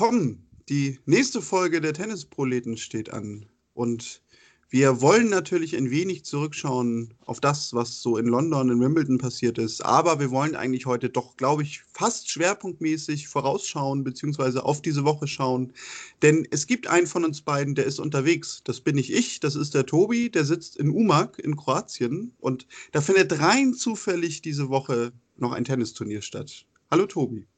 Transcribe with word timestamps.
willkommen. 0.00 0.46
Die 0.70 0.98
nächste 1.04 1.42
Folge 1.42 1.82
der 1.82 1.92
Tennisproleten 1.92 2.78
steht 2.78 3.12
an. 3.12 3.44
Und 3.74 4.22
wir 4.70 5.02
wollen 5.02 5.28
natürlich 5.28 5.76
ein 5.76 5.90
wenig 5.90 6.24
zurückschauen 6.24 7.12
auf 7.26 7.38
das, 7.38 7.74
was 7.74 8.00
so 8.00 8.16
in 8.16 8.24
London, 8.24 8.70
in 8.70 8.80
Wimbledon 8.80 9.18
passiert 9.18 9.58
ist. 9.58 9.84
Aber 9.84 10.18
wir 10.18 10.30
wollen 10.30 10.56
eigentlich 10.56 10.86
heute 10.86 11.10
doch, 11.10 11.36
glaube 11.36 11.64
ich, 11.64 11.82
fast 11.92 12.30
schwerpunktmäßig 12.30 13.28
vorausschauen, 13.28 14.02
beziehungsweise 14.02 14.64
auf 14.64 14.80
diese 14.80 15.04
Woche 15.04 15.26
schauen. 15.26 15.74
Denn 16.22 16.48
es 16.50 16.66
gibt 16.66 16.86
einen 16.86 17.06
von 17.06 17.26
uns 17.26 17.42
beiden, 17.42 17.74
der 17.74 17.84
ist 17.84 18.00
unterwegs. 18.00 18.62
Das 18.64 18.80
bin 18.80 18.94
nicht 18.94 19.12
ich, 19.12 19.38
das 19.40 19.54
ist 19.54 19.74
der 19.74 19.84
Tobi, 19.84 20.30
der 20.30 20.46
sitzt 20.46 20.78
in 20.78 20.88
Umag 20.88 21.38
in 21.42 21.58
Kroatien. 21.58 22.32
Und 22.38 22.66
da 22.92 23.02
findet 23.02 23.38
rein 23.38 23.74
zufällig 23.74 24.40
diese 24.40 24.70
Woche 24.70 25.12
noch 25.36 25.52
ein 25.52 25.64
Tennisturnier 25.64 26.22
statt. 26.22 26.64
Hallo 26.90 27.04
Tobi. 27.04 27.49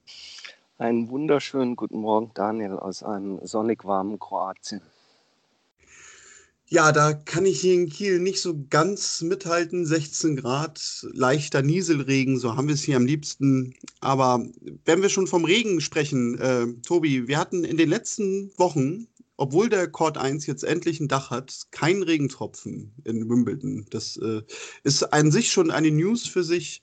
Einen 0.79 1.11
wunderschönen 1.11 1.77
guten 1.77 1.99
Morgen, 1.99 2.31
Daniel, 2.35 2.73
aus 2.73 3.03
einem 3.03 3.39
sonnig 3.45 3.85
warmen 3.85 4.19
Kroatien. 4.19 4.81
Ja, 6.67 6.91
da 6.91 7.12
kann 7.12 7.45
ich 7.45 7.61
hier 7.61 7.75
in 7.75 7.91
Kiel 7.91 8.19
nicht 8.19 8.41
so 8.41 8.65
ganz 8.71 9.21
mithalten. 9.21 9.85
16 9.85 10.37
Grad, 10.37 11.06
leichter 11.12 11.61
Nieselregen, 11.61 12.39
so 12.39 12.56
haben 12.56 12.69
wir 12.69 12.75
es 12.75 12.83
hier 12.83 12.97
am 12.97 13.05
liebsten. 13.05 13.75
Aber 14.00 14.47
wenn 14.87 15.03
wir 15.03 15.11
schon 15.11 15.27
vom 15.27 15.45
Regen 15.45 15.83
sprechen, 15.83 16.39
äh, 16.39 16.67
Tobi, 16.87 17.28
wir 17.28 17.39
hatten 17.39 17.65
in 17.65 17.77
den 17.77 17.91
letzten 17.91 18.50
Wochen, 18.56 19.06
obwohl 19.37 19.69
der 19.69 19.87
Court 19.89 20.17
1 20.17 20.47
jetzt 20.47 20.65
endlich 20.65 20.98
ein 21.00 21.09
Dach 21.09 21.31
hat, 21.31 21.67
keinen 21.73 22.03
Regentropfen 22.03 22.95
in 23.05 23.28
Wimbledon. 23.28 23.84
Das 23.91 24.17
äh, 24.17 24.41
ist 24.83 25.03
an 25.12 25.31
sich 25.31 25.53
schon 25.53 25.70
eine 25.70 25.91
News 25.91 26.27
für 26.27 26.43
sich. 26.43 26.83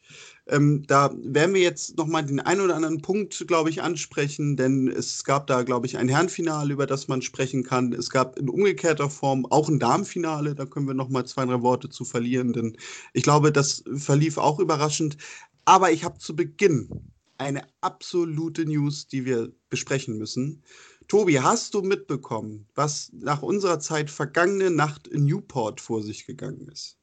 Ähm, 0.50 0.84
da 0.88 1.14
werden 1.22 1.54
wir 1.54 1.62
jetzt 1.62 1.98
nochmal 1.98 2.26
den 2.26 2.40
einen 2.40 2.62
oder 2.62 2.76
anderen 2.76 3.02
Punkt, 3.02 3.46
glaube 3.48 3.70
ich, 3.70 3.84
ansprechen, 3.84 4.58
denn 4.58 4.88
es 4.88 5.24
gab 5.24 5.46
da, 5.48 5.62
glaube 5.62 5.86
ich, 5.86 5.98
ein 5.98 6.10
Herrenfinale, 6.10 6.74
über 6.74 6.88
das 6.88 7.08
man 7.08 7.22
sprechen 7.22 7.64
kann. 7.64 7.94
Es 7.94 8.10
gab 8.10 8.38
in 8.40 8.50
umgekehrter 8.50 9.10
Form 9.10 9.46
auch 9.46 9.70
ein 9.70 9.80
Damenfinale, 9.80 10.56
da 10.56 10.66
können 10.66 10.88
wir 10.88 10.96
nochmal 10.96 11.26
zwei, 11.26 11.46
drei 11.46 11.62
Worte 11.62 11.90
zu 11.90 12.04
verlieren, 12.04 12.54
denn 12.54 12.78
ich 13.14 13.24
glaube, 13.24 13.52
das 13.52 13.84
verlief 13.96 14.38
auch 14.38 14.60
überraschend. 14.60 15.18
Aber 15.66 15.92
ich 15.92 16.04
habe 16.04 16.18
zu 16.18 16.36
Beginn 16.36 16.90
eine 17.38 17.62
absolute 17.82 18.66
News, 18.66 19.08
die 19.08 19.26
wir 19.26 19.52
besprechen 19.70 20.18
müssen. 20.18 20.64
Tobi, 21.08 21.40
hast 21.40 21.74
du 21.74 21.82
mitbekommen, 21.82 22.68
was 22.76 23.12
nach 23.14 23.42
unserer 23.42 23.80
Zeit 23.80 24.10
vergangene 24.10 24.72
Nacht 24.72 25.08
in 25.08 25.26
Newport 25.26 25.80
vor 25.80 26.02
sich 26.02 26.26
gegangen 26.26 26.68
ist? 26.72 26.98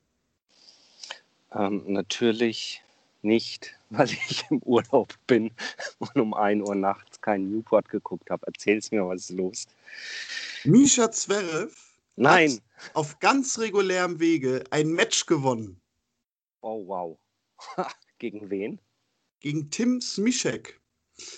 Ähm, 1.53 1.85
natürlich 1.87 2.83
nicht, 3.27 3.75
weil 3.91 4.09
ich 4.11 4.45
im 4.51 4.63
Urlaub 4.63 5.15
bin 5.27 5.51
und 5.99 6.17
um 6.17 6.35
1 6.35 6.67
Uhr 6.67 6.75
nachts 6.75 7.21
keinen 7.21 7.51
Newport 7.51 7.89
geguckt 7.89 8.31
habe. 8.31 8.47
Erzähl's 8.47 8.91
mir, 8.91 9.07
was 9.07 9.23
ist 9.23 9.31
los? 9.31 9.67
Misha 10.65 11.11
Zverev 11.11 11.75
Nein. 12.17 12.61
auf 12.95 13.19
ganz 13.19 13.59
regulärem 13.59 14.19
Wege 14.21 14.65
ein 14.71 14.89
Match 14.89 15.27
gewonnen. 15.27 15.81
Oh, 16.63 16.87
wow. 16.87 17.19
Gegen 18.19 18.51
wen? 18.51 18.81
Gegen 19.41 19.71
Tim 19.71 20.01
Smischek. 20.01 20.81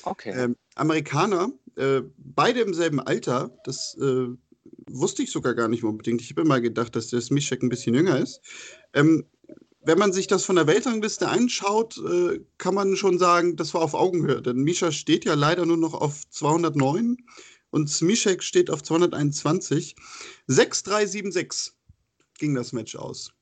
Okay. 0.03 0.31
Ähm, 0.31 0.57
Amerikaner, 0.77 1.53
äh, 1.77 2.03
beide 2.17 2.61
im 2.61 2.75
selben 2.75 3.01
Alter. 3.01 3.51
Das 3.65 3.97
äh, 4.01 4.29
wusste 4.87 5.23
ich 5.23 5.31
sogar 5.31 5.55
gar 5.55 5.69
nicht 5.69 5.85
unbedingt. 5.85 6.21
Ich 6.21 6.31
habe 6.31 6.43
immer 6.43 6.61
gedacht, 6.61 6.97
dass 6.97 7.09
der 7.09 7.21
Smischek 7.21 7.63
ein 7.63 7.69
bisschen 7.69 7.95
jünger 7.95 8.19
ist. 8.19 8.41
Ähm, 8.95 9.27
wenn 9.89 9.99
man 9.99 10.13
sich 10.13 10.27
das 10.27 10.45
von 10.45 10.57
der 10.57 10.67
Weltrangliste 10.67 11.29
anschaut, 11.29 11.97
äh, 11.97 12.45
kann 12.59 12.75
man 12.75 12.95
schon 12.95 13.19
sagen, 13.19 13.57
das 13.57 13.73
war 13.73 13.81
auf 13.81 13.95
Augenhöhe. 13.95 14.43
Denn 14.43 14.59
Misha 14.59 14.93
steht 14.93 15.25
ja 15.25 15.33
leider 15.33 15.65
nur 15.65 15.79
noch 15.79 15.95
auf 15.95 16.29
209 16.29 17.17
und 17.71 17.89
Smischek 17.89 18.43
steht 18.43 18.69
auf 18.69 18.83
221. 18.83 19.97
6-3-7-6 20.47 21.73
ging 22.37 22.55
das 22.55 22.75
Match 22.75 22.97
aus. 22.97 23.33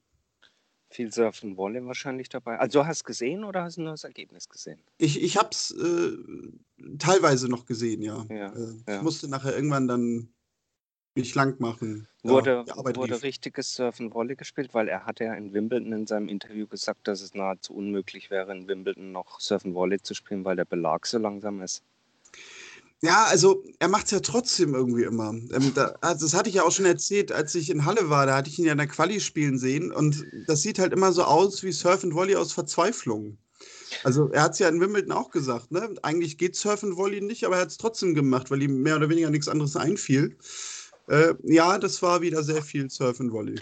Viel 0.89 1.13
Surfen 1.13 1.57
Wolle 1.57 1.85
wahrscheinlich 1.85 2.29
dabei. 2.29 2.61
Also 2.61 2.87
hast 2.87 3.01
du 3.01 3.07
gesehen 3.07 3.43
oder 3.43 3.65
hast 3.65 3.77
du 3.77 3.83
nur 3.83 3.91
das 3.91 4.05
Ergebnis 4.05 4.49
gesehen? 4.49 4.79
Ich, 4.99 5.21
ich 5.21 5.37
habe 5.37 5.49
es 5.51 5.73
äh, 5.73 6.13
teilweise 6.97 7.49
noch 7.49 7.67
gesehen, 7.67 8.03
ja. 8.03 8.25
Ja, 8.31 8.55
äh, 8.55 8.75
ja. 8.87 8.97
Ich 8.99 9.03
musste 9.03 9.27
nachher 9.27 9.57
irgendwann 9.57 9.89
dann 9.89 10.29
mich 11.17 11.35
lang 11.35 11.61
machen. 11.61 12.07
Wurde, 12.23 12.65
Arbeit 12.69 12.97
wurde 12.97 13.15
lief. 13.15 13.23
richtiges 13.23 13.75
Surfen 13.75 14.13
Wolle 14.15 14.37
gespielt, 14.37 14.75
weil 14.75 14.89
er 14.89 15.07
hatte 15.07 15.25
ja 15.25 15.35
in 15.35 15.53
Wimbledon 15.53 15.93
in 15.93 16.07
seinem 16.07 16.29
Interview 16.29 16.67
gesagt, 16.67 17.09
dass 17.09 17.21
es 17.21 17.35
nahezu 17.35 17.75
unmöglich 17.75 18.31
wäre, 18.31 18.53
in 18.53 18.69
Wimbledon 18.69 19.13
noch 19.13 19.41
Surfen 19.41 19.75
Wolle 19.75 20.01
zu 20.01 20.15
spielen, 20.15 20.45
weil 20.45 20.57
der 20.57 20.65
Belag 20.65 21.07
so 21.07 21.19
langsam 21.19 21.63
ist. 21.63 21.83
Ja, 23.03 23.25
also 23.25 23.63
er 23.79 23.89
macht 23.89 24.07
es 24.07 24.13
ja 24.13 24.21
trotzdem 24.21 24.75
irgendwie 24.75 25.03
immer. 25.05 25.29
Ähm, 25.29 25.73
da, 25.75 25.95
also 26.01 26.27
das 26.27 26.35
hatte 26.35 26.49
ich 26.49 26.57
ja 26.57 26.63
auch 26.63 26.73
schon 26.73 26.87
erzählt, 26.87 27.31
als 27.31 27.55
ich 27.55 27.71
in 27.71 27.85
Halle 27.85 28.09
war, 28.09 28.27
da 28.27 28.37
hatte 28.37 28.49
ich 28.49 28.59
ihn 28.59 28.65
ja 28.65 28.73
in 28.73 28.79
der 28.79 28.87
Quali 28.87 29.21
spielen 29.21 29.59
sehen 29.59 29.93
und 29.93 30.25
das 30.47 30.63
sieht 30.63 30.79
halt 30.79 30.93
immer 30.93 31.13
so 31.13 31.23
aus 31.23 31.63
wie 31.63 31.73
Surf 31.73 32.05
and 32.05 32.15
Volley 32.15 32.37
aus 32.37 32.53
Verzweiflung. 32.53 33.37
Also 34.03 34.31
er 34.31 34.43
hat 34.43 34.53
es 34.53 34.59
ja 34.59 34.69
in 34.69 34.81
Wimbledon 34.81 35.13
auch 35.13 35.31
gesagt, 35.31 35.71
ne? 35.71 35.95
Eigentlich 36.03 36.39
geht 36.39 36.57
Surf 36.57 36.83
and 36.83 36.97
Volley 36.97 37.21
nicht, 37.21 37.45
aber 37.45 37.57
er 37.57 37.63
hat 37.63 37.69
es 37.69 37.77
trotzdem 37.77 38.15
gemacht, 38.15 38.51
weil 38.51 38.63
ihm 38.63 38.83
mehr 38.83 38.97
oder 38.97 39.09
weniger 39.09 39.31
nichts 39.31 39.49
anderes 39.49 39.77
einfiel. 39.77 40.37
Äh, 41.09 41.35
ja, 41.43 41.79
das 41.79 42.03
war 42.03 42.21
wieder 42.21 42.43
sehr 42.43 42.63
viel 42.63 42.91
Surf 42.91 43.21
and 43.21 43.33
Volley. 43.33 43.59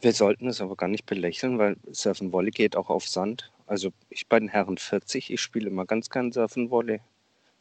Wir 0.00 0.12
sollten 0.12 0.48
es 0.48 0.60
aber 0.60 0.76
gar 0.76 0.88
nicht 0.88 1.06
belächeln, 1.06 1.58
weil 1.58 1.76
Surfen 1.92 2.32
Volley 2.32 2.50
geht 2.50 2.76
auch 2.76 2.88
auf 2.88 3.06
Sand. 3.06 3.52
Also 3.66 3.90
ich 4.08 4.28
bei 4.28 4.38
den 4.40 4.48
Herren 4.48 4.78
40, 4.78 5.30
ich 5.30 5.40
spiele 5.40 5.68
immer 5.68 5.84
ganz 5.84 6.08
gern 6.10 6.32
Surfen 6.32 6.70
Volley. 6.70 7.00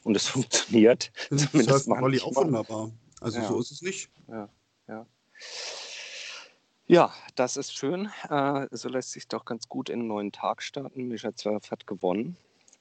Und 0.04 0.16
es 0.16 0.28
funktioniert. 0.30 1.12
Surf 1.30 1.88
and 1.88 2.02
Volley 2.02 2.22
auch 2.22 2.36
wunderbar. 2.36 2.92
Also 3.20 3.40
Ja. 3.40 3.48
so 3.48 3.60
ist 3.60 3.72
es 3.72 3.82
nicht. 3.82 4.10
Ja, 4.28 4.50
ja. 4.88 5.06
Ja, 6.88 7.14
das 7.36 7.56
ist 7.58 7.74
schön. 7.76 8.10
Äh, 8.30 8.68
so 8.72 8.90
lässt 8.90 9.12
sich 9.12 9.28
doch 9.28 9.46
ganz 9.46 9.70
gut 9.70 9.90
in 9.90 10.00
einen 10.00 10.08
neuen 10.08 10.32
Tag 10.32 10.62
starten. 10.62 11.08
Mischa 11.08 11.34
Zverev 11.36 11.70
hat 11.72 11.88
gewonnen. 11.88 12.36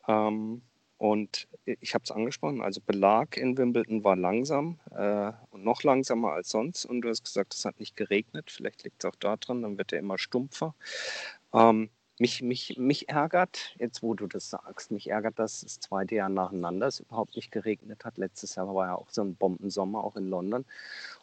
Ähm, 0.09 0.63
und 1.01 1.49
ich 1.65 1.95
habe 1.95 2.05
es 2.05 2.11
angesprochen, 2.11 2.61
also 2.61 2.83
Belag 2.83 3.39
in 3.39 3.57
Wimbledon 3.57 4.05
war 4.05 4.17
langsam 4.17 4.79
äh, 4.91 5.33
und 5.49 5.65
noch 5.65 5.83
langsamer 5.83 6.33
als 6.33 6.51
sonst. 6.51 6.85
Und 6.85 7.01
du 7.01 7.09
hast 7.09 7.25
gesagt, 7.25 7.55
es 7.55 7.65
hat 7.65 7.81
nicht 7.81 7.97
geregnet. 7.97 8.51
Vielleicht 8.51 8.85
liegt 8.85 9.03
es 9.03 9.09
auch 9.09 9.17
daran, 9.17 9.63
dann 9.63 9.79
wird 9.79 9.95
er 9.95 9.99
immer 9.99 10.19
stumpfer. 10.19 10.75
Ähm, 11.55 11.89
mich, 12.19 12.43
mich, 12.43 12.77
mich 12.77 13.09
ärgert, 13.09 13.75
jetzt 13.79 14.03
wo 14.03 14.13
du 14.13 14.27
das 14.27 14.51
sagst, 14.51 14.91
mich 14.91 15.09
ärgert, 15.09 15.39
dass 15.39 15.63
das 15.63 15.81
zweite 15.81 16.17
Jahr 16.17 16.29
nacheinander 16.29 16.89
es 16.89 17.01
überhaupt 17.01 17.35
nicht 17.35 17.51
geregnet 17.51 18.05
hat. 18.05 18.19
Letztes 18.19 18.57
Jahr 18.57 18.75
war 18.75 18.89
ja 18.89 18.95
auch 18.95 19.09
so 19.09 19.23
ein 19.23 19.37
Bombensommer, 19.37 20.05
auch 20.05 20.17
in 20.17 20.29
London. 20.29 20.67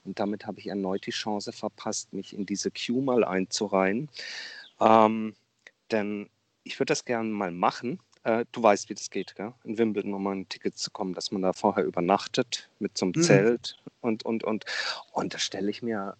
Und 0.03 0.19
damit 0.19 0.47
habe 0.47 0.57
ich 0.59 0.65
erneut 0.65 1.05
die 1.05 1.11
Chance 1.11 1.51
verpasst, 1.51 2.13
mich 2.13 2.33
in 2.33 2.47
diese 2.47 2.71
Queue 2.71 3.03
mal 3.03 3.23
einzureihen. 3.23 4.09
Ähm, 4.79 5.35
denn 5.91 6.31
ich 6.63 6.79
würde 6.79 6.93
das 6.93 7.05
gerne 7.05 7.29
mal 7.29 7.51
machen. 7.51 7.99
Äh, 8.27 8.45
du 8.51 8.61
weißt, 8.61 8.89
wie 8.89 8.93
das 8.93 9.09
geht, 9.09 9.35
gell? 9.35 9.53
in 9.63 9.77
Wimbledon, 9.77 10.13
um 10.13 10.27
an 10.27 10.41
ein 10.41 10.49
Ticket 10.49 10.77
zu 10.77 10.91
kommen, 10.91 11.13
dass 11.13 11.31
man 11.31 11.41
da 11.41 11.53
vorher 11.53 11.85
übernachtet 11.85 12.69
mit 12.77 12.97
so 12.97 13.05
einem 13.05 13.13
Mhm. 13.15 13.21
Zelt 13.21 13.77
und, 14.01 14.23
und, 14.25 14.43
und. 14.43 14.65
Und 15.13 15.33
das 15.33 15.41
stelle 15.41 15.69
ich 15.69 15.81
mir 15.81 16.17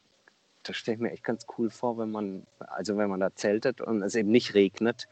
das 0.63 0.78
stelle 0.78 0.95
ich 0.95 1.01
mir 1.01 1.12
echt 1.12 1.23
ganz 1.23 1.45
cool 1.57 1.69
vor, 1.69 1.98
wenn 1.98 2.12
man, 2.12 2.45
also 2.59 2.98
wenn 2.98 3.09
man 3.09 3.19
da 3.19 3.33
zeltet 3.36 3.81
und 3.81 4.01
es 4.01 4.15
eben 4.15 4.30
nicht 4.31 4.54
regnet 4.54 5.07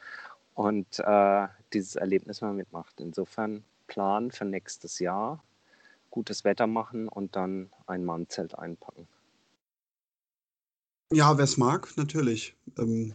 und 0.54 1.00
äh, 1.00 1.48
dieses 1.74 1.96
Erlebnis 1.96 2.42
mal 2.42 2.54
mitmacht. 2.54 3.00
Insofern 3.00 3.64
Plan 3.88 4.32
für 4.32 4.46
nächstes 4.46 5.00
Jahr, 5.00 5.44
gutes 6.12 6.44
Wetter 6.44 6.68
machen 6.68 7.08
und 7.08 7.36
dann 7.36 7.70
ein 7.88 8.06
Mannzelt 8.06 8.58
einpacken. 8.58 9.08
Ja, 11.12 11.38
wer 11.38 11.44
es 11.44 11.58
mag, 11.58 11.96
natürlich. 11.98 12.56
Ähm, 12.78 13.14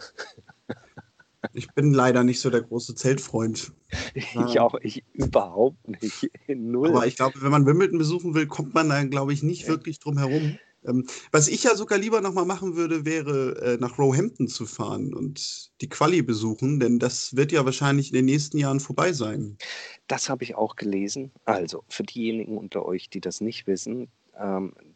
ich 1.55 1.69
bin 1.75 1.93
leider 1.93 2.25
nicht 2.25 2.41
so 2.41 2.51
der 2.51 2.63
große 2.63 2.95
Zeltfreund. 2.95 3.73
Ich 4.15 4.61
auch, 4.61 4.75
ich 4.83 5.03
überhaupt 5.15 5.89
nicht. 5.89 6.31
Null. 6.47 6.91
Aber 6.91 7.07
ich 7.07 7.17
glaube, 7.17 7.43
wenn 7.43 7.51
man 7.51 7.67
Wimbledon 7.67 7.99
besuchen 7.99 8.35
will, 8.35 8.47
kommt 8.47 8.73
man 8.73 8.89
da, 8.89 9.03
glaube 9.03 9.33
ich, 9.33 9.43
nicht 9.43 9.67
wirklich 9.67 9.99
drum 9.99 10.17
herum. 10.17 10.59
Ähm, 10.85 11.07
was 11.33 11.49
ich 11.49 11.65
ja 11.65 11.75
sogar 11.75 11.99
lieber 11.99 12.21
nochmal 12.21 12.47
machen 12.47 12.77
würde, 12.77 13.05
wäre 13.05 13.57
äh, 13.61 13.77
nach 13.79 13.99
Roehampton 13.99 14.49
zu 14.49 14.65
fahren 14.65 15.13
und 15.15 15.71
die 15.81 15.89
Quali 15.89 16.23
besuchen, 16.23 16.81
denn 16.81 16.99
das 16.99 17.37
wird 17.37 17.53
ja 17.53 17.65
wahrscheinlich 17.65 18.09
in 18.11 18.15
den 18.15 18.25
nächsten 18.25 18.59
Jahren 18.59 18.81
vorbei 18.81 19.13
sein. 19.13 19.59
Das 20.07 20.29
habe 20.29 20.45
ich 20.45 20.55
auch 20.55 20.77
gelesen. 20.77 21.33
Also 21.45 21.85
für 21.89 22.05
diejenigen 22.05 22.57
unter 22.57 22.87
euch, 22.87 23.11
die 23.11 23.21
das 23.21 23.41
nicht 23.41 23.67
wissen, 23.67 24.09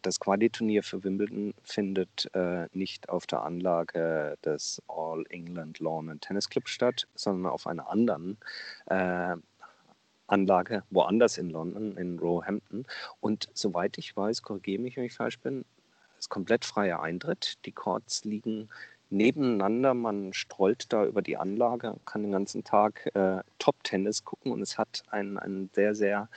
das 0.01 0.19
Quali-Turnier 0.19 0.81
für 0.81 1.03
Wimbledon 1.03 1.53
findet 1.63 2.29
äh, 2.33 2.67
nicht 2.73 3.09
auf 3.09 3.27
der 3.27 3.43
Anlage 3.43 4.37
des 4.43 4.81
All 4.87 5.23
England 5.29 5.79
Lawn 5.79 6.09
and 6.09 6.21
Tennis 6.21 6.49
Club 6.49 6.67
statt, 6.67 7.07
sondern 7.15 7.51
auf 7.51 7.67
einer 7.67 7.89
anderen 7.89 8.37
äh, 8.87 9.35
Anlage 10.27 10.83
woanders 10.89 11.37
in 11.37 11.49
London, 11.51 11.95
in 11.97 12.17
Roehampton. 12.17 12.85
Und 13.19 13.49
soweit 13.53 13.97
ich 13.97 14.17
weiß, 14.17 14.41
korrigiere 14.41 14.81
mich, 14.81 14.97
wenn 14.97 15.03
ich 15.03 15.13
falsch 15.13 15.39
bin, 15.39 15.65
ist 16.17 16.29
komplett 16.29 16.65
freier 16.65 17.01
Eintritt. 17.01 17.63
Die 17.65 17.71
Courts 17.71 18.23
liegen 18.25 18.69
nebeneinander, 19.11 19.93
man 19.93 20.33
strollt 20.33 20.91
da 20.91 21.05
über 21.05 21.21
die 21.21 21.37
Anlage, 21.37 21.95
kann 22.05 22.23
den 22.23 22.31
ganzen 22.31 22.63
Tag 22.63 23.11
äh, 23.15 23.43
Top-Tennis 23.59 24.23
gucken 24.23 24.51
und 24.51 24.61
es 24.61 24.77
hat 24.79 25.03
einen, 25.09 25.37
einen 25.37 25.69
sehr, 25.73 25.93
sehr 25.93 26.29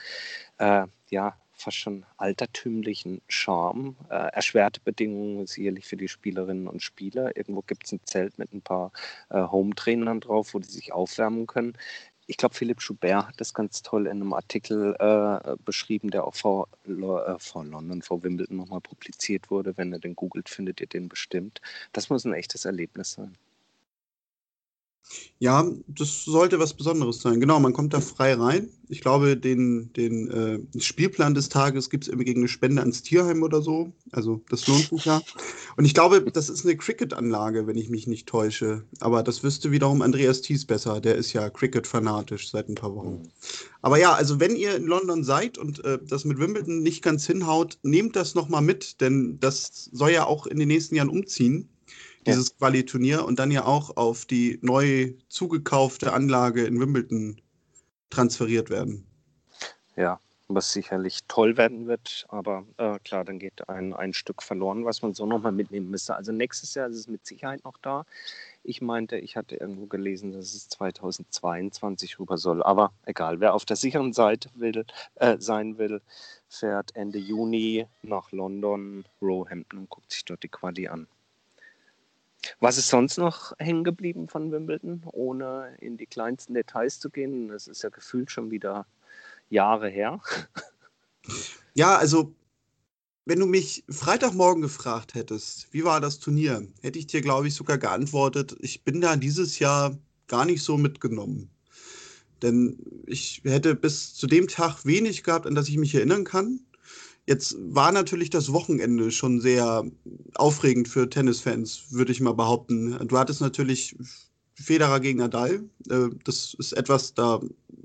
äh, 0.59 0.85
ja, 1.09 1.35
fast 1.59 1.77
schon 1.77 2.05
altertümlichen 2.17 3.21
Charme. 3.27 3.95
Äh, 4.09 4.31
erschwerte 4.33 4.79
Bedingungen 4.81 5.45
sicherlich 5.45 5.85
für 5.85 5.97
die 5.97 6.07
Spielerinnen 6.07 6.67
und 6.67 6.81
Spieler. 6.81 7.35
Irgendwo 7.35 7.61
gibt 7.61 7.85
es 7.85 7.91
ein 7.91 8.01
Zelt 8.05 8.37
mit 8.39 8.53
ein 8.53 8.61
paar 8.61 8.91
äh, 9.29 9.41
Home-Trainern 9.41 10.21
drauf, 10.21 10.53
wo 10.53 10.59
die 10.59 10.69
sich 10.69 10.93
aufwärmen 10.93 11.47
können. 11.47 11.73
Ich 12.27 12.37
glaube, 12.37 12.53
Philipp 12.53 12.79
Schubert 12.81 13.27
hat 13.27 13.41
das 13.41 13.55
ganz 13.55 13.81
toll 13.81 14.05
in 14.05 14.21
einem 14.21 14.33
Artikel 14.33 14.95
äh, 14.99 15.55
beschrieben, 15.65 16.11
der 16.11 16.25
auch 16.25 16.35
vor, 16.35 16.67
äh, 16.87 17.39
vor 17.39 17.65
London, 17.65 18.03
vor 18.03 18.23
Wimbledon 18.23 18.57
nochmal 18.57 18.81
publiziert 18.81 19.49
wurde. 19.49 19.75
Wenn 19.77 19.91
ihr 19.91 19.99
den 19.99 20.15
googelt, 20.15 20.47
findet 20.47 20.79
ihr 20.79 20.87
den 20.87 21.09
bestimmt. 21.09 21.59
Das 21.91 22.09
muss 22.09 22.25
ein 22.25 22.33
echtes 22.33 22.65
Erlebnis 22.65 23.13
sein. 23.13 23.35
Ja, 25.39 25.65
das 25.87 26.25
sollte 26.25 26.59
was 26.59 26.73
Besonderes 26.73 27.21
sein. 27.21 27.39
Genau, 27.39 27.59
man 27.59 27.73
kommt 27.73 27.93
da 27.93 28.01
frei 28.01 28.33
rein. 28.33 28.69
Ich 28.89 29.01
glaube, 29.01 29.37
den, 29.37 29.91
den 29.93 30.29
äh, 30.29 30.81
Spielplan 30.81 31.33
des 31.33 31.49
Tages 31.49 31.89
gibt 31.89 32.03
es 32.03 32.07
irgendwie 32.09 32.25
gegen 32.25 32.41
eine 32.41 32.47
Spende 32.47 32.81
ans 32.81 33.03
Tierheim 33.03 33.41
oder 33.41 33.61
so. 33.61 33.93
Also 34.11 34.41
das 34.49 34.67
lohnt 34.67 34.89
sich 34.89 35.05
ja. 35.05 35.21
Und 35.77 35.85
ich 35.85 35.93
glaube, 35.93 36.21
das 36.21 36.49
ist 36.49 36.65
eine 36.65 36.75
Cricket-Anlage, 36.75 37.67
wenn 37.67 37.77
ich 37.77 37.89
mich 37.89 38.05
nicht 38.05 38.27
täusche. 38.27 38.83
Aber 38.99 39.23
das 39.23 39.41
wüsste 39.41 39.71
wiederum 39.71 40.01
Andreas 40.01 40.41
Thies 40.41 40.65
besser. 40.65 40.99
Der 40.99 41.15
ist 41.15 41.31
ja 41.33 41.49
Cricket-fanatisch 41.49 42.51
seit 42.51 42.67
ein 42.67 42.75
paar 42.75 42.93
Wochen. 42.93 43.29
Aber 43.81 43.97
ja, 43.97 44.13
also 44.13 44.39
wenn 44.39 44.55
ihr 44.55 44.75
in 44.75 44.85
London 44.85 45.23
seid 45.23 45.57
und 45.57 45.83
äh, 45.85 45.99
das 46.05 46.25
mit 46.25 46.37
Wimbledon 46.39 46.81
nicht 46.83 47.01
ganz 47.01 47.25
hinhaut, 47.25 47.79
nehmt 47.81 48.15
das 48.15 48.35
nochmal 48.35 48.61
mit, 48.61 48.99
denn 48.99 49.39
das 49.39 49.89
soll 49.93 50.11
ja 50.11 50.25
auch 50.25 50.47
in 50.47 50.59
den 50.59 50.67
nächsten 50.67 50.95
Jahren 50.95 51.09
umziehen 51.09 51.69
dieses. 52.25 52.57
Quali-Turnier 52.57 53.25
und 53.25 53.39
dann 53.39 53.51
ja 53.51 53.65
auch 53.65 53.97
auf 53.97 54.25
die 54.25 54.59
neu 54.61 55.13
zugekaufte 55.29 56.13
Anlage 56.13 56.65
in 56.65 56.79
Wimbledon 56.79 57.41
transferiert 58.09 58.69
werden. 58.69 59.05
Ja, 59.95 60.19
was 60.47 60.73
sicherlich 60.73 61.19
toll 61.27 61.57
werden 61.57 61.87
wird, 61.87 62.25
aber 62.29 62.65
äh, 62.77 62.97
klar, 62.99 63.23
dann 63.23 63.37
geht 63.37 63.69
ein, 63.69 63.93
ein 63.93 64.13
Stück 64.13 64.41
verloren, 64.41 64.83
was 64.83 65.03
man 65.03 65.13
so 65.13 65.27
nochmal 65.27 65.51
mitnehmen 65.51 65.91
müsste. 65.91 66.15
Also 66.15 66.31
nächstes 66.31 66.73
Jahr 66.73 66.89
ist 66.89 66.95
es 66.95 67.07
mit 67.07 67.25
Sicherheit 67.25 67.63
noch 67.63 67.77
da. 67.77 68.05
Ich 68.63 68.81
meinte, 68.81 69.17
ich 69.17 69.37
hatte 69.37 69.55
irgendwo 69.55 69.85
gelesen, 69.85 70.31
dass 70.31 70.55
es 70.55 70.67
2022 70.69 72.19
rüber 72.19 72.37
soll. 72.37 72.63
Aber 72.63 72.91
egal, 73.05 73.39
wer 73.39 73.53
auf 73.53 73.63
der 73.63 73.75
sicheren 73.75 74.11
Seite 74.11 74.49
will, 74.55 74.85
äh, 75.15 75.37
sein 75.39 75.77
will, 75.77 76.01
fährt 76.47 76.95
Ende 76.95 77.19
Juni 77.19 77.85
nach 78.01 78.31
London, 78.31 79.05
Roehampton 79.21 79.81
und 79.81 79.89
guckt 79.89 80.11
sich 80.11 80.25
dort 80.25 80.41
die 80.41 80.49
Quali 80.49 80.87
an. 80.87 81.07
Was 82.59 82.77
ist 82.77 82.89
sonst 82.89 83.17
noch 83.17 83.53
hängen 83.59 83.83
geblieben 83.83 84.27
von 84.27 84.51
Wimbledon, 84.51 85.01
ohne 85.11 85.75
in 85.79 85.97
die 85.97 86.05
kleinsten 86.05 86.53
Details 86.53 86.99
zu 86.99 87.09
gehen? 87.09 87.49
Das 87.49 87.67
ist 87.67 87.83
ja 87.83 87.89
gefühlt 87.89 88.31
schon 88.31 88.51
wieder 88.51 88.85
Jahre 89.49 89.89
her. 89.89 90.21
Ja, 91.73 91.97
also 91.97 92.33
wenn 93.25 93.39
du 93.39 93.45
mich 93.45 93.83
Freitagmorgen 93.89 94.61
gefragt 94.61 95.13
hättest, 95.13 95.71
wie 95.71 95.83
war 95.83 96.01
das 96.01 96.19
Turnier, 96.19 96.67
hätte 96.81 96.97
ich 96.97 97.07
dir, 97.07 97.21
glaube 97.21 97.47
ich, 97.47 97.53
sogar 97.53 97.77
geantwortet, 97.77 98.55
ich 98.59 98.83
bin 98.83 99.01
da 99.01 99.15
dieses 99.15 99.59
Jahr 99.59 99.97
gar 100.27 100.45
nicht 100.45 100.63
so 100.63 100.77
mitgenommen. 100.77 101.49
Denn 102.41 102.79
ich 103.05 103.41
hätte 103.43 103.75
bis 103.75 104.15
zu 104.15 104.25
dem 104.25 104.47
Tag 104.47 104.85
wenig 104.85 105.23
gehabt, 105.23 105.45
an 105.45 105.55
das 105.55 105.67
ich 105.67 105.77
mich 105.77 105.93
erinnern 105.93 106.23
kann. 106.23 106.61
Jetzt 107.29 107.57
war 107.59 107.91
natürlich 107.91 108.31
das 108.31 108.53
Wochenende 108.53 109.11
schon 109.11 109.39
sehr 109.39 109.85
aufregend 110.33 110.87
für 110.87 111.07
Tennisfans, 111.07 111.83
würde 111.91 112.11
ich 112.11 112.21
mal 112.21 112.33
behaupten. 112.33 113.07
Du 113.07 113.19
hattest 113.19 113.39
natürlich 113.39 113.95
Federer 114.55 114.99
gegen 114.99 115.19
Nadal. 115.19 115.69
Äh, 115.91 116.09
das 116.23 116.55
ist 116.57 116.73
etwas, 116.73 117.13
da 117.13 117.39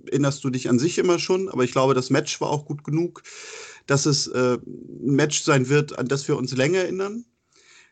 erinnerst 0.07 0.45
du 0.45 0.49
dich 0.49 0.71
an 0.71 0.79
sich 0.79 0.97
immer 0.97 1.19
schon, 1.19 1.51
aber 1.51 1.63
ich 1.63 1.73
glaube, 1.73 1.93
das 1.93 2.09
Match 2.09 2.41
war 2.41 2.49
auch 2.49 2.65
gut 2.65 2.85
genug, 2.85 3.23
dass 3.87 4.07
es 4.07 4.29
äh, 4.29 4.57
ein 4.65 5.15
Match 5.15 5.43
sein 5.43 5.69
wird, 5.69 5.99
an 5.99 6.09
das 6.09 6.27
wir 6.27 6.39
uns 6.39 6.57
länger 6.57 6.79
erinnern. 6.79 7.27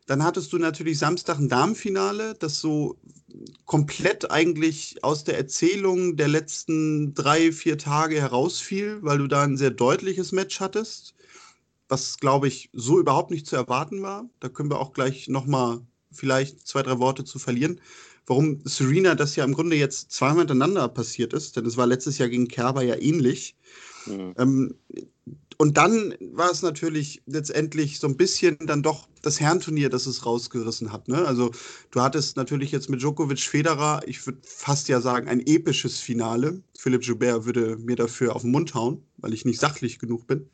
Dann 0.07 0.25
hattest 0.25 0.55
du 0.55 0.59
natürlich 0.59 0.99
Samstag 0.99 1.39
ein 1.39 1.51
Damenfinale, 1.51 2.33
das 2.39 2.61
so 2.61 2.97
komplett 3.67 4.31
eigentlich 4.31 5.05
aus 5.05 5.25
der 5.25 5.37
Erzählung 5.37 6.17
der 6.17 6.29
letzten 6.29 7.13
drei, 7.13 7.53
vier 7.53 7.77
Tage 7.77 8.19
herausfiel, 8.23 9.01
weil 9.03 9.19
du 9.19 9.27
da 9.27 9.43
ein 9.43 9.59
sehr 9.59 9.71
deutliches 9.71 10.33
Match 10.33 10.59
hattest 10.59 11.15
was, 11.93 12.17
glaube 12.17 12.49
ich, 12.49 12.71
so 12.73 12.99
überhaupt 12.99 13.31
nicht 13.31 13.47
zu 13.47 13.55
erwarten 13.55 14.03
war. 14.03 14.29
Da 14.41 14.49
können 14.49 14.71
wir 14.71 14.81
auch 14.81 14.95
gleich 14.95 15.29
nochmal 15.29 15.81
vielleicht 16.11 16.67
zwei, 16.67 16.83
drei 16.83 16.99
Worte 16.99 17.23
zu 17.25 17.39
verlieren. 17.39 17.81
Warum 18.27 18.63
Serena 18.65 19.15
das 19.15 19.37
ja 19.37 19.45
im 19.45 19.53
Grunde 19.53 19.77
jetzt 19.77 20.11
zweimal 20.11 20.39
hintereinander 20.39 20.89
passiert 20.89 21.35
ist, 21.35 21.57
denn 21.57 21.67
es 21.67 21.77
war 21.77 21.87
letztes 21.87 22.17
Jahr 22.17 22.31
gegen 22.31 22.49
Kerber 22.49 22.83
ja 22.83 22.97
ähnlich. 22.97 23.57
Mhm. 24.07 24.35
Ähm, 24.39 24.75
und 25.59 25.77
dann 25.77 26.15
war 26.33 26.51
es 26.51 26.63
natürlich 26.63 27.23
letztendlich 27.27 28.01
so 28.01 28.07
ein 28.07 28.17
bisschen 28.17 28.57
dann 28.61 28.83
doch 28.83 29.07
das 29.21 29.39
Herrenturnier, 29.39 29.91
das 29.91 30.07
es 30.07 30.25
rausgerissen 30.25 30.93
hat. 30.93 31.09
Ne? 31.09 31.25
Also 31.27 31.51
du 31.91 32.01
hattest 32.01 32.37
natürlich 32.37 32.73
jetzt 32.73 32.89
mit 32.89 33.03
Djokovic 33.03 33.41
Federer, 33.41 34.01
ich 34.07 34.25
würde 34.27 34.41
fast 34.45 34.89
ja 34.89 35.01
sagen, 35.01 35.29
ein 35.29 35.47
episches 35.47 36.01
Finale. 36.01 36.63
Philipp 36.77 37.05
Joubert 37.05 37.45
würde 37.45 37.77
mir 37.77 37.97
dafür 37.97 38.35
auf 38.35 38.43
den 38.43 38.51
Mund 38.51 38.75
hauen, 38.75 39.03
weil 39.19 39.35
ich 39.35 39.45
nicht 39.45 39.61
sachlich 39.61 39.99
genug 39.99 40.27
bin. 40.27 40.49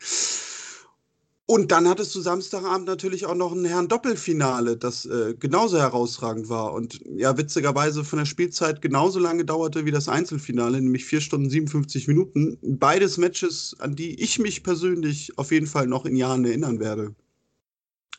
Und 1.50 1.72
dann 1.72 1.88
hattest 1.88 2.14
du 2.14 2.20
Samstagabend 2.20 2.86
natürlich 2.86 3.24
auch 3.24 3.34
noch 3.34 3.52
ein 3.52 3.64
Herrn 3.64 3.88
Doppelfinale, 3.88 4.76
das 4.76 5.06
äh, 5.06 5.34
genauso 5.40 5.78
herausragend 5.78 6.50
war 6.50 6.74
und 6.74 7.00
ja 7.06 7.38
witzigerweise 7.38 8.04
von 8.04 8.18
der 8.18 8.26
Spielzeit 8.26 8.82
genauso 8.82 9.18
lange 9.18 9.46
dauerte 9.46 9.86
wie 9.86 9.90
das 9.90 10.10
Einzelfinale, 10.10 10.78
nämlich 10.78 11.06
4 11.06 11.22
Stunden 11.22 11.48
57 11.48 12.06
Minuten. 12.06 12.58
Beides 12.60 13.16
Matches, 13.16 13.74
an 13.78 13.96
die 13.96 14.22
ich 14.22 14.38
mich 14.38 14.62
persönlich 14.62 15.38
auf 15.38 15.50
jeden 15.50 15.66
Fall 15.66 15.86
noch 15.86 16.04
in 16.04 16.16
Jahren 16.16 16.44
erinnern 16.44 16.80
werde. 16.80 17.14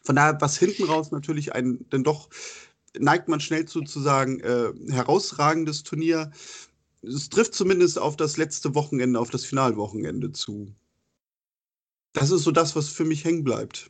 Von 0.02 0.16
daher, 0.16 0.42
was 0.42 0.58
hinten 0.58 0.86
raus 0.86 1.12
natürlich 1.12 1.54
ein, 1.54 1.86
denn 1.92 2.04
doch 2.04 2.30
neigt 2.98 3.28
man 3.28 3.40
schnell 3.40 3.66
zu, 3.66 3.82
zu 3.82 4.00
sagen, 4.00 4.40
äh, 4.40 4.74
herausragendes 4.90 5.84
Turnier. 5.84 6.32
Es 7.04 7.30
trifft 7.30 7.54
zumindest 7.54 8.00
auf 8.00 8.18
das 8.18 8.38
letzte 8.38 8.74
Wochenende, 8.74 9.20
auf 9.20 9.30
das 9.30 9.46
Finalwochenende 9.46 10.32
zu. 10.32 10.74
Das 12.20 12.32
ist 12.32 12.44
so 12.44 12.52
das, 12.52 12.76
was 12.76 12.90
für 12.90 13.06
mich 13.06 13.24
hängen 13.24 13.46
bleibt. 13.46 13.90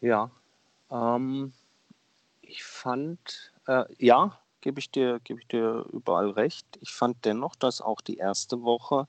Ja, 0.00 0.30
ähm, 0.88 1.52
ich 2.42 2.62
fand, 2.62 3.52
äh, 3.66 3.84
ja, 3.98 4.38
gebe 4.60 4.78
ich, 4.78 4.92
dir, 4.92 5.18
geb 5.24 5.40
ich 5.40 5.48
dir 5.48 5.84
überall 5.92 6.30
recht. 6.30 6.64
Ich 6.80 6.92
fand 6.92 7.24
dennoch, 7.24 7.56
dass 7.56 7.80
auch 7.80 8.00
die 8.00 8.18
erste 8.18 8.62
Woche 8.62 9.08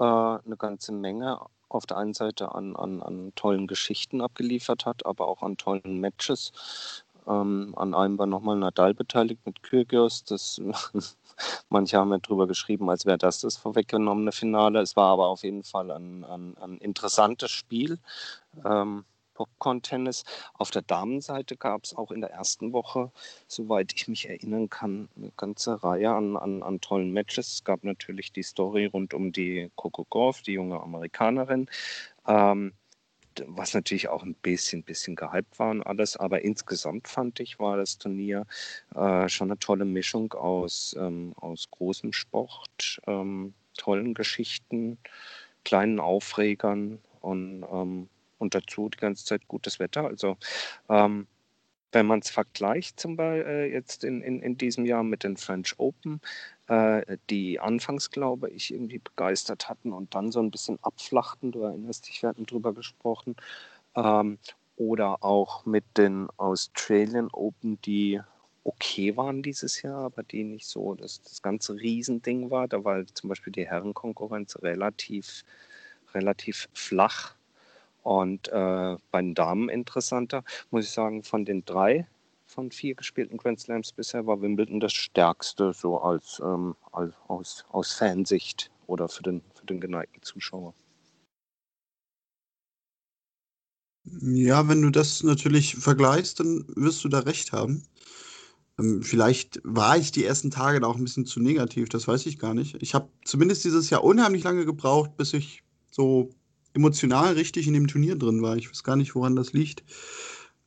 äh, 0.00 0.02
eine 0.02 0.56
ganze 0.58 0.90
Menge 0.90 1.38
auf 1.68 1.86
der 1.86 1.96
einen 1.96 2.14
Seite 2.14 2.52
an, 2.56 2.74
an, 2.74 3.00
an 3.00 3.32
tollen 3.36 3.68
Geschichten 3.68 4.20
abgeliefert 4.20 4.84
hat, 4.84 5.06
aber 5.06 5.28
auch 5.28 5.42
an 5.42 5.56
tollen 5.58 6.00
Matches. 6.00 7.04
Ähm, 7.28 7.72
an 7.76 7.94
einem 7.94 8.18
war 8.18 8.26
nochmal 8.26 8.56
Nadal 8.56 8.94
beteiligt 8.94 9.46
mit 9.46 9.62
Kyrgios. 9.62 10.24
Das 10.24 10.60
Manche 11.68 11.98
haben 11.98 12.10
ja 12.10 12.18
drüber 12.18 12.46
geschrieben, 12.46 12.88
als 12.90 13.06
wäre 13.06 13.18
das 13.18 13.40
das 13.40 13.56
vorweggenommene 13.56 14.32
Finale. 14.32 14.80
Es 14.80 14.96
war 14.96 15.12
aber 15.12 15.28
auf 15.28 15.42
jeden 15.42 15.64
Fall 15.64 15.90
ein, 15.90 16.24
ein, 16.24 16.56
ein 16.58 16.78
interessantes 16.78 17.50
Spiel. 17.50 17.98
Ähm, 18.64 19.04
Popcorn-Tennis. 19.34 20.24
Auf 20.54 20.70
der 20.70 20.82
Damenseite 20.82 21.56
gab 21.56 21.84
es 21.84 21.96
auch 21.96 22.10
in 22.10 22.20
der 22.20 22.30
ersten 22.30 22.72
Woche, 22.72 23.10
soweit 23.46 23.92
ich 23.94 24.08
mich 24.08 24.28
erinnern 24.28 24.68
kann, 24.68 25.08
eine 25.16 25.32
ganze 25.36 25.82
Reihe 25.82 26.12
an, 26.12 26.36
an, 26.36 26.62
an 26.62 26.80
tollen 26.80 27.12
Matches. 27.12 27.54
Es 27.54 27.64
gab 27.64 27.84
natürlich 27.84 28.32
die 28.32 28.42
Story 28.42 28.86
rund 28.86 29.14
um 29.14 29.32
die 29.32 29.70
Coco 29.74 30.04
Golf, 30.04 30.42
die 30.42 30.52
junge 30.52 30.80
Amerikanerin. 30.80 31.68
Ähm, 32.26 32.72
was 33.46 33.74
natürlich 33.74 34.08
auch 34.08 34.22
ein 34.22 34.34
bisschen, 34.34 34.82
bisschen 34.82 35.16
gehypt 35.16 35.58
war 35.58 35.70
und 35.70 35.82
alles. 35.82 36.16
Aber 36.16 36.42
insgesamt 36.42 37.08
fand 37.08 37.40
ich, 37.40 37.58
war 37.58 37.76
das 37.76 37.98
Turnier 37.98 38.46
äh, 38.94 39.28
schon 39.28 39.50
eine 39.50 39.58
tolle 39.58 39.84
Mischung 39.84 40.32
aus, 40.32 40.96
ähm, 40.98 41.32
aus 41.36 41.70
großem 41.70 42.12
Sport, 42.12 43.00
ähm, 43.06 43.54
tollen 43.76 44.14
Geschichten, 44.14 44.98
kleinen 45.64 46.00
Aufregern 46.00 46.98
und, 47.20 47.64
ähm, 47.72 48.08
und 48.38 48.54
dazu 48.54 48.88
die 48.88 48.98
ganze 48.98 49.24
Zeit 49.24 49.46
gutes 49.48 49.78
Wetter. 49.78 50.04
Also 50.04 50.36
ähm, 50.88 51.26
wenn 51.92 52.06
man 52.06 52.20
es 52.20 52.30
vergleicht, 52.30 52.98
zum 52.98 53.16
Beispiel 53.16 53.46
äh, 53.46 53.72
jetzt 53.72 54.02
in, 54.02 54.22
in, 54.22 54.40
in 54.40 54.56
diesem 54.56 54.86
Jahr 54.86 55.04
mit 55.04 55.24
den 55.24 55.36
French 55.36 55.74
Open, 55.78 56.20
die 57.28 57.60
anfangs, 57.60 58.10
glaube 58.10 58.48
ich, 58.50 58.72
irgendwie 58.72 58.98
begeistert 58.98 59.68
hatten 59.68 59.92
und 59.92 60.14
dann 60.14 60.32
so 60.32 60.40
ein 60.40 60.50
bisschen 60.50 60.78
abflachten, 60.82 61.52
du 61.52 61.62
erinnerst 61.62 62.08
dich, 62.08 62.22
wir 62.22 62.30
hatten 62.30 62.46
drüber 62.46 62.72
gesprochen, 62.72 63.36
ähm, 63.94 64.38
oder 64.76 65.22
auch 65.22 65.64
mit 65.66 65.84
den 65.96 66.28
Australian 66.38 67.28
Open, 67.32 67.80
die 67.82 68.20
okay 68.64 69.16
waren 69.16 69.42
dieses 69.42 69.82
Jahr, 69.82 70.04
aber 70.04 70.22
die 70.22 70.44
nicht 70.44 70.66
so 70.66 70.94
das, 70.94 71.20
das 71.22 71.42
ganze 71.42 71.74
Riesending 71.74 72.50
war. 72.50 72.68
Da 72.68 72.84
war 72.84 73.04
zum 73.06 73.28
Beispiel 73.28 73.52
die 73.52 73.66
Herrenkonkurrenz 73.66 74.56
relativ, 74.62 75.44
relativ 76.14 76.68
flach. 76.72 77.34
Und 78.02 78.48
äh, 78.48 78.96
bei 79.10 79.20
den 79.20 79.34
Damen 79.34 79.68
interessanter, 79.68 80.42
muss 80.70 80.84
ich 80.84 80.90
sagen, 80.90 81.22
von 81.22 81.44
den 81.44 81.64
drei 81.64 82.06
von 82.52 82.70
vier 82.70 82.94
gespielten 82.94 83.36
Grand 83.38 83.58
Slams 83.60 83.92
bisher 83.92 84.26
war 84.26 84.40
Wimbledon 84.40 84.80
das 84.80 84.92
stärkste, 84.92 85.72
so 85.72 85.98
als, 85.98 86.40
ähm, 86.44 86.76
als 86.92 87.14
aus, 87.28 87.64
aus 87.70 87.92
Fansicht 87.92 88.70
oder 88.86 89.08
für 89.08 89.22
den, 89.22 89.42
für 89.54 89.66
den 89.66 89.80
geneigten 89.80 90.22
Zuschauer. 90.22 90.74
Ja, 94.04 94.68
wenn 94.68 94.82
du 94.82 94.90
das 94.90 95.22
natürlich 95.22 95.76
vergleichst, 95.76 96.40
dann 96.40 96.64
wirst 96.74 97.04
du 97.04 97.08
da 97.08 97.20
recht 97.20 97.52
haben. 97.52 97.84
Ähm, 98.78 99.02
vielleicht 99.02 99.60
war 99.64 99.96
ich 99.96 100.12
die 100.12 100.24
ersten 100.24 100.50
Tage 100.50 100.80
da 100.80 100.88
auch 100.88 100.96
ein 100.96 101.04
bisschen 101.04 101.26
zu 101.26 101.40
negativ, 101.40 101.88
das 101.88 102.08
weiß 102.08 102.26
ich 102.26 102.38
gar 102.38 102.54
nicht. 102.54 102.82
Ich 102.82 102.94
habe 102.94 103.08
zumindest 103.24 103.64
dieses 103.64 103.90
Jahr 103.90 104.04
unheimlich 104.04 104.42
lange 104.42 104.64
gebraucht, 104.64 105.16
bis 105.16 105.32
ich 105.32 105.62
so 105.90 106.30
emotional 106.74 107.34
richtig 107.34 107.66
in 107.66 107.74
dem 107.74 107.86
Turnier 107.86 108.16
drin 108.16 108.42
war. 108.42 108.56
Ich 108.56 108.68
weiß 108.68 108.82
gar 108.82 108.96
nicht, 108.96 109.14
woran 109.14 109.36
das 109.36 109.52
liegt. 109.52 109.84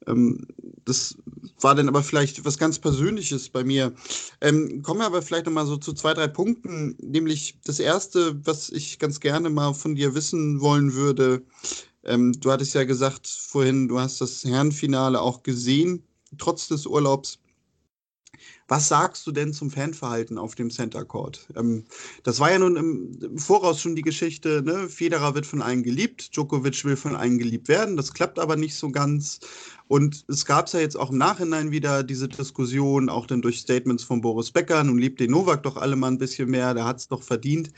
Ähm, 0.08 0.48
das 0.86 1.18
war 1.60 1.76
dann 1.76 1.90
aber 1.90 2.04
vielleicht 2.04 2.46
was 2.46 2.58
ganz 2.58 2.80
Persönliches 2.80 3.50
bei 3.50 3.64
mir. 3.64 3.94
Ähm, 4.42 4.82
kommen 4.82 5.00
wir 5.00 5.06
aber 5.06 5.22
vielleicht 5.22 5.46
nochmal 5.46 5.66
so 5.66 5.78
zu 5.78 5.94
zwei, 5.94 6.14
drei 6.14 6.28
Punkten. 6.28 6.96
Nämlich 7.02 7.60
das 7.64 7.80
erste, 7.80 8.46
was 8.46 8.70
ich 8.70 9.00
ganz 9.00 9.20
gerne 9.20 9.50
mal 9.50 9.74
von 9.74 9.96
dir 9.96 10.16
wissen 10.16 10.62
wollen 10.62 10.94
würde. 10.94 11.44
Ähm, 12.04 12.34
du 12.40 12.52
hattest 12.52 12.76
ja 12.76 12.84
gesagt 12.84 13.28
vorhin, 13.28 13.88
du 13.88 14.00
hast 14.00 14.22
das 14.22 14.44
Herrenfinale 14.44 15.22
auch 15.22 15.44
gesehen, 15.44 16.04
trotz 16.38 16.68
des 16.68 16.86
Urlaubs. 16.86 17.40
Was 18.68 18.88
sagst 18.88 19.28
du 19.28 19.32
denn 19.32 19.54
zum 19.54 19.70
Fanverhalten 19.70 20.40
auf 20.40 20.56
dem 20.56 20.72
Center 20.72 21.06
Court? 21.06 21.48
Ähm, 21.56 21.86
das 22.24 22.40
war 22.40 22.52
ja 22.52 22.60
nun 22.60 22.76
im, 22.76 23.38
Voraus 23.38 23.80
schon 23.80 23.96
die 23.96 24.02
Geschichte, 24.02 24.64
ne? 24.64 24.90
Federer 24.90 25.36
wird 25.36 25.46
von 25.46 25.62
allen 25.62 25.84
geliebt, 25.84 26.36
Djokovic 26.36 26.84
will 26.84 26.96
von 26.96 27.16
allen 27.16 27.38
geliebt 27.38 27.68
werden, 27.68 27.96
das 27.96 28.14
klappt 28.14 28.40
aber 28.40 28.56
nicht 28.56 28.76
so 28.76 28.92
ganz. 28.92 29.40
Und 29.88 30.26
es 30.28 30.46
gab 30.46 30.72
ja 30.74 30.80
jetzt 30.80 30.98
auch 30.98 31.12
im 31.12 31.18
Nachhinein 31.18 31.72
wieder 31.72 32.04
diese 32.04 32.28
Diskussion, 32.28 33.10
auch 33.10 33.28
dann 33.28 33.42
durch 33.42 33.60
Statements 33.60 34.04
von 34.04 34.22
Boris 34.22 34.52
Becker, 34.52 34.84
nun 34.84 34.98
liebt 34.98 35.20
den 35.20 35.32
Novak 35.32 35.62
doch 35.64 35.78
alle 35.78 35.96
mal 35.96 36.08
ein 36.08 36.18
bisschen 36.18 36.50
mehr, 36.50 36.74
der 36.74 36.86
hat 36.86 36.98
es 36.98 37.08
doch 37.08 37.22
verdient. 37.22 37.72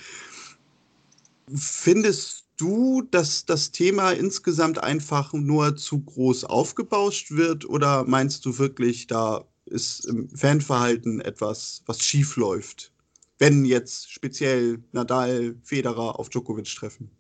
Findest 1.54 2.46
du, 2.58 3.02
dass 3.12 3.46
das 3.46 3.72
Thema 3.72 4.12
insgesamt 4.12 4.80
einfach 4.80 5.34
nur 5.34 5.76
zu 5.76 6.00
groß 6.00 6.46
aufgebauscht 6.46 7.32
wird 7.32 7.68
oder 7.68 8.06
meinst 8.06 8.46
du 8.46 8.58
wirklich, 8.58 9.08
da 9.08 9.46
ist 9.66 10.06
im 10.06 10.30
Fanverhalten 10.30 11.20
etwas, 11.22 11.84
was 11.86 12.02
schief 12.02 12.38
läuft, 12.38 12.94
wenn 13.38 13.66
jetzt 13.66 14.12
speziell 14.12 14.82
Nadal, 14.94 15.56
Federer 15.64 16.20
auf 16.20 16.30
Djokovic 16.30 16.74
treffen? 16.74 17.12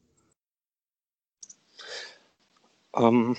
Ähm, 2.96 3.36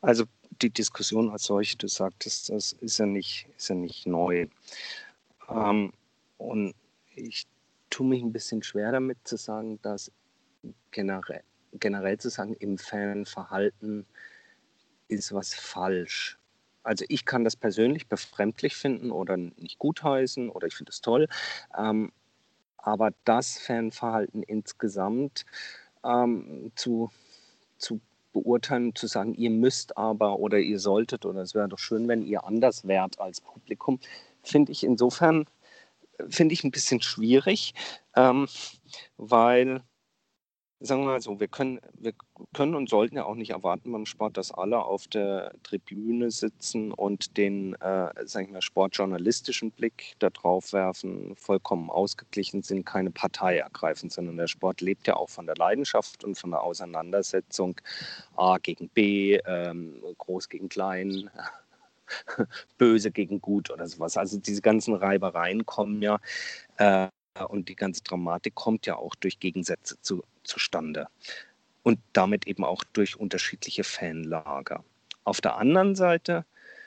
also 0.00 0.24
die 0.62 0.70
Diskussion 0.70 1.30
als 1.30 1.44
solche, 1.44 1.76
du 1.76 1.88
sagtest, 1.88 2.50
das 2.50 2.72
ist 2.72 2.98
ja 2.98 3.06
nicht, 3.06 3.48
ist 3.56 3.68
ja 3.68 3.74
nicht 3.74 4.06
neu. 4.06 4.46
Ähm, 5.48 5.92
und 6.38 6.74
ich 7.14 7.46
tue 7.90 8.06
mich 8.06 8.22
ein 8.22 8.32
bisschen 8.32 8.62
schwer 8.62 8.92
damit 8.92 9.18
zu 9.24 9.36
sagen, 9.36 9.80
dass 9.82 10.12
generell, 10.90 11.42
generell 11.72 12.18
zu 12.18 12.30
sagen, 12.30 12.54
im 12.54 12.78
Fanverhalten 12.78 14.06
ist 15.08 15.32
was 15.32 15.54
falsch. 15.54 16.38
Also 16.82 17.04
ich 17.08 17.24
kann 17.24 17.44
das 17.44 17.56
persönlich 17.56 18.06
befremdlich 18.06 18.76
finden 18.76 19.10
oder 19.10 19.36
nicht 19.36 19.78
gutheißen 19.78 20.48
oder 20.48 20.66
ich 20.66 20.76
finde 20.76 20.90
es 20.90 21.00
toll. 21.00 21.26
Ähm, 21.76 22.12
aber 22.78 23.10
das 23.24 23.58
Fanverhalten 23.58 24.42
insgesamt 24.42 25.44
ähm, 26.02 26.72
zu, 26.76 27.10
zu 27.76 28.00
beurteilen, 28.32 28.94
zu 28.94 29.06
sagen, 29.06 29.34
ihr 29.34 29.50
müsst 29.50 29.96
aber 29.96 30.38
oder 30.38 30.58
ihr 30.58 30.78
solltet 30.78 31.24
oder 31.26 31.42
es 31.42 31.54
wäre 31.54 31.68
doch 31.68 31.78
schön, 31.78 32.08
wenn 32.08 32.22
ihr 32.22 32.44
anders 32.44 32.86
wärt 32.86 33.20
als 33.20 33.40
Publikum, 33.40 33.98
finde 34.42 34.72
ich 34.72 34.84
insofern 34.84 35.46
finde 36.28 36.52
ich 36.52 36.64
ein 36.64 36.70
bisschen 36.70 37.00
schwierig, 37.00 37.74
ähm, 38.14 38.46
weil 39.16 39.82
sagen 40.80 41.02
wir 41.02 41.08
mal 41.08 41.20
so, 41.20 41.38
wir 41.38 41.48
können, 41.48 41.78
wir 41.92 42.14
können 42.54 42.74
und 42.74 42.88
sollten 42.88 43.16
ja 43.16 43.24
auch 43.24 43.34
nicht 43.34 43.50
erwarten 43.50 43.92
beim 43.92 44.06
Sport, 44.06 44.38
dass 44.38 44.50
alle 44.50 44.82
auf 44.82 45.06
der 45.08 45.52
Tribüne 45.62 46.30
sitzen 46.30 46.92
und 46.92 47.36
den, 47.36 47.74
äh, 47.74 48.10
sag 48.24 48.44
ich 48.44 48.50
mal, 48.50 48.62
sportjournalistischen 48.62 49.70
Blick 49.72 50.14
darauf 50.20 50.72
werfen, 50.72 51.36
vollkommen 51.36 51.90
ausgeglichen 51.90 52.62
sind, 52.62 52.86
keine 52.86 53.10
Partei 53.10 53.58
ergreifen, 53.58 54.08
sondern 54.08 54.38
der 54.38 54.46
Sport 54.46 54.80
lebt 54.80 55.06
ja 55.06 55.16
auch 55.16 55.28
von 55.28 55.46
der 55.46 55.56
Leidenschaft 55.56 56.24
und 56.24 56.38
von 56.38 56.50
der 56.50 56.62
Auseinandersetzung 56.62 57.78
A 58.36 58.56
gegen 58.56 58.88
B, 58.88 59.36
ähm, 59.46 60.02
groß 60.16 60.48
gegen 60.48 60.70
klein, 60.70 61.30
böse 62.78 63.10
gegen 63.10 63.40
gut 63.40 63.70
oder 63.70 63.86
sowas. 63.86 64.16
Also 64.16 64.38
diese 64.38 64.62
ganzen 64.62 64.94
Reibereien 64.94 65.66
kommen 65.66 66.00
ja 66.00 66.18
äh, 66.78 67.08
und 67.44 67.68
die 67.68 67.76
ganze 67.76 68.02
Dramatik 68.02 68.54
kommt 68.54 68.86
ja 68.86 68.96
auch 68.96 69.14
durch 69.14 69.38
Gegensätze 69.38 70.00
zu, 70.00 70.22
zustande 70.44 71.06
und 71.82 71.98
damit 72.12 72.46
eben 72.46 72.64
auch 72.64 72.84
durch 72.92 73.16
unterschiedliche 73.16 73.84
Fanlager. 73.84 74.84
Auf 75.24 75.40
der 75.40 75.56
anderen 75.56 75.94
Seite 75.94 76.44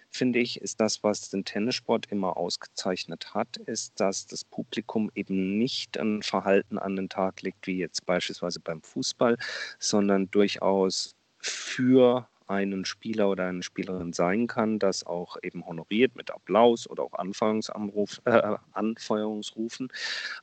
finde 0.09 0.39
ich, 0.39 0.61
ist 0.61 0.79
das, 0.79 1.03
was 1.03 1.29
den 1.29 1.43
Tennissport 1.43 2.05
immer 2.11 2.37
ausgezeichnet 2.37 3.33
hat, 3.33 3.57
ist, 3.57 3.99
dass 3.99 4.27
das 4.27 4.43
Publikum 4.43 5.11
eben 5.15 5.57
nicht 5.57 5.97
ein 5.97 6.21
Verhalten 6.21 6.77
an 6.77 6.95
den 6.95 7.09
Tag 7.09 7.41
legt, 7.41 7.65
wie 7.65 7.77
jetzt 7.77 8.05
beispielsweise 8.05 8.59
beim 8.59 8.81
Fußball, 8.81 9.37
sondern 9.79 10.29
durchaus 10.29 11.15
für 11.39 12.27
einen 12.47 12.85
Spieler 12.85 13.29
oder 13.29 13.47
eine 13.47 13.63
Spielerin 13.63 14.13
sein 14.13 14.47
kann, 14.47 14.79
das 14.79 15.05
auch 15.05 15.37
eben 15.41 15.65
honoriert 15.65 16.15
mit 16.15 16.31
Applaus 16.31 16.89
oder 16.89 17.03
auch 17.03 17.13
Anfeuerungsanruf, 17.13 18.21
äh, 18.25 18.55
Anfeuerungsrufen, 18.71 19.89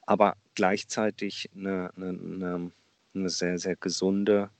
aber 0.07 0.37
gleichzeitig 0.55 1.51
eine, 1.57 1.91
eine, 1.97 2.71
eine 3.15 3.29
sehr, 3.31 3.59
sehr 3.59 3.77
gesunde 3.77 4.51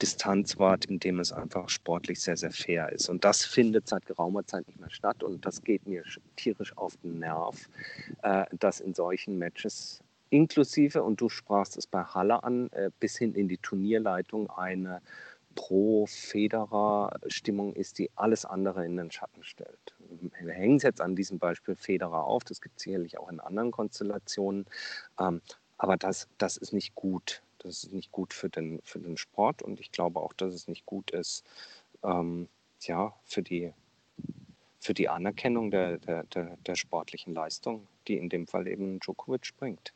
Distanz 0.00 0.58
wahrt, 0.58 0.84
indem 0.84 1.18
es 1.18 1.32
einfach 1.32 1.68
sportlich 1.68 2.20
sehr, 2.20 2.36
sehr 2.36 2.52
fair 2.52 2.92
ist. 2.92 3.08
Und 3.08 3.24
das 3.24 3.44
findet 3.44 3.88
seit 3.88 4.06
geraumer 4.06 4.46
Zeit 4.46 4.66
nicht 4.68 4.78
mehr 4.78 4.90
statt. 4.90 5.22
Und 5.22 5.44
das 5.44 5.62
geht 5.62 5.86
mir 5.86 6.04
tierisch 6.36 6.76
auf 6.76 6.96
den 6.98 7.18
Nerv, 7.18 7.68
äh, 8.22 8.44
dass 8.58 8.80
in 8.80 8.94
solchen 8.94 9.38
Matches 9.38 10.00
inklusive, 10.30 11.02
und 11.02 11.20
du 11.20 11.28
sprachst 11.28 11.76
es 11.76 11.86
bei 11.86 12.04
Halle 12.04 12.42
an, 12.44 12.70
äh, 12.72 12.90
bis 13.00 13.16
hin 13.16 13.34
in 13.34 13.48
die 13.48 13.58
Turnierleitung 13.58 14.50
eine 14.50 15.00
Pro-Federer-Stimmung 15.58 17.74
ist, 17.74 17.98
die 17.98 18.10
alles 18.14 18.44
andere 18.44 18.86
in 18.86 18.96
den 18.96 19.10
Schatten 19.10 19.42
stellt. 19.42 19.96
Wir 20.40 20.52
hängen 20.52 20.76
es 20.76 20.84
jetzt 20.84 21.00
an 21.00 21.16
diesem 21.16 21.40
Beispiel 21.40 21.74
Federer 21.74 22.22
auf, 22.24 22.44
das 22.44 22.60
gibt 22.60 22.76
es 22.76 22.84
sicherlich 22.84 23.18
auch 23.18 23.28
in 23.28 23.40
anderen 23.40 23.72
Konstellationen, 23.72 24.66
ähm, 25.18 25.40
aber 25.76 25.96
das, 25.96 26.28
das 26.38 26.58
ist 26.58 26.72
nicht 26.72 26.94
gut. 26.94 27.42
Das 27.58 27.82
ist 27.82 27.92
nicht 27.92 28.12
gut 28.12 28.34
für 28.34 28.48
den, 28.48 28.80
für 28.84 29.00
den 29.00 29.16
Sport 29.16 29.62
und 29.62 29.80
ich 29.80 29.90
glaube 29.90 30.20
auch, 30.20 30.32
dass 30.32 30.54
es 30.54 30.68
nicht 30.68 30.86
gut 30.86 31.10
ist 31.10 31.44
ähm, 32.04 32.48
ja, 32.82 33.12
für, 33.24 33.42
die, 33.42 33.72
für 34.78 34.94
die 34.94 35.08
Anerkennung 35.08 35.72
der, 35.72 35.98
der, 35.98 36.22
der, 36.22 36.56
der 36.58 36.76
sportlichen 36.76 37.34
Leistung, 37.34 37.88
die 38.06 38.16
in 38.16 38.28
dem 38.28 38.46
Fall 38.46 38.68
eben 38.68 39.00
Djokovic 39.00 39.56
bringt. 39.56 39.92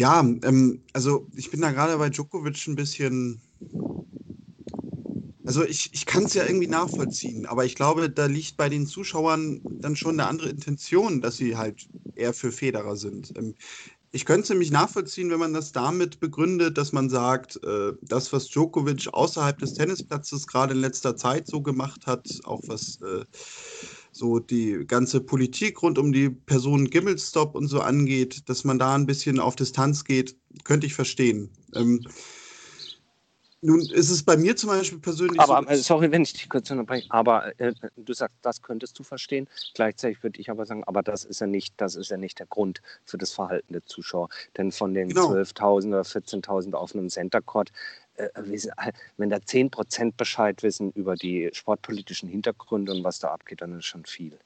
Ja, 0.00 0.20
ähm, 0.20 0.82
also 0.94 1.28
ich 1.34 1.50
bin 1.50 1.60
da 1.60 1.72
gerade 1.72 1.98
bei 1.98 2.08
Djokovic 2.08 2.66
ein 2.68 2.74
bisschen. 2.74 3.42
Also 5.44 5.64
ich, 5.64 5.90
ich 5.92 6.06
kann 6.06 6.24
es 6.24 6.34
ja 6.34 6.44
irgendwie 6.46 6.66
nachvollziehen, 6.68 7.44
aber 7.46 7.64
ich 7.64 7.74
glaube, 7.74 8.08
da 8.10 8.26
liegt 8.26 8.56
bei 8.56 8.68
den 8.68 8.86
Zuschauern 8.86 9.62
dann 9.80 9.96
schon 9.96 10.18
eine 10.20 10.26
andere 10.28 10.48
Intention, 10.48 11.20
dass 11.20 11.36
sie 11.36 11.56
halt 11.56 11.88
eher 12.14 12.32
für 12.34 12.52
Federer 12.52 12.96
sind. 12.96 13.32
Ähm, 13.36 13.54
ich 14.12 14.26
könnte 14.26 14.42
es 14.44 14.50
nämlich 14.50 14.70
nachvollziehen, 14.72 15.30
wenn 15.30 15.40
man 15.40 15.54
das 15.54 15.72
damit 15.72 16.20
begründet, 16.20 16.78
dass 16.78 16.92
man 16.92 17.10
sagt, 17.10 17.62
äh, 17.64 17.92
das, 18.02 18.32
was 18.32 18.48
Djokovic 18.48 19.08
außerhalb 19.12 19.58
des 19.58 19.74
Tennisplatzes 19.74 20.46
gerade 20.46 20.74
in 20.74 20.80
letzter 20.80 21.16
Zeit 21.16 21.48
so 21.48 21.62
gemacht 21.62 22.06
hat, 22.06 22.40
auch 22.44 22.64
was 22.68 22.98
äh, 23.02 23.24
so 24.20 24.38
die 24.38 24.84
ganze 24.86 25.20
Politik 25.20 25.82
rund 25.82 25.98
um 25.98 26.12
die 26.12 26.28
Person 26.30 26.90
Gimmelstop 26.90 27.54
und 27.54 27.66
so 27.66 27.80
angeht, 27.80 28.48
dass 28.48 28.64
man 28.64 28.78
da 28.78 28.94
ein 28.94 29.06
bisschen 29.06 29.40
auf 29.40 29.56
Distanz 29.56 30.04
geht, 30.04 30.36
könnte 30.62 30.86
ich 30.86 30.94
verstehen. 30.94 31.50
Ähm, 31.74 32.06
nun 33.62 33.80
ist 33.80 34.10
es 34.10 34.22
bei 34.22 34.36
mir 34.36 34.56
zum 34.56 34.70
Beispiel 34.70 35.00
persönlich. 35.00 35.40
Aber, 35.40 35.62
so, 35.62 35.68
äh, 35.68 35.76
sorry, 35.76 36.10
wenn 36.12 36.22
ich 36.22 36.32
dich 36.32 36.48
kurz 36.48 36.70
unterbreche, 36.70 37.06
aber 37.10 37.58
äh, 37.58 37.72
du 37.96 38.12
sagst, 38.12 38.36
das 38.42 38.62
könntest 38.62 38.98
du 38.98 39.02
verstehen. 39.02 39.48
Gleichzeitig 39.74 40.22
würde 40.22 40.40
ich 40.40 40.50
aber 40.50 40.64
sagen, 40.64 40.84
aber 40.84 41.02
das 41.02 41.24
ist 41.24 41.40
ja 41.40 41.46
nicht, 41.46 41.74
das 41.78 41.94
ist 41.94 42.10
ja 42.10 42.16
nicht 42.16 42.38
der 42.38 42.46
Grund 42.46 42.80
für 43.04 43.18
das 43.18 43.32
Verhalten 43.32 43.72
der 43.72 43.84
Zuschauer. 43.84 44.28
Denn 44.56 44.72
von 44.72 44.94
den 44.94 45.08
genau. 45.08 45.32
12.000 45.32 45.88
oder 45.88 46.02
14.000 46.02 46.72
auf 46.72 46.94
einem 46.94 47.08
Center 47.10 47.42
Court 47.42 47.70
wenn 49.16 49.30
da 49.30 49.36
10% 49.36 50.12
Bescheid 50.16 50.62
wissen 50.62 50.90
über 50.92 51.16
die 51.16 51.50
sportpolitischen 51.52 52.28
Hintergründe 52.28 52.92
und 52.92 53.04
was 53.04 53.18
da 53.18 53.28
abgeht, 53.28 53.60
dann 53.60 53.78
ist 53.78 53.86
schon 53.86 54.04
viel. 54.04 54.38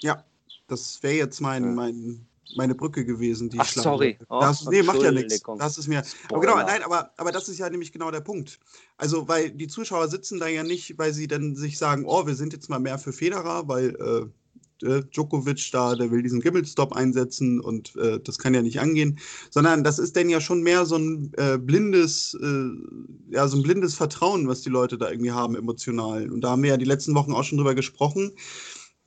Ja, 0.00 0.24
das 0.66 1.02
wäre 1.02 1.14
jetzt 1.14 1.40
mein, 1.40 1.74
mein, 1.74 2.26
meine 2.56 2.74
Brücke 2.74 3.04
gewesen, 3.04 3.50
die 3.50 3.58
Ach, 3.58 3.66
ich 3.66 3.82
sorry. 3.82 4.18
Oh, 4.28 4.40
das, 4.40 4.64
nee, 4.66 4.82
macht 4.82 5.02
ja 5.02 5.10
nichts. 5.10 5.42
Das 5.58 5.78
ist 5.78 5.88
mir. 5.88 6.02
Aber 6.30 6.40
genau, 6.40 6.56
nein, 6.56 6.82
aber, 6.82 7.12
aber 7.16 7.32
das 7.32 7.48
ist 7.48 7.58
ja 7.58 7.68
nämlich 7.68 7.92
genau 7.92 8.10
der 8.10 8.20
Punkt. 8.20 8.58
Also, 8.96 9.28
weil 9.28 9.50
die 9.50 9.68
Zuschauer 9.68 10.08
sitzen 10.08 10.38
da 10.38 10.46
ja 10.46 10.62
nicht, 10.62 10.98
weil 10.98 11.12
sie 11.12 11.26
dann 11.26 11.56
sich 11.56 11.78
sagen, 11.78 12.04
oh, 12.06 12.26
wir 12.26 12.34
sind 12.34 12.52
jetzt 12.52 12.68
mal 12.68 12.78
mehr 12.78 12.98
für 12.98 13.12
Federer, 13.12 13.68
weil 13.68 13.90
äh, 13.96 14.26
äh, 14.82 15.02
Djokovic 15.02 15.70
da, 15.72 15.94
der 15.94 16.10
will 16.10 16.22
diesen 16.22 16.40
Gimmelstop 16.40 16.92
einsetzen 16.92 17.60
und 17.60 17.96
äh, 17.96 18.20
das 18.20 18.38
kann 18.38 18.54
ja 18.54 18.62
nicht 18.62 18.80
angehen, 18.80 19.18
sondern 19.50 19.84
das 19.84 19.98
ist 19.98 20.16
denn 20.16 20.28
ja 20.28 20.40
schon 20.40 20.62
mehr 20.62 20.86
so 20.86 20.96
ein 20.96 21.32
äh, 21.36 21.58
blindes, 21.58 22.36
äh, 22.40 22.68
ja, 23.34 23.48
so 23.48 23.56
ein 23.56 23.62
blindes 23.62 23.94
Vertrauen, 23.94 24.48
was 24.48 24.62
die 24.62 24.70
Leute 24.70 24.98
da 24.98 25.10
irgendwie 25.10 25.32
haben, 25.32 25.54
emotional. 25.54 26.30
Und 26.30 26.42
da 26.42 26.50
haben 26.50 26.62
wir 26.62 26.70
ja 26.70 26.76
die 26.76 26.84
letzten 26.84 27.14
Wochen 27.14 27.32
auch 27.32 27.44
schon 27.44 27.58
drüber 27.58 27.74
gesprochen. 27.74 28.32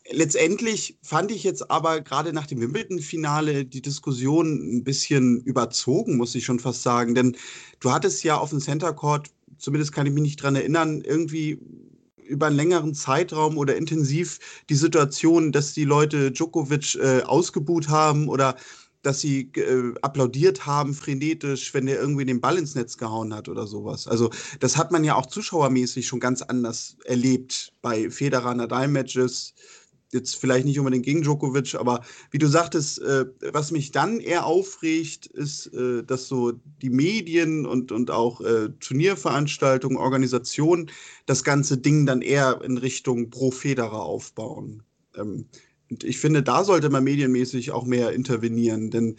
Letztendlich 0.09 0.97
fand 1.03 1.31
ich 1.31 1.43
jetzt 1.43 1.69
aber 1.69 2.01
gerade 2.01 2.33
nach 2.33 2.47
dem 2.47 2.59
Wimbledon-Finale 2.59 3.65
die 3.65 3.81
Diskussion 3.81 4.77
ein 4.77 4.83
bisschen 4.83 5.41
überzogen, 5.41 6.17
muss 6.17 6.35
ich 6.35 6.43
schon 6.43 6.59
fast 6.59 6.83
sagen. 6.83 7.15
Denn 7.15 7.37
du 7.79 7.91
hattest 7.91 8.23
ja 8.23 8.37
auf 8.37 8.49
dem 8.49 8.59
Center 8.59 8.93
Court, 8.93 9.29
zumindest 9.57 9.93
kann 9.93 10.07
ich 10.07 10.13
mich 10.13 10.23
nicht 10.23 10.41
dran 10.41 10.55
erinnern, 10.55 11.01
irgendwie 11.01 11.59
über 12.31 12.47
einen 12.47 12.55
längeren 12.55 12.93
Zeitraum 12.95 13.57
oder 13.57 13.75
intensiv 13.75 14.39
die 14.69 14.75
Situation, 14.75 15.51
dass 15.51 15.73
die 15.73 15.83
Leute 15.83 16.31
Djokovic 16.31 16.95
äh, 16.95 17.21
ausgebuht 17.23 17.89
haben 17.89 18.27
oder 18.29 18.55
dass 19.03 19.19
sie 19.19 19.51
äh, 19.55 19.93
applaudiert 20.01 20.65
haben, 20.65 20.93
frenetisch, 20.93 21.73
wenn 21.73 21.87
der 21.87 21.99
irgendwie 21.99 22.25
den 22.25 22.39
Ball 22.39 22.57
ins 22.57 22.75
Netz 22.75 22.97
gehauen 22.97 23.33
hat 23.33 23.49
oder 23.49 23.65
sowas. 23.67 24.07
Also 24.07 24.29
das 24.59 24.77
hat 24.77 24.91
man 24.91 25.03
ja 25.03 25.15
auch 25.15 25.25
zuschauermäßig 25.25 26.07
schon 26.07 26.19
ganz 26.19 26.41
anders 26.41 26.97
erlebt 27.05 27.73
bei 27.81 28.09
Federer-Nadal-Matches 28.09 29.53
jetzt 30.11 30.35
vielleicht 30.35 30.65
nicht 30.65 30.79
unbedingt 30.79 31.05
gegen 31.05 31.21
Djokovic, 31.21 31.75
aber 31.75 32.01
wie 32.31 32.37
du 32.37 32.47
sagtest, 32.47 33.01
äh, 33.01 33.25
was 33.51 33.71
mich 33.71 33.91
dann 33.91 34.19
eher 34.19 34.45
aufregt, 34.45 35.27
ist, 35.27 35.67
äh, 35.67 36.03
dass 36.03 36.27
so 36.27 36.53
die 36.81 36.89
Medien 36.89 37.65
und, 37.65 37.91
und 37.91 38.11
auch 38.11 38.41
äh, 38.41 38.69
Turnierveranstaltungen, 38.79 39.97
Organisationen 39.97 40.91
das 41.25 41.43
ganze 41.43 41.77
Ding 41.77 42.05
dann 42.05 42.21
eher 42.21 42.61
in 42.63 42.77
Richtung 42.77 43.29
pro 43.29 43.51
Federer 43.51 44.03
aufbauen. 44.03 44.83
Ähm, 45.15 45.45
und 45.89 46.03
ich 46.03 46.19
finde, 46.19 46.41
da 46.41 46.63
sollte 46.63 46.89
man 46.89 47.03
medienmäßig 47.03 47.71
auch 47.71 47.85
mehr 47.85 48.13
intervenieren, 48.13 48.91
denn 48.91 49.17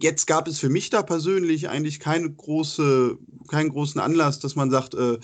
jetzt 0.00 0.26
gab 0.26 0.48
es 0.48 0.58
für 0.58 0.68
mich 0.68 0.90
da 0.90 1.02
persönlich 1.02 1.68
eigentlich 1.68 2.00
keine 2.00 2.30
große, 2.30 3.18
keinen 3.48 3.70
großen 3.70 4.00
Anlass, 4.00 4.38
dass 4.38 4.56
man 4.56 4.70
sagt, 4.70 4.94
äh, 4.94 5.18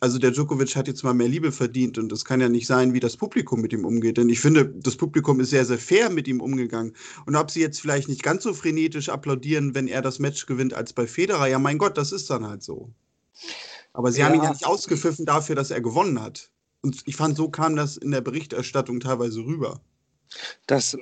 also 0.00 0.18
der 0.18 0.30
Djokovic 0.30 0.76
hat 0.76 0.86
jetzt 0.86 1.02
mal 1.02 1.14
mehr 1.14 1.28
Liebe 1.28 1.50
verdient 1.50 1.98
und 1.98 2.12
es 2.12 2.24
kann 2.24 2.40
ja 2.40 2.48
nicht 2.48 2.66
sein, 2.66 2.92
wie 2.92 3.00
das 3.00 3.16
Publikum 3.16 3.60
mit 3.60 3.72
ihm 3.72 3.84
umgeht. 3.84 4.16
Denn 4.16 4.28
ich 4.28 4.40
finde, 4.40 4.66
das 4.66 4.96
Publikum 4.96 5.40
ist 5.40 5.50
sehr, 5.50 5.64
sehr 5.64 5.78
fair 5.78 6.10
mit 6.10 6.28
ihm 6.28 6.40
umgegangen. 6.40 6.94
Und 7.26 7.36
ob 7.36 7.50
sie 7.50 7.60
jetzt 7.60 7.80
vielleicht 7.80 8.08
nicht 8.08 8.22
ganz 8.22 8.44
so 8.44 8.54
frenetisch 8.54 9.08
applaudieren, 9.08 9.74
wenn 9.74 9.88
er 9.88 10.02
das 10.02 10.18
Match 10.18 10.46
gewinnt 10.46 10.74
als 10.74 10.92
bei 10.92 11.06
Federer, 11.06 11.48
ja 11.48 11.58
mein 11.58 11.78
Gott, 11.78 11.98
das 11.98 12.12
ist 12.12 12.30
dann 12.30 12.46
halt 12.46 12.62
so. 12.62 12.90
Aber 13.92 14.12
sie 14.12 14.20
ja. 14.20 14.26
haben 14.26 14.34
ihn 14.34 14.42
ja 14.42 14.50
nicht 14.50 14.66
ausgepfiffen 14.66 15.26
dafür, 15.26 15.56
dass 15.56 15.70
er 15.70 15.80
gewonnen 15.80 16.22
hat. 16.22 16.50
Und 16.82 17.02
ich 17.06 17.16
fand, 17.16 17.36
so 17.36 17.48
kam 17.48 17.74
das 17.74 17.96
in 17.96 18.12
der 18.12 18.20
Berichterstattung 18.20 19.00
teilweise 19.00 19.40
rüber. 19.40 19.80
Das, 20.66 20.96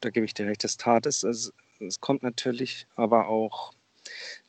da 0.00 0.10
gebe 0.10 0.26
ich 0.26 0.34
dir 0.34 0.46
recht, 0.46 0.64
das 0.64 0.76
tat 0.76 1.06
es. 1.06 1.22
Es, 1.22 1.52
es 1.78 2.00
kommt 2.00 2.22
natürlich 2.22 2.86
aber 2.96 3.28
auch 3.28 3.72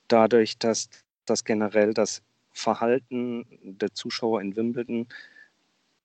dadurch, 0.07 0.57
dass 0.57 0.89
das 1.25 1.43
generell 1.43 1.93
das 1.93 2.21
Verhalten 2.57 3.45
der 3.61 3.93
Zuschauer 3.93 4.41
in 4.41 4.55
Wimbledon 4.55 5.07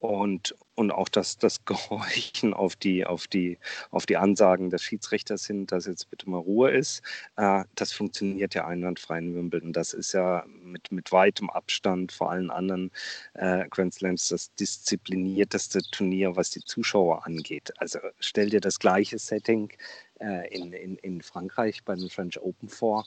und, 0.03 0.57
und 0.75 0.91
auch 0.91 1.09
das, 1.09 1.39
das 1.39 1.65
Gehorchen 1.65 2.55
auf 2.55 2.75
die, 2.75 3.07
auf, 3.07 3.29
die, 3.29 3.59
auf 3.91 4.05
die 4.05 4.17
Ansagen 4.17 4.69
des 4.69 4.83
Schiedsrichters 4.83 5.47
hin, 5.47 5.67
dass 5.67 5.87
jetzt 5.87 6.11
bitte 6.11 6.29
mal 6.29 6.39
Ruhe 6.39 6.73
ist, 6.73 7.03
äh, 7.37 7.63
das 7.77 7.93
funktioniert 7.93 8.55
ja 8.55 8.67
einwandfrei 8.67 9.19
in 9.19 9.35
Wimbledon. 9.35 9.73
Das 9.73 9.93
ist 9.93 10.13
ja 10.13 10.45
mit, 10.49 10.91
mit 10.91 11.13
weitem 11.13 11.51
Abstand 11.51 12.11
vor 12.11 12.33
allen 12.33 12.51
anderen 12.51 12.91
äh, 13.35 13.69
Grand 13.69 13.95
Slams 13.95 14.29
das 14.29 14.53
disziplinierteste 14.57 15.81
Turnier, 15.93 16.35
was 16.35 16.51
die 16.51 16.65
Zuschauer 16.65 17.25
angeht. 17.25 17.73
Also 17.77 18.01
stell 18.19 18.51
dir 18.51 18.61
das 18.61 18.81
gleiche 18.81 19.19
Setting 19.19 19.73
äh, 20.21 20.49
in, 20.53 20.73
in, 20.73 20.97
in 20.97 21.23
Frankreich 21.23 21.85
bei 21.85 21.95
den 21.95 22.11
French 22.11 22.41
Open 22.41 22.69
vor. 22.69 23.07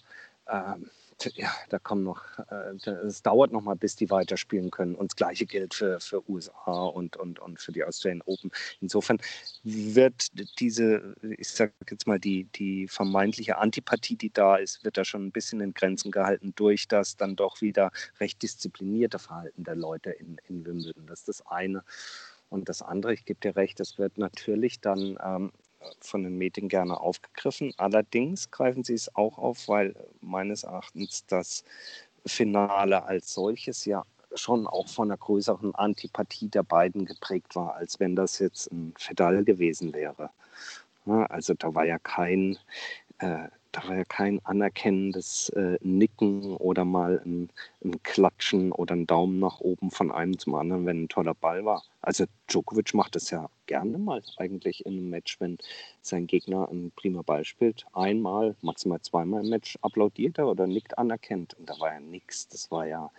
Ähm, 0.49 0.89
ja, 1.35 1.51
da 1.69 1.79
kommen 1.79 2.03
noch, 2.03 2.23
äh, 2.49 2.89
es 3.05 3.21
dauert 3.21 3.51
noch 3.51 3.61
mal, 3.61 3.75
bis 3.75 3.95
die 3.95 4.09
weiterspielen 4.09 4.71
können. 4.71 4.95
Und 4.95 5.11
das 5.11 5.15
Gleiche 5.15 5.45
gilt 5.45 5.73
für, 5.73 5.99
für 5.99 6.27
USA 6.29 6.85
und, 6.85 7.17
und, 7.17 7.39
und 7.39 7.59
für 7.59 7.71
die 7.71 7.83
Australian 7.83 8.21
Open. 8.25 8.51
Insofern 8.81 9.19
wird 9.63 10.27
diese, 10.59 11.15
ich 11.21 11.49
sage 11.49 11.73
jetzt 11.89 12.07
mal, 12.07 12.19
die, 12.19 12.45
die 12.55 12.87
vermeintliche 12.87 13.57
Antipathie, 13.57 14.15
die 14.15 14.31
da 14.31 14.57
ist, 14.57 14.83
wird 14.83 14.97
da 14.97 15.05
schon 15.05 15.25
ein 15.25 15.31
bisschen 15.31 15.61
in 15.61 15.73
Grenzen 15.73 16.11
gehalten 16.11 16.53
durch 16.55 16.87
das 16.87 17.17
dann 17.17 17.35
doch 17.35 17.61
wieder 17.61 17.91
recht 18.19 18.41
disziplinierte 18.41 19.19
Verhalten 19.19 19.63
der 19.63 19.75
Leute 19.75 20.11
in, 20.11 20.37
in 20.47 20.65
Wimbledon. 20.65 21.07
Das 21.07 21.19
ist 21.19 21.27
das 21.27 21.47
eine. 21.47 21.83
Und 22.49 22.69
das 22.69 22.81
andere, 22.81 23.13
ich 23.13 23.25
gebe 23.25 23.39
dir 23.39 23.55
recht, 23.55 23.79
das 23.79 23.97
wird 23.97 24.17
natürlich 24.17 24.79
dann 24.79 25.17
ähm, 25.23 25.51
von 25.99 26.23
den 26.23 26.37
Medien 26.37 26.69
gerne 26.69 26.99
aufgegriffen. 26.99 27.73
Allerdings 27.77 28.51
greifen 28.51 28.83
sie 28.83 28.93
es 28.93 29.15
auch 29.15 29.37
auf, 29.37 29.67
weil 29.67 29.95
meines 30.21 30.63
Erachtens 30.63 31.25
das 31.27 31.63
Finale 32.25 33.03
als 33.03 33.33
solches 33.33 33.85
ja 33.85 34.03
schon 34.33 34.67
auch 34.67 34.87
von 34.87 35.09
einer 35.09 35.17
größeren 35.17 35.75
Antipathie 35.75 36.49
der 36.49 36.63
beiden 36.63 37.05
geprägt 37.05 37.55
war, 37.55 37.75
als 37.75 37.99
wenn 37.99 38.15
das 38.15 38.39
jetzt 38.39 38.71
ein 38.71 38.93
Fedal 38.97 39.43
gewesen 39.43 39.93
wäre. 39.93 40.29
Also 41.05 41.53
da 41.53 41.73
war 41.73 41.85
ja 41.85 41.99
kein 41.99 42.57
äh, 43.19 43.47
da 43.75 43.85
war 43.89 43.97
ja 43.97 44.05
kein 44.05 44.39
anerkennendes 44.45 45.49
äh, 45.49 45.77
Nicken 45.81 46.55
oder 46.55 46.85
mal 46.85 47.21
ein, 47.25 47.49
ein, 47.83 48.01
Klatschen 48.03 48.71
oder 48.71 48.95
ein 48.95 49.05
Daumen 49.05 49.39
nach 49.39 49.59
oben 49.59 49.91
von 49.91 50.11
einem 50.11 50.39
zum 50.39 50.55
anderen, 50.55 50.85
wenn 50.85 51.03
ein 51.03 51.09
toller 51.09 51.33
Ball 51.33 51.65
war. 51.65 51.83
Also 52.01 52.25
Djokovic 52.47 52.93
macht 52.93 53.15
das 53.15 53.31
ja 53.31 53.49
gerne 53.65 53.97
mal 53.97 54.23
eigentlich 54.37 54.85
in 54.85 54.93
einem 54.93 55.09
Match, 55.09 55.41
wenn 55.41 55.57
sein 56.01 56.25
Gegner 56.25 56.69
ein 56.71 56.93
prima 56.95 57.21
Ball 57.21 57.43
spielt. 57.43 57.85
Einmal, 57.91 58.55
maximal 58.61 59.01
zweimal 59.01 59.43
im 59.43 59.49
Match 59.49 59.77
applaudiert 59.81 60.37
er 60.37 60.47
oder 60.47 60.67
nickt 60.67 60.97
anerkennt. 60.97 61.53
Und 61.55 61.69
da 61.69 61.77
war 61.79 61.93
ja 61.93 61.99
nichts. 61.99 62.47
Das 62.47 62.71
war 62.71 62.87
ja 62.87 63.11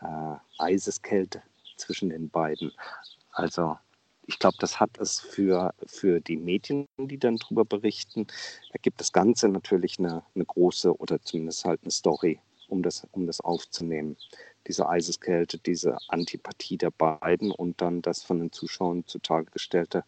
äh, 0.00 0.62
Eiseskälte 0.62 1.42
zwischen 1.76 2.10
den 2.10 2.30
beiden. 2.30 2.70
Also 3.32 3.76
ich 4.26 4.38
glaube, 4.38 4.56
das 4.58 4.80
hat 4.80 4.98
es 4.98 5.20
für, 5.20 5.72
für 5.86 6.20
die 6.20 6.36
Medien, 6.36 6.86
die 6.98 7.18
dann 7.18 7.36
darüber 7.36 7.64
berichten, 7.64 8.26
da 8.72 8.78
gibt 8.82 9.00
das 9.00 9.12
Ganze 9.12 9.48
natürlich 9.48 9.98
eine, 9.98 10.22
eine 10.34 10.44
große 10.44 10.96
oder 10.96 11.22
zumindest 11.22 11.64
halt 11.64 11.80
eine 11.82 11.92
Story, 11.92 12.40
um 12.68 12.82
das, 12.82 13.06
um 13.12 13.26
das 13.26 13.40
aufzunehmen. 13.40 14.16
Diese 14.66 14.88
Eiseskälte, 14.88 15.58
diese 15.58 15.96
Antipathie 16.08 16.76
der 16.76 16.90
beiden 16.90 17.52
und 17.52 17.80
dann 17.80 18.02
das 18.02 18.24
von 18.24 18.40
den 18.40 18.50
Zuschauern 18.50 19.04
zutage 19.06 19.50
gestellte 19.52 20.04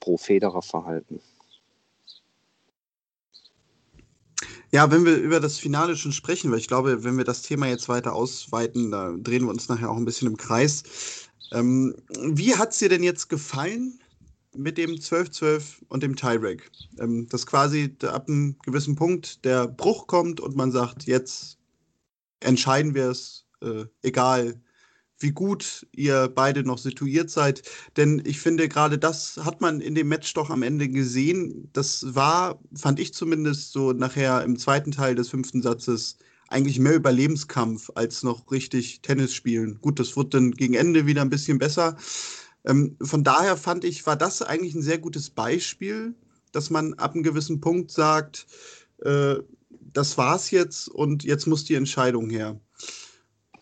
Pro-Federer-Verhalten. 0.00 1.20
Ja, 4.72 4.90
wenn 4.90 5.04
wir 5.04 5.16
über 5.16 5.40
das 5.40 5.58
Finale 5.58 5.96
schon 5.96 6.12
sprechen, 6.12 6.50
weil 6.50 6.60
ich 6.60 6.68
glaube, 6.68 7.02
wenn 7.02 7.18
wir 7.18 7.24
das 7.24 7.42
Thema 7.42 7.66
jetzt 7.66 7.88
weiter 7.88 8.14
ausweiten, 8.14 8.90
da 8.92 9.12
drehen 9.18 9.44
wir 9.44 9.50
uns 9.50 9.68
nachher 9.68 9.90
auch 9.90 9.96
ein 9.96 10.04
bisschen 10.04 10.28
im 10.28 10.36
Kreis. 10.36 11.28
Ähm, 11.52 11.94
wie 12.08 12.56
hat 12.56 12.72
es 12.72 12.78
dir 12.78 12.88
denn 12.88 13.02
jetzt 13.02 13.28
gefallen 13.28 13.98
mit 14.56 14.78
dem 14.78 14.92
12-12 14.92 15.82
und 15.88 16.02
dem 16.02 16.16
Tiebreak? 16.16 16.70
Ähm, 16.98 17.28
dass 17.28 17.46
quasi 17.46 17.94
ab 18.02 18.28
einem 18.28 18.56
gewissen 18.64 18.96
Punkt 18.96 19.44
der 19.44 19.68
Bruch 19.68 20.06
kommt 20.06 20.40
und 20.40 20.56
man 20.56 20.72
sagt, 20.72 21.04
jetzt 21.04 21.58
entscheiden 22.40 22.94
wir 22.94 23.10
es, 23.10 23.46
äh, 23.62 23.84
egal 24.02 24.60
wie 25.20 25.32
gut 25.32 25.86
ihr 25.92 26.28
beide 26.34 26.64
noch 26.64 26.78
situiert 26.78 27.30
seid. 27.30 27.62
Denn 27.96 28.22
ich 28.24 28.40
finde, 28.40 28.68
gerade 28.68 28.98
das 28.98 29.38
hat 29.44 29.60
man 29.60 29.80
in 29.80 29.94
dem 29.94 30.08
Match 30.08 30.32
doch 30.34 30.50
am 30.50 30.62
Ende 30.62 30.88
gesehen. 30.88 31.68
Das 31.72 32.14
war, 32.14 32.58
fand 32.74 32.98
ich 32.98 33.14
zumindest 33.14 33.72
so 33.72 33.92
nachher 33.92 34.42
im 34.42 34.58
zweiten 34.58 34.92
Teil 34.92 35.14
des 35.14 35.28
fünften 35.28 35.62
Satzes, 35.62 36.16
eigentlich 36.50 36.78
mehr 36.78 36.94
Überlebenskampf 36.94 37.90
als 37.94 38.22
noch 38.22 38.50
richtig 38.50 39.00
Tennis 39.02 39.32
spielen. 39.32 39.78
Gut, 39.80 39.98
das 39.98 40.16
wird 40.16 40.34
dann 40.34 40.50
gegen 40.50 40.74
Ende 40.74 41.06
wieder 41.06 41.22
ein 41.22 41.30
bisschen 41.30 41.58
besser. 41.58 41.96
Ähm, 42.66 42.96
von 43.00 43.24
daher 43.24 43.56
fand 43.56 43.84
ich, 43.84 44.04
war 44.06 44.16
das 44.16 44.42
eigentlich 44.42 44.74
ein 44.74 44.82
sehr 44.82 44.98
gutes 44.98 45.30
Beispiel, 45.30 46.14
dass 46.52 46.68
man 46.68 46.94
ab 46.94 47.14
einem 47.14 47.22
gewissen 47.22 47.60
Punkt 47.60 47.90
sagt, 47.90 48.46
äh, 48.98 49.36
das 49.92 50.18
war's 50.18 50.50
jetzt 50.50 50.88
und 50.88 51.24
jetzt 51.24 51.46
muss 51.46 51.64
die 51.64 51.74
Entscheidung 51.74 52.28
her. 52.28 52.60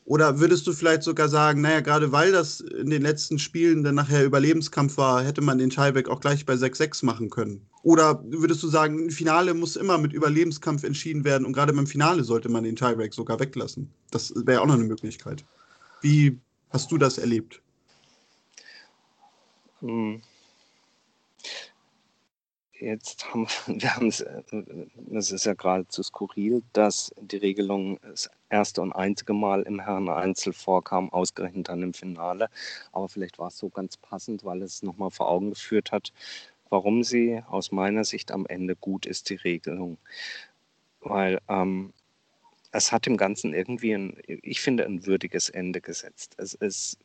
Oder 0.08 0.40
würdest 0.40 0.66
du 0.66 0.72
vielleicht 0.72 1.02
sogar 1.02 1.28
sagen, 1.28 1.60
naja, 1.60 1.80
gerade 1.80 2.12
weil 2.12 2.32
das 2.32 2.60
in 2.60 2.88
den 2.88 3.02
letzten 3.02 3.38
Spielen 3.38 3.84
dann 3.84 3.94
nachher 3.94 4.24
Überlebenskampf 4.24 4.96
war, 4.96 5.22
hätte 5.22 5.42
man 5.42 5.58
den 5.58 5.68
Tiebreak 5.68 6.08
auch 6.08 6.20
gleich 6.20 6.46
bei 6.46 6.54
6-6 6.54 7.04
machen 7.04 7.28
können? 7.28 7.66
Oder 7.82 8.24
würdest 8.24 8.62
du 8.62 8.68
sagen, 8.68 9.04
ein 9.04 9.10
Finale 9.10 9.52
muss 9.52 9.76
immer 9.76 9.98
mit 9.98 10.14
Überlebenskampf 10.14 10.84
entschieden 10.84 11.24
werden 11.24 11.44
und 11.44 11.52
gerade 11.52 11.74
beim 11.74 11.86
Finale 11.86 12.24
sollte 12.24 12.48
man 12.48 12.64
den 12.64 12.74
Tiebreak 12.74 13.12
sogar 13.12 13.38
weglassen? 13.38 13.92
Das 14.10 14.32
wäre 14.34 14.62
auch 14.62 14.66
noch 14.66 14.76
eine 14.76 14.84
Möglichkeit. 14.84 15.44
Wie 16.00 16.38
hast 16.70 16.90
du 16.90 16.96
das 16.96 17.18
erlebt? 17.18 17.60
Hm. 19.80 20.22
Jetzt 22.80 23.26
haben 23.30 23.46
wir 23.66 23.94
haben 23.94 24.08
es, 24.08 24.20
äh, 24.20 24.42
es 25.12 25.32
ist 25.32 25.44
ja 25.44 25.52
geradezu 25.52 26.02
skurril, 26.02 26.62
dass 26.72 27.12
die 27.20 27.36
Regelung 27.36 27.98
das 28.00 28.30
erste 28.50 28.82
und 28.82 28.92
einzige 28.92 29.32
Mal 29.32 29.62
im 29.62 29.80
Herren-Einzel 29.80 30.52
vorkam, 30.52 31.10
ausgerechnet 31.10 31.68
dann 31.68 31.82
im 31.82 31.94
Finale. 31.94 32.48
Aber 32.92 33.08
vielleicht 33.08 33.38
war 33.38 33.48
es 33.48 33.58
so 33.58 33.68
ganz 33.68 33.96
passend, 33.96 34.44
weil 34.44 34.62
es 34.62 34.82
nochmal 34.82 35.10
vor 35.10 35.28
Augen 35.28 35.50
geführt 35.50 35.92
hat, 35.92 36.12
warum 36.70 37.02
sie 37.02 37.42
aus 37.48 37.72
meiner 37.72 38.04
Sicht 38.04 38.30
am 38.32 38.46
Ende 38.46 38.76
gut 38.76 39.06
ist, 39.06 39.30
die 39.30 39.36
Regelung. 39.36 39.98
Weil 41.00 41.40
ähm, 41.48 41.92
es 42.72 42.92
hat 42.92 43.06
dem 43.06 43.16
Ganzen 43.16 43.54
irgendwie, 43.54 43.92
ein, 43.92 44.16
ich 44.26 44.60
finde, 44.60 44.84
ein 44.84 45.06
würdiges 45.06 45.48
Ende 45.48 45.80
gesetzt. 45.80 46.34
Es 46.38 46.54
ist, 46.54 46.98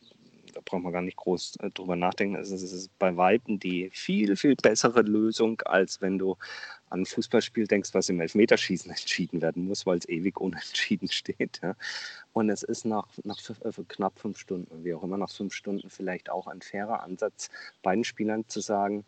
da 0.53 0.61
braucht 0.63 0.83
man 0.83 0.93
gar 0.93 1.01
nicht 1.01 1.17
groß 1.17 1.57
äh, 1.57 1.69
drüber 1.71 1.95
nachdenken, 1.95 2.35
es 2.35 2.51
ist, 2.51 2.97
bei 2.99 3.15
Weitem 3.17 3.59
die 3.59 3.89
viel, 3.91 4.35
viel 4.35 4.55
bessere 4.55 5.01
Lösung, 5.01 5.61
als 5.65 6.01
wenn 6.01 6.17
du 6.17 6.37
an 6.89 7.01
ein 7.01 7.05
Fußballspiel 7.05 7.67
denkst, 7.67 7.93
was 7.93 8.09
im 8.09 8.21
Elfmeterschießen 8.21 8.89
entschieden 8.91 9.41
werden 9.41 9.65
muss, 9.65 9.85
weil 9.85 9.97
es 9.97 10.07
ewig 10.07 10.39
unentschieden 10.39 11.09
steht. 11.09 11.59
Ja. 11.61 11.75
Und 12.31 12.49
es 12.49 12.63
ist 12.63 12.85
nach, 12.85 13.07
nach 13.23 13.39
äh, 13.49 13.71
knapp 13.87 14.19
fünf 14.19 14.37
Stunden, 14.37 14.83
wie 14.83 14.93
auch 14.93 15.03
immer, 15.03 15.17
nach 15.17 15.31
fünf 15.31 15.53
Stunden 15.53 15.89
vielleicht 15.89 16.29
auch 16.29 16.47
ein 16.47 16.61
fairer 16.61 17.03
Ansatz, 17.03 17.49
beiden 17.81 18.03
Spielern 18.03 18.47
zu 18.47 18.61
sagen, 18.61 19.05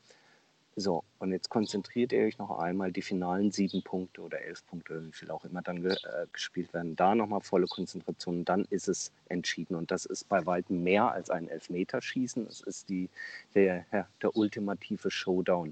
so, 0.77 1.05
und 1.19 1.31
jetzt 1.31 1.49
konzentriert 1.49 2.11
ihr 2.11 2.25
euch 2.25 2.37
noch 2.37 2.59
einmal 2.59 2.91
die 2.91 3.01
finalen 3.01 3.49
sieben 3.49 3.81
Punkte 3.81 4.21
oder 4.21 4.41
elf 4.41 4.65
Punkte, 4.65 5.05
wie 5.05 5.13
viel 5.13 5.31
auch 5.31 5.45
immer 5.45 5.61
dann 5.61 5.81
ge 5.81 5.93
äh, 5.93 6.27
gespielt 6.33 6.73
werden. 6.73 6.97
Da 6.97 7.15
nochmal 7.15 7.39
volle 7.39 7.67
Konzentration, 7.67 8.43
dann 8.43 8.65
ist 8.65 8.89
es 8.89 9.13
entschieden. 9.29 9.75
Und 9.75 9.89
das 9.91 10.05
ist 10.05 10.27
bei 10.27 10.45
weitem 10.45 10.83
mehr 10.83 11.11
als 11.13 11.29
ein 11.29 11.47
Elfmeterschießen. 11.47 12.45
Es 12.47 12.59
ist 12.59 12.89
die, 12.89 13.09
der, 13.53 13.85
der 14.21 14.35
ultimative 14.35 15.09
Showdown. 15.09 15.71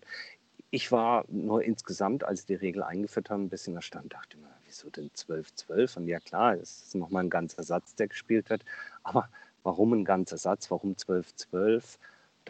Ich 0.72 0.90
war 0.94 1.26
nur 1.28 1.64
insgesamt, 1.64 2.24
als 2.24 2.46
die 2.46 2.56
Regel 2.56 2.82
eingeführt 2.82 3.30
haben, 3.30 3.44
ein 3.44 3.50
bisschen 3.50 3.76
erstaunt. 3.76 4.14
Dachte 4.14 4.38
mir, 4.38 4.56
wieso 4.66 4.90
denn 4.90 5.10
12-12? 5.12 5.98
Und 5.98 6.08
ja, 6.08 6.20
klar, 6.22 6.56
es 6.56 6.84
ist 6.84 6.96
nochmal 6.96 7.26
ein 7.26 7.30
ganzer 7.30 7.64
Satz, 7.64 7.94
der 7.96 8.08
gespielt 8.08 8.50
wird. 8.50 8.64
Aber 9.04 9.28
warum 9.64 9.92
ein 9.92 10.06
ganzer 10.06 10.38
Satz? 10.38 10.72
Warum 10.72 10.94
12-12? 10.94 11.98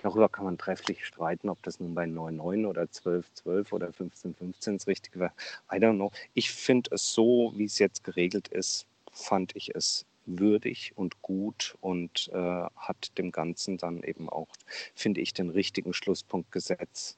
Darüber 0.01 0.27
kann 0.27 0.45
man 0.45 0.57
trefflich 0.57 1.05
streiten, 1.05 1.49
ob 1.49 1.61
das 1.63 1.79
nun 1.79 1.93
bei 1.93 2.03
9-9 2.05 2.67
oder 2.67 2.83
12-12 2.83 3.71
oder 3.71 3.89
15-15 3.89 4.73
das 4.73 4.87
Richtige 4.87 5.19
wäre. 5.19 5.31
I 5.71 5.75
don't 5.75 5.95
know. 5.95 6.11
Ich 6.33 6.51
finde 6.51 6.89
es 6.93 7.13
so, 7.13 7.53
wie 7.55 7.65
es 7.65 7.79
jetzt 7.79 8.03
geregelt 8.03 8.47
ist, 8.49 8.85
fand 9.11 9.55
ich 9.55 9.75
es 9.75 10.05
würdig 10.25 10.93
und 10.95 11.21
gut 11.21 11.75
und 11.81 12.29
äh, 12.33 12.65
hat 12.75 13.17
dem 13.17 13.31
Ganzen 13.31 13.77
dann 13.77 14.03
eben 14.03 14.29
auch, 14.29 14.47
finde 14.95 15.21
ich, 15.21 15.33
den 15.33 15.49
richtigen 15.49 15.93
Schlusspunkt 15.93 16.51
gesetzt, 16.51 17.17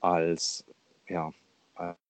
als, 0.00 0.64
ja, 1.08 1.32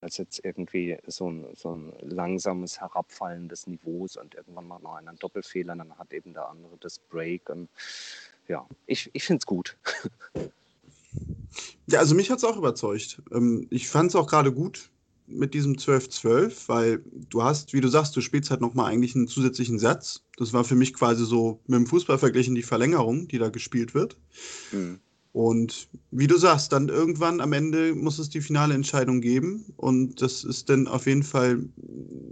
als 0.01 0.17
jetzt 0.19 0.45
irgendwie 0.45 0.99
so 1.07 1.31
ein, 1.31 1.47
so 1.55 1.75
ein 1.75 1.93
langsames 2.01 2.81
Herabfallen 2.81 3.49
des 3.49 3.67
Niveaus 3.67 4.17
und 4.17 4.35
irgendwann 4.35 4.69
macht 4.69 4.83
noch 4.83 4.95
einen 4.95 5.19
Doppelfehler, 5.19 5.75
dann 5.75 5.99
hat 5.99 6.13
eben 6.13 6.35
der 6.35 6.49
andere 6.49 6.77
das 6.79 6.99
Break 6.99 7.49
und 7.51 7.69
ja, 8.49 8.67
ich, 8.87 9.11
ich 9.13 9.25
finde 9.25 9.41
es 9.41 9.47
gut. 9.47 9.77
Ja, 11.89 12.01
also 12.01 12.15
mich 12.15 12.31
hat 12.31 12.39
es 12.39 12.45
auch 12.45 12.57
überzeugt. 12.57 13.23
Ähm, 13.33 13.67
ich 13.71 13.89
fand 13.89 14.11
es 14.11 14.17
auch 14.17 14.27
gerade 14.27 14.53
gut 14.53 14.91
mit 15.29 15.55
diesem 15.55 15.75
12-12, 15.75 16.69
weil 16.69 17.05
du 17.31 17.43
hast, 17.43 17.73
wie 17.73 17.81
du 17.81 17.89
sagst, 17.89 18.17
du 18.17 18.21
spielst 18.21 18.51
halt 18.51 18.61
nochmal 18.61 18.93
eigentlich 18.93 19.15
einen 19.15 19.29
zusätzlichen 19.29 19.79
Satz. 19.79 20.23
Das 20.37 20.53
war 20.53 20.65
für 20.65 20.77
mich 20.77 20.95
quasi 20.95 21.25
so 21.25 21.61
mit 21.67 21.79
dem 21.79 21.87
Fußball 21.87 22.19
verglichen 22.19 22.55
die 22.55 22.63
Verlängerung, 22.63 23.29
die 23.29 23.39
da 23.39 23.49
gespielt 23.49 23.95
wird. 23.95 24.17
Mhm. 24.73 25.01
Und 25.33 25.89
wie 26.13 26.29
du 26.29 26.39
sagst, 26.39 26.73
dann 26.73 26.89
irgendwann 26.89 27.43
am 27.43 27.53
Ende 27.53 27.95
muss 27.95 28.19
es 28.19 28.31
die 28.31 28.41
finale 28.41 28.73
Entscheidung 28.73 29.21
geben. 29.21 29.67
Und 29.77 30.23
das 30.23 30.45
ist 30.45 30.71
dann 30.71 30.89
auf 30.89 31.07
jeden 31.07 31.25
Fall 31.25 31.63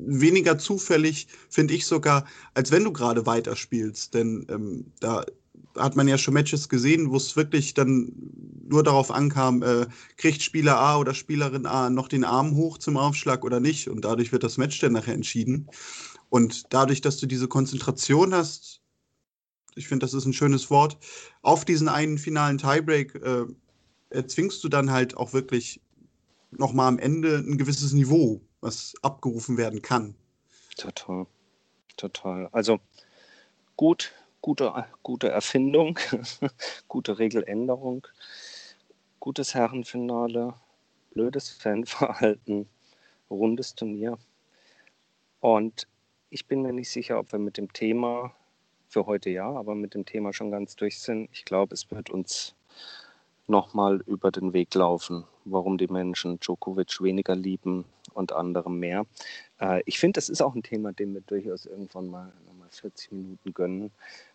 weniger 0.07 0.57
zufällig, 0.57 1.27
finde 1.51 1.75
ich 1.75 1.85
sogar, 1.85 2.25
als 2.55 2.71
wenn 2.71 2.85
du 2.85 2.93
gerade 2.93 3.27
weiterspielst. 3.27 4.15
Denn 4.15 4.47
ähm, 4.49 4.87
da 5.01 5.27
hat 5.77 5.97
man 5.97 6.09
ja 6.09 6.19
schon 6.19 6.35
Matches 6.35 6.69
gesehen, 6.69 7.11
wo 7.11 7.17
es 7.17 7.37
wirklich 7.37 7.75
dann 7.75 8.13
nur 8.69 8.83
darauf 8.83 9.11
ankam, 9.11 9.63
äh, 9.63 9.87
kriegt 10.17 10.43
Spieler 10.43 10.79
A 10.79 10.99
oder 10.99 11.15
Spielerin 11.15 11.67
A 11.67 11.91
noch 11.91 12.09
den 12.09 12.25
Arm 12.25 12.55
hoch 12.57 12.79
zum 12.79 12.97
Aufschlag 12.97 13.45
oder 13.45 13.61
nicht. 13.61 13.89
Und 13.89 14.05
dadurch 14.05 14.33
wird 14.33 14.45
das 14.45 14.57
Match 14.57 14.79
dann 14.81 14.93
nachher 14.93 15.15
entschieden. 15.15 15.69
Und 16.31 16.73
dadurch, 16.73 17.01
dass 17.01 17.19
du 17.19 17.27
diese 17.27 17.49
Konzentration 17.49 18.35
hast, 18.35 18.81
ich 19.75 19.89
finde, 19.89 20.05
das 20.05 20.15
ist 20.15 20.25
ein 20.25 20.33
schönes 20.33 20.71
Wort, 20.71 20.99
auf 21.43 21.65
diesen 21.65 21.89
einen 21.89 22.19
finalen 22.19 22.59
Tiebreak 22.59 23.15
äh, 23.17 23.45
erzwingst 24.11 24.63
du 24.65 24.69
dann 24.69 24.91
halt 24.91 25.17
auch 25.17 25.33
wirklich 25.33 25.81
nochmal 26.51 26.89
am 26.89 26.99
Ende 26.99 27.39
ein 27.39 27.59
gewisses 27.59 27.93
Niveau, 27.93 28.41
was 28.61 28.95
abgerufen 29.03 29.57
werden 29.57 29.83
kann. 29.83 30.15
Total. 30.77 31.27
Total. 31.97 32.49
Also 32.53 32.81
gut, 33.77 34.13
gute, 34.45 34.85
gute 35.03 35.31
Erfindung, 35.31 35.99
gute 36.89 37.19
Regeländerung, 37.19 38.07
gutes 39.19 39.55
Herrenfinale, 39.55 40.53
blödes 41.15 41.49
Fanverhalten, 41.49 42.69
rundes 43.31 43.75
Turnier. 43.75 44.19
Und 45.41 45.89
ich 46.29 46.47
bin 46.47 46.61
mir 46.61 46.75
nicht 46.75 46.91
sicher, 46.91 47.19
ob 47.19 47.33
wir 47.33 47.39
mit 47.39 47.57
dem 47.57 47.73
Thema 47.73 48.35
für 48.87 49.07
heute 49.07 49.31
ja, 49.31 49.49
aber 49.49 49.75
mit 49.75 49.95
dem 49.95 50.05
Thema 50.05 50.35
schon 50.35 50.51
ganz 50.51 50.77
durch 50.77 51.01
sind. 51.01 51.31
Ich 51.33 51.47
glaube, 51.47 51.73
es 51.73 51.91
wird 51.91 52.11
uns 52.11 52.55
nochmal 53.47 54.03
über 54.07 54.31
den 54.31 54.53
Weg 54.53 54.75
laufen, 54.75 55.25
warum 55.47 55.79
die 55.79 55.89
Menschen 55.89 56.39
Djokovic 56.39 57.01
weniger 57.01 57.35
lieben 57.35 57.87
und 58.13 58.33
andere 58.33 58.71
mehr. 58.71 59.07
Äh, 59.59 59.83
ich 59.87 59.99
finde, 59.99 60.19
das 60.19 60.29
ist 60.29 60.43
auch 60.43 60.55
ein 60.55 60.63
Thema, 60.63 60.93
dem 60.93 61.15
wir 61.15 61.23
durchaus 61.23 61.65
irgendwann 61.65 62.09
mal 62.09 62.31
40 62.75 63.13
Minuten 63.13 63.55
gönnen, 63.55 63.91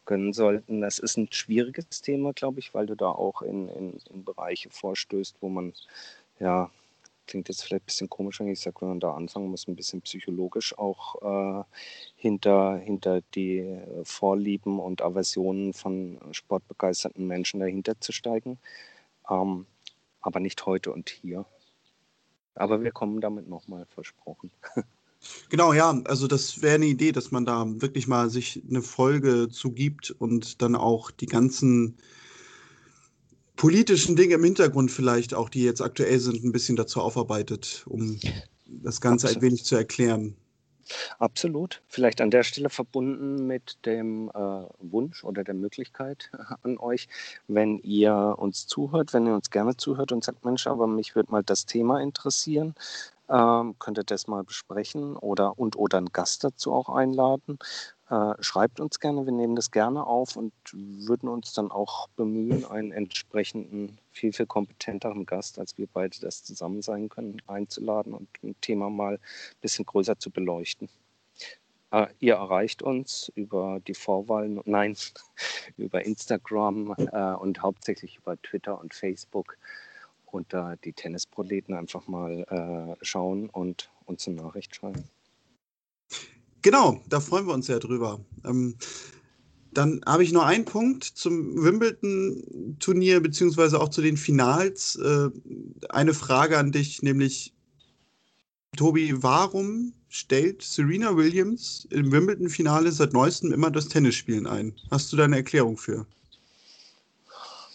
gönnen 0.06 0.34
sollten. 0.34 0.82
Das 0.82 1.00
ist 1.00 1.18
ein 1.18 1.32
schwieriges 1.32 2.02
Thema, 2.02 2.34
glaube 2.34 2.60
ich, 2.60 2.74
weil 2.74 2.86
du 2.86 2.96
da 2.96 3.10
auch 3.10 3.42
in, 3.42 3.70
in, 3.70 4.00
in 4.12 4.24
Bereiche 4.24 4.70
vorstößt, 4.70 5.38
wo 5.42 5.50
man 5.50 5.74
ja 6.40 6.72
klingt 7.30 7.48
jetzt 7.48 7.64
vielleicht 7.64 7.84
ein 7.84 7.86
bisschen 7.86 8.10
komisch, 8.10 8.40
wenn 8.40 8.48
ich 8.48 8.60
sage, 8.60 8.82
wenn 8.82 8.90
man 8.90 9.00
da 9.00 9.14
anfangen 9.14 9.50
muss, 9.50 9.68
ein 9.68 9.76
bisschen 9.76 10.02
psychologisch 10.02 10.76
auch 10.78 11.62
äh, 11.62 11.64
hinter, 12.16 12.78
hinter 12.78 13.22
die 13.36 13.80
Vorlieben 14.04 14.80
und 14.80 15.04
Aversionen 15.04 15.74
von 15.74 16.20
sportbegeisterten 16.32 17.28
Menschen 17.28 17.60
dahinter 17.60 18.02
zu 18.02 18.12
steigen. 18.14 18.58
Ähm, 19.30 19.68
aber 20.22 20.40
nicht 20.40 20.66
heute 20.66 20.92
und 20.92 21.10
hier. 21.10 21.46
Aber 22.56 22.82
wir 22.82 22.92
kommen 22.92 23.22
damit 23.22 23.48
nochmal 23.48 23.86
versprochen. 23.86 24.52
Genau, 25.50 25.74
ja, 25.74 26.00
also 26.06 26.28
das 26.28 26.62
wäre 26.62 26.76
eine 26.76 26.86
Idee, 26.86 27.12
dass 27.12 27.32
man 27.32 27.46
da 27.46 27.66
wirklich 27.68 28.08
mal 28.08 28.30
sich 28.30 28.62
eine 28.70 28.82
Folge 28.82 29.50
zugibt 29.50 30.12
und 30.12 30.62
dann 30.62 30.76
auch 30.76 31.12
die 31.12 31.26
ganzen 31.26 31.98
politischen 33.56 34.16
Dinge 34.16 34.36
im 34.36 34.44
Hintergrund 34.44 34.92
vielleicht 34.92 35.34
auch, 35.34 35.50
die 35.50 35.64
jetzt 35.64 35.82
aktuell 35.82 36.20
sind, 36.20 36.44
ein 36.44 36.54
bisschen 36.54 36.78
dazu 36.78 37.02
aufarbeitet, 37.02 37.84
um 37.88 38.20
das 38.68 39.02
Ganze 39.02 39.28
Absolut. 39.28 39.44
ein 39.44 39.48
wenig 39.48 39.66
zu 39.66 39.76
erklären. 39.76 40.36
Absolut. 41.20 41.82
Vielleicht 41.88 42.22
an 42.22 42.32
der 42.32 42.44
Stelle 42.44 42.70
verbunden 42.70 43.46
mit 43.46 43.78
dem 43.86 44.30
äh, 44.30 44.64
Wunsch 44.80 45.24
oder 45.24 45.44
der 45.44 45.54
Möglichkeit 45.54 46.32
an 46.64 46.78
euch, 46.78 47.08
wenn 47.48 47.80
ihr 47.80 48.36
uns 48.38 48.66
zuhört, 48.66 49.14
wenn 49.14 49.28
ihr 49.28 49.36
uns 49.36 49.50
gerne 49.50 49.78
zuhört 49.78 50.12
und 50.12 50.24
sagt, 50.24 50.46
Mensch, 50.46 50.66
aber 50.66 50.88
mich 50.88 51.16
würde 51.16 51.32
mal 51.32 51.44
das 51.44 51.66
Thema 51.66 52.02
interessieren, 52.02 52.76
ähm, 53.30 53.76
könnt 53.80 53.98
ihr 53.98 54.04
das 54.04 54.28
mal 54.28 54.44
besprechen 54.44 55.16
oder 55.16 55.58
und 55.58 55.76
oder 55.76 55.98
einen 55.98 56.12
Gast 56.12 56.44
dazu 56.44 56.74
auch 56.74 56.90
einladen. 56.90 57.60
Äh, 58.10 58.34
schreibt 58.40 58.80
uns 58.80 59.00
gerne, 59.00 59.26
wir 59.26 59.32
nehmen 59.32 59.56
das 59.56 59.70
gerne 59.70 60.06
auf 60.06 60.36
und 60.36 60.52
würden 60.74 61.30
uns 61.30 61.54
dann 61.54 61.70
auch 61.70 62.08
bemühen, 62.16 62.66
einen 62.66 62.92
entsprechenden, 62.92 64.00
viel, 64.12 64.34
viel 64.34 64.48
kompetenteren 64.48 65.26
Gast, 65.28 65.60
als 65.60 65.78
wir 65.78 65.88
beide 65.92 66.20
das 66.20 66.44
zusammen 66.44 66.82
sein 66.82 67.10
können, 67.10 67.40
einzuladen 67.46 68.14
und 68.14 68.28
ein 68.44 68.56
Thema 68.62 68.90
mal 68.90 69.16
ein 69.16 69.62
bisschen 69.62 69.86
größer 69.86 70.18
zu 70.18 70.32
beleuchten. 70.32 70.90
Äh, 71.92 72.08
ihr 72.20 72.36
erreicht 72.36 72.82
uns 72.82 73.32
über 73.36 73.80
die 73.88 73.94
Vorwahlen, 73.94 74.62
nein, 74.66 74.96
über 75.78 76.04
Instagram 76.04 76.96
äh, 76.98 77.34
und 77.36 77.62
hauptsächlich 77.62 78.18
über 78.18 78.42
Twitter 78.42 78.80
und 78.80 78.94
Facebook 78.94 79.58
unter 80.34 80.78
die 80.84 80.94
Tennisproleten 80.94 81.74
einfach 81.74 82.08
mal 82.08 82.46
äh, 82.50 83.06
schauen 83.06 83.50
und 83.50 83.90
uns 84.06 84.28
eine 84.28 84.42
Nachricht 84.42 84.76
schreiben. 84.76 85.04
Genau, 86.62 87.02
da 87.08 87.20
freuen 87.20 87.48
wir 87.48 87.54
uns 87.54 87.68
sehr 87.68 87.80
drüber. 87.80 88.20
Ähm, 88.44 88.76
dann 89.72 90.02
habe 90.06 90.24
ich 90.24 90.32
noch 90.32 90.44
einen 90.44 90.66
Punkt 90.66 91.04
zum 91.04 91.64
Wimbledon-Turnier 91.64 93.22
beziehungsweise 93.22 93.80
auch 93.80 93.90
zu 93.90 94.02
den 94.02 94.18
Finals. 94.18 94.96
Äh, 94.96 95.30
eine 95.90 96.14
Frage 96.14 96.58
an 96.58 96.72
dich, 96.72 97.02
nämlich 97.02 97.54
Tobi, 98.76 99.14
warum 99.22 99.94
stellt 100.10 100.62
Serena 100.62 101.16
Williams 101.16 101.88
im 101.92 102.12
Wimbledon-Finale 102.12 102.92
seit 102.92 103.14
neuestem 103.14 103.54
immer 103.54 103.72
das 103.72 103.88
Tennisspielen 103.88 104.48
ein? 104.48 104.74
Hast 104.92 105.14
du 105.14 105.18
da 105.18 105.26
eine 105.26 105.38
Erklärung 105.38 105.78
für? 105.78 106.06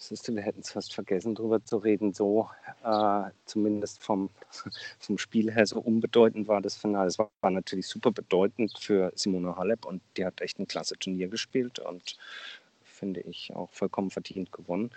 Siehst 0.07 0.27
du, 0.27 0.35
wir 0.35 0.43
hätten 0.43 0.61
es 0.61 0.71
fast 0.71 0.93
vergessen, 0.93 1.35
darüber 1.35 1.63
zu 1.63 1.77
reden. 1.77 2.13
So, 2.13 2.49
äh, 2.83 3.23
zumindest 3.45 4.03
vom, 4.03 4.29
vom 4.99 5.17
Spiel 5.17 5.51
her, 5.51 5.65
so 5.65 5.79
unbedeutend 5.79 6.47
war 6.47 6.61
das 6.61 6.75
Finale. 6.77 7.07
Es 7.07 7.17
war, 7.17 7.31
war, 7.41 7.51
natürlich 7.51 7.87
super 7.87 8.11
bedeutend 8.11 8.77
für 8.77 9.11
Simone 9.15 9.55
Halep 9.55 9.85
und 9.85 10.01
die 10.17 10.25
hat 10.25 10.41
echt 10.41 10.59
ein 10.59 10.67
klasse 10.67 10.95
Turnier 10.97 11.27
gespielt 11.27 11.79
und 11.79 12.17
finde 12.83 13.21
ich 13.21 13.55
auch 13.55 13.71
vollkommen 13.71 14.11
verdient 14.11 14.51
gewonnen. 14.51 14.91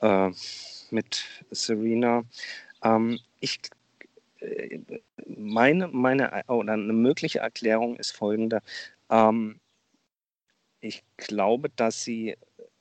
äh, 0.00 0.30
mit 0.90 1.24
Serena. 1.50 2.24
Ähm, 2.82 3.18
ich 3.40 3.60
meine, 5.26 5.88
meine 5.88 6.44
oder 6.48 6.74
eine 6.74 6.92
mögliche 6.92 7.38
Erklärung 7.38 7.96
ist 7.96 8.12
folgende. 8.12 8.60
Ähm, 9.10 9.60
ich 10.80 11.02
glaube, 11.16 11.70
dass 11.70 12.02
sie 12.04 12.36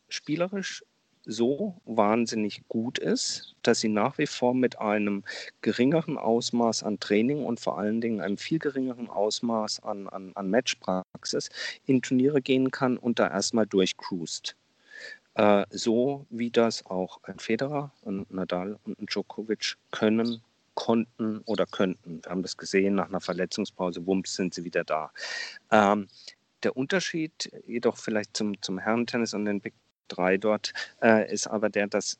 spielerisch 0.09 0.83
so 1.25 1.75
wahnsinnig 1.85 2.63
gut 2.67 2.99
ist, 2.99 3.55
dass 3.61 3.79
sie 3.79 3.89
nach 3.89 4.17
wie 4.17 4.27
vor 4.27 4.53
mit 4.53 4.79
einem 4.79 5.23
geringeren 5.61 6.17
Ausmaß 6.17 6.83
an 6.83 6.99
Training 6.99 7.45
und 7.45 7.59
vor 7.59 7.77
allen 7.77 8.01
Dingen 8.01 8.21
einem 8.21 8.37
viel 8.37 8.59
geringeren 8.59 9.09
Ausmaß 9.09 9.81
an, 9.83 10.07
an, 10.09 10.31
an 10.35 10.49
Matchpraxis 10.49 11.49
in 11.85 12.01
Turniere 12.01 12.41
gehen 12.41 12.71
kann 12.71 12.97
und 12.97 13.19
da 13.19 13.29
erstmal 13.29 13.65
durchcruist. 13.65 14.55
Äh, 15.35 15.65
so 15.69 16.25
wie 16.29 16.51
das 16.51 16.85
auch 16.85 17.19
ein 17.23 17.39
Federer, 17.39 17.91
ein 18.05 18.25
Nadal 18.29 18.77
und 18.83 18.99
ein 18.99 19.05
Djokovic 19.05 19.75
können, 19.91 20.41
konnten 20.75 21.39
oder 21.45 21.65
könnten. 21.65 22.23
Wir 22.23 22.31
haben 22.31 22.41
das 22.41 22.57
gesehen, 22.57 22.95
nach 22.95 23.09
einer 23.09 23.21
Verletzungspause, 23.21 24.05
wumps, 24.05 24.35
sind 24.35 24.53
sie 24.53 24.63
wieder 24.63 24.83
da. 24.83 25.11
Ähm, 25.71 26.07
der 26.63 26.77
Unterschied 26.77 27.51
jedoch 27.67 27.97
vielleicht 27.97 28.35
zum, 28.37 28.61
zum 28.61 28.79
Herrentennis 28.79 29.33
und 29.33 29.45
den 29.45 29.61
Big 29.61 29.73
3 30.15 30.37
dort 30.37 30.73
äh, 31.01 31.31
ist 31.31 31.47
aber 31.47 31.69
der, 31.69 31.87
dass 31.87 32.17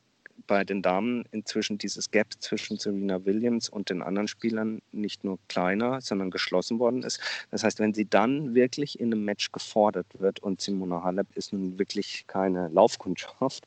bei 0.47 0.63
den 0.63 0.81
Damen 0.81 1.25
inzwischen 1.31 1.77
dieses 1.77 2.11
Gap 2.11 2.27
zwischen 2.39 2.77
Serena 2.77 3.23
Williams 3.25 3.69
und 3.69 3.89
den 3.89 4.01
anderen 4.01 4.27
Spielern 4.27 4.81
nicht 4.91 5.23
nur 5.23 5.39
kleiner, 5.47 6.01
sondern 6.01 6.31
geschlossen 6.31 6.79
worden 6.79 7.03
ist. 7.03 7.19
Das 7.51 7.63
heißt, 7.63 7.79
wenn 7.79 7.93
sie 7.93 8.05
dann 8.05 8.55
wirklich 8.55 8.99
in 8.99 9.13
einem 9.13 9.25
Match 9.25 9.51
gefordert 9.51 10.07
wird 10.19 10.39
und 10.41 10.61
Simona 10.61 11.03
Halep 11.03 11.27
ist 11.35 11.53
nun 11.53 11.77
wirklich 11.79 12.25
keine 12.27 12.67
Laufkundschaft, 12.69 13.65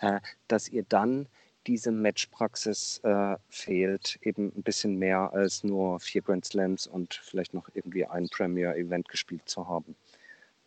äh, 0.00 0.20
dass 0.48 0.68
ihr 0.68 0.84
dann 0.88 1.28
diese 1.66 1.92
Matchpraxis 1.92 3.00
äh, 3.04 3.36
fehlt, 3.50 4.18
eben 4.22 4.52
ein 4.56 4.62
bisschen 4.62 4.96
mehr 4.96 5.32
als 5.32 5.64
nur 5.64 6.00
vier 6.00 6.22
Grand 6.22 6.44
Slams 6.44 6.86
und 6.86 7.14
vielleicht 7.22 7.52
noch 7.52 7.68
irgendwie 7.74 8.06
ein 8.06 8.28
Premier-Event 8.28 9.08
gespielt 9.08 9.48
zu 9.48 9.68
haben. 9.68 9.94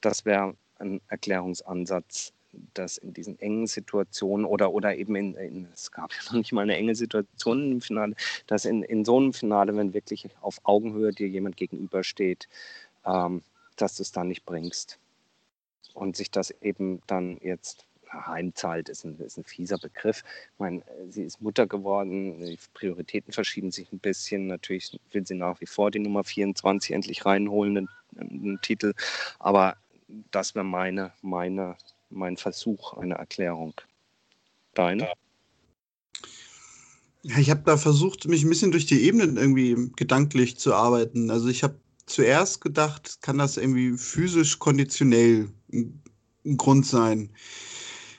Das 0.01 0.25
wäre 0.25 0.55
ein 0.77 1.01
Erklärungsansatz, 1.07 2.33
dass 2.73 2.97
in 2.97 3.13
diesen 3.13 3.39
engen 3.39 3.67
Situationen 3.67 4.45
oder, 4.45 4.71
oder 4.73 4.95
eben 4.95 5.15
in, 5.15 5.35
in, 5.35 5.67
es 5.73 5.91
gab 5.91 6.13
ja 6.13 6.19
noch 6.25 6.33
nicht 6.33 6.51
mal 6.51 6.61
eine 6.61 6.75
enge 6.75 6.95
Situation 6.95 7.71
im 7.71 7.81
Finale, 7.81 8.15
dass 8.47 8.65
in, 8.65 8.83
in 8.83 9.05
so 9.05 9.17
einem 9.17 9.33
Finale, 9.33 9.75
wenn 9.75 9.93
wirklich 9.93 10.27
auf 10.41 10.59
Augenhöhe 10.63 11.11
dir 11.11 11.27
jemand 11.27 11.57
gegenübersteht, 11.57 12.47
ähm, 13.05 13.41
dass 13.75 13.95
du 13.95 14.03
es 14.03 14.11
da 14.11 14.23
nicht 14.23 14.45
bringst. 14.45 14.99
Und 15.93 16.15
sich 16.15 16.31
das 16.31 16.51
eben 16.61 17.01
dann 17.07 17.37
jetzt 17.41 17.85
heimzahlt, 18.11 18.89
ist 18.89 19.05
ein, 19.05 19.17
ist 19.19 19.37
ein 19.37 19.43
fieser 19.43 19.77
Begriff. 19.77 20.23
Ich 20.53 20.59
meine, 20.59 20.83
sie 21.09 21.23
ist 21.23 21.41
Mutter 21.41 21.67
geworden, 21.67 22.39
die 22.45 22.59
Prioritäten 22.73 23.33
verschieben 23.33 23.71
sich 23.71 23.91
ein 23.91 23.99
bisschen. 23.99 24.47
Natürlich 24.47 24.99
will 25.11 25.25
sie 25.25 25.35
nach 25.35 25.59
wie 25.61 25.65
vor 25.65 25.91
die 25.91 25.99
Nummer 25.99 26.23
24 26.23 26.91
endlich 26.91 27.25
reinholen, 27.25 27.75
den, 27.75 27.87
den 28.11 28.59
Titel. 28.61 28.93
Aber 29.39 29.77
das 30.31 30.55
wäre 30.55 30.65
meine, 30.65 31.13
meine, 31.21 31.75
mein 32.11 32.37
Versuch, 32.37 32.93
eine 32.93 33.15
Erklärung. 33.15 33.73
Deine? 34.73 35.09
Ja, 37.23 37.37
ich 37.37 37.49
habe 37.49 37.61
da 37.65 37.77
versucht, 37.77 38.27
mich 38.27 38.43
ein 38.43 38.49
bisschen 38.49 38.71
durch 38.71 38.85
die 38.85 39.03
Ebenen 39.03 39.37
irgendwie 39.37 39.91
gedanklich 39.95 40.57
zu 40.57 40.73
arbeiten. 40.73 41.29
Also 41.29 41.49
ich 41.49 41.63
habe 41.63 41.79
zuerst 42.05 42.61
gedacht, 42.61 43.21
kann 43.21 43.37
das 43.37 43.57
irgendwie 43.57 43.97
physisch 43.97 44.59
konditionell 44.59 45.49
ein 45.71 46.57
Grund 46.57 46.85
sein. 46.85 47.29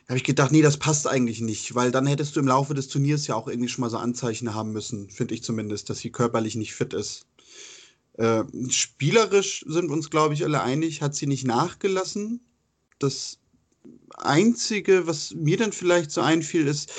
Da 0.06 0.10
habe 0.10 0.18
ich 0.18 0.24
gedacht, 0.24 0.52
nee, 0.52 0.62
das 0.62 0.76
passt 0.76 1.06
eigentlich 1.06 1.40
nicht, 1.40 1.74
weil 1.74 1.90
dann 1.90 2.06
hättest 2.06 2.36
du 2.36 2.40
im 2.40 2.46
Laufe 2.46 2.74
des 2.74 2.88
Turniers 2.88 3.26
ja 3.26 3.34
auch 3.34 3.48
irgendwie 3.48 3.68
schon 3.68 3.82
mal 3.82 3.90
so 3.90 3.98
Anzeichen 3.98 4.54
haben 4.54 4.72
müssen, 4.72 5.10
finde 5.10 5.34
ich 5.34 5.42
zumindest, 5.42 5.90
dass 5.90 5.98
sie 5.98 6.10
körperlich 6.10 6.54
nicht 6.54 6.74
fit 6.74 6.92
ist. 6.92 7.26
Äh, 8.14 8.44
spielerisch 8.68 9.64
sind 9.66 9.88
wir 9.88 9.94
uns, 9.94 10.10
glaube 10.10 10.34
ich, 10.34 10.44
alle 10.44 10.62
einig, 10.62 11.02
hat 11.02 11.14
sie 11.14 11.26
nicht 11.26 11.46
nachgelassen. 11.46 12.40
Das 12.98 13.38
Einzige, 14.16 15.06
was 15.06 15.34
mir 15.34 15.56
dann 15.56 15.72
vielleicht 15.72 16.10
so 16.10 16.20
einfiel, 16.20 16.66
ist, 16.66 16.92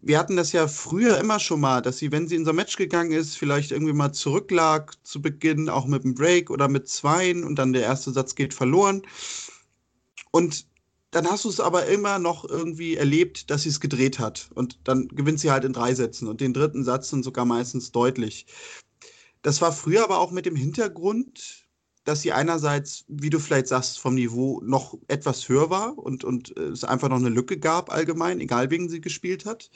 wir 0.00 0.18
hatten 0.18 0.36
das 0.36 0.52
ja 0.52 0.68
früher 0.68 1.18
immer 1.18 1.38
schon 1.38 1.60
mal, 1.60 1.82
dass 1.82 1.98
sie, 1.98 2.12
wenn 2.12 2.28
sie 2.28 2.36
in 2.36 2.44
so 2.44 2.50
ein 2.50 2.56
Match 2.56 2.76
gegangen 2.76 3.12
ist, 3.12 3.36
vielleicht 3.36 3.72
irgendwie 3.72 3.92
mal 3.92 4.12
zurücklag 4.12 4.94
zu 5.04 5.20
Beginn, 5.20 5.68
auch 5.68 5.86
mit 5.86 6.04
einem 6.04 6.14
Break 6.14 6.50
oder 6.50 6.68
mit 6.68 6.88
Zweien 6.88 7.44
und 7.44 7.56
dann 7.56 7.72
der 7.72 7.82
erste 7.82 8.12
Satz 8.12 8.34
geht 8.34 8.54
verloren. 8.54 9.02
Und 10.30 10.66
dann 11.10 11.30
hast 11.30 11.44
du 11.44 11.50
es 11.50 11.60
aber 11.60 11.86
immer 11.86 12.18
noch 12.18 12.48
irgendwie 12.48 12.96
erlebt, 12.96 13.50
dass 13.50 13.64
sie 13.64 13.68
es 13.68 13.80
gedreht 13.80 14.18
hat. 14.18 14.48
Und 14.54 14.78
dann 14.84 15.08
gewinnt 15.08 15.40
sie 15.40 15.50
halt 15.50 15.64
in 15.64 15.74
drei 15.74 15.94
Sätzen 15.94 16.26
und 16.26 16.40
den 16.40 16.54
dritten 16.54 16.84
Satz 16.84 17.10
dann 17.10 17.22
sogar 17.22 17.44
meistens 17.44 17.92
deutlich. 17.92 18.46
Das 19.42 19.60
war 19.60 19.72
früher 19.72 20.04
aber 20.04 20.20
auch 20.20 20.30
mit 20.30 20.46
dem 20.46 20.56
Hintergrund, 20.56 21.61
dass 22.04 22.22
sie 22.22 22.32
einerseits, 22.32 23.04
wie 23.08 23.30
du 23.30 23.38
vielleicht 23.38 23.68
sagst, 23.68 23.98
vom 23.98 24.14
Niveau 24.14 24.60
noch 24.64 24.98
etwas 25.08 25.48
höher 25.48 25.70
war 25.70 25.98
und, 25.98 26.24
und 26.24 26.56
äh, 26.56 26.68
es 26.68 26.84
einfach 26.84 27.08
noch 27.08 27.18
eine 27.18 27.28
Lücke 27.28 27.58
gab 27.58 27.92
allgemein, 27.92 28.40
egal 28.40 28.70
wegen 28.70 28.88
sie 28.88 29.00
gespielt 29.00 29.44
hat. 29.44 29.70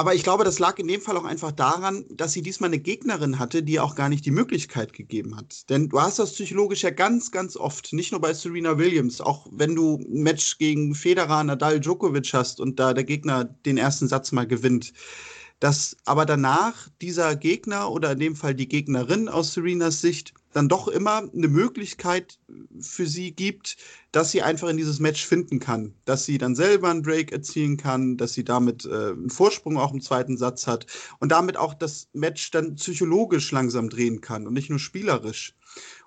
Aber 0.00 0.14
ich 0.14 0.22
glaube, 0.22 0.44
das 0.44 0.58
lag 0.58 0.78
in 0.78 0.88
dem 0.88 1.02
Fall 1.02 1.18
auch 1.18 1.26
einfach 1.26 1.52
daran, 1.52 2.06
dass 2.08 2.32
sie 2.32 2.40
diesmal 2.40 2.70
eine 2.70 2.78
Gegnerin 2.78 3.38
hatte, 3.38 3.62
die 3.62 3.78
auch 3.80 3.94
gar 3.94 4.08
nicht 4.08 4.24
die 4.24 4.30
Möglichkeit 4.30 4.94
gegeben 4.94 5.36
hat. 5.36 5.68
Denn 5.68 5.90
du 5.90 6.00
hast 6.00 6.18
das 6.18 6.32
psychologisch 6.32 6.82
ja 6.82 6.88
ganz, 6.88 7.30
ganz 7.30 7.54
oft, 7.54 7.92
nicht 7.92 8.10
nur 8.10 8.20
bei 8.22 8.32
Serena 8.32 8.78
Williams, 8.78 9.20
auch 9.20 9.46
wenn 9.50 9.74
du 9.74 9.98
ein 9.98 10.22
Match 10.22 10.56
gegen 10.56 10.94
Federer, 10.94 11.44
Nadal, 11.44 11.80
Djokovic 11.80 12.32
hast 12.32 12.60
und 12.60 12.80
da 12.80 12.94
der 12.94 13.04
Gegner 13.04 13.44
den 13.44 13.76
ersten 13.76 14.08
Satz 14.08 14.32
mal 14.32 14.46
gewinnt 14.46 14.94
dass 15.60 15.96
aber 16.06 16.24
danach 16.24 16.88
dieser 17.02 17.36
Gegner 17.36 17.90
oder 17.90 18.12
in 18.12 18.18
dem 18.18 18.36
Fall 18.36 18.54
die 18.54 18.68
Gegnerin 18.68 19.28
aus 19.28 19.52
Serenas 19.52 20.00
Sicht 20.00 20.34
dann 20.52 20.68
doch 20.68 20.88
immer 20.88 21.30
eine 21.32 21.48
Möglichkeit 21.48 22.40
für 22.80 23.06
sie 23.06 23.32
gibt, 23.32 23.76
dass 24.10 24.32
sie 24.32 24.42
einfach 24.42 24.68
in 24.68 24.78
dieses 24.78 24.98
Match 24.98 25.24
finden 25.24 25.60
kann, 25.60 25.94
dass 26.06 26.24
sie 26.24 26.38
dann 26.38 26.56
selber 26.56 26.90
einen 26.90 27.02
Break 27.02 27.30
erzielen 27.30 27.76
kann, 27.76 28.16
dass 28.16 28.32
sie 28.32 28.42
damit 28.42 28.84
äh, 28.84 29.10
einen 29.10 29.30
Vorsprung 29.30 29.78
auch 29.78 29.92
im 29.92 30.00
zweiten 30.00 30.36
Satz 30.36 30.66
hat 30.66 30.86
und 31.20 31.30
damit 31.30 31.56
auch 31.56 31.74
das 31.74 32.08
Match 32.12 32.50
dann 32.50 32.74
psychologisch 32.74 33.52
langsam 33.52 33.90
drehen 33.90 34.20
kann 34.20 34.46
und 34.46 34.54
nicht 34.54 34.70
nur 34.70 34.80
spielerisch. 34.80 35.54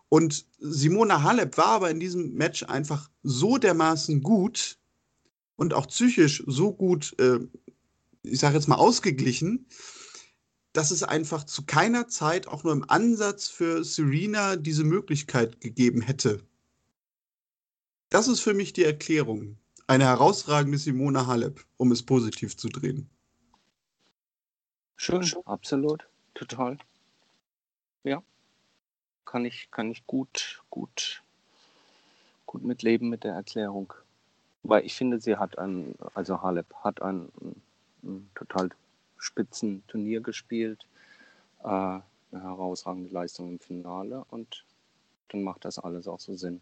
Und 0.09 0.45
Simona 0.59 1.23
Halep 1.23 1.57
war 1.57 1.67
aber 1.67 1.89
in 1.89 1.99
diesem 1.99 2.33
Match 2.33 2.63
einfach 2.63 3.09
so 3.23 3.57
dermaßen 3.57 4.21
gut 4.21 4.77
und 5.55 5.73
auch 5.73 5.87
psychisch 5.87 6.43
so 6.45 6.73
gut 6.73 7.15
äh, 7.19 7.39
ich 8.23 8.39
sage 8.39 8.55
jetzt 8.55 8.67
mal, 8.67 8.75
ausgeglichen, 8.75 9.67
dass 10.71 10.91
es 10.91 11.03
einfach 11.03 11.43
zu 11.43 11.65
keiner 11.65 12.07
Zeit 12.07 12.47
auch 12.47 12.63
nur 12.63 12.73
im 12.73 12.89
Ansatz 12.89 13.47
für 13.47 13.83
Serena 13.83 14.55
diese 14.55 14.83
Möglichkeit 14.83 15.61
gegeben 15.61 16.01
hätte. 16.01 16.43
Das 18.09 18.27
ist 18.27 18.41
für 18.41 18.53
mich 18.53 18.73
die 18.73 18.83
Erklärung. 18.83 19.57
Eine 19.85 20.05
herausragende 20.05 20.77
Simone 20.77 21.27
Halep, 21.27 21.63
um 21.77 21.91
es 21.91 22.03
positiv 22.03 22.57
zu 22.57 22.69
drehen. 22.69 23.09
Schön, 24.95 25.29
absolut, 25.45 26.07
total. 26.33 26.77
Ja, 28.03 28.23
kann 29.25 29.45
ich, 29.45 29.69
kann 29.71 29.91
ich 29.91 30.07
gut, 30.07 30.63
gut, 30.69 31.21
gut 32.45 32.63
mitleben 32.63 33.09
mit 33.09 33.23
der 33.23 33.33
Erklärung. 33.33 33.93
Weil 34.63 34.85
ich 34.85 34.95
finde, 34.95 35.19
sie 35.19 35.35
hat 35.35 35.57
ein, 35.57 35.95
also 36.13 36.41
Halep 36.41 36.73
hat 36.75 37.01
ein 37.01 37.29
ein 38.03 38.29
total 38.35 38.69
spitzen 39.17 39.83
Turnier 39.87 40.21
gespielt, 40.21 40.85
äh, 41.63 41.67
eine 41.67 42.03
herausragende 42.31 43.09
Leistung 43.11 43.51
im 43.51 43.59
Finale 43.59 44.25
und 44.29 44.65
dann 45.29 45.43
macht 45.43 45.65
das 45.65 45.79
alles 45.79 46.07
auch 46.07 46.19
so 46.19 46.35
Sinn. 46.35 46.61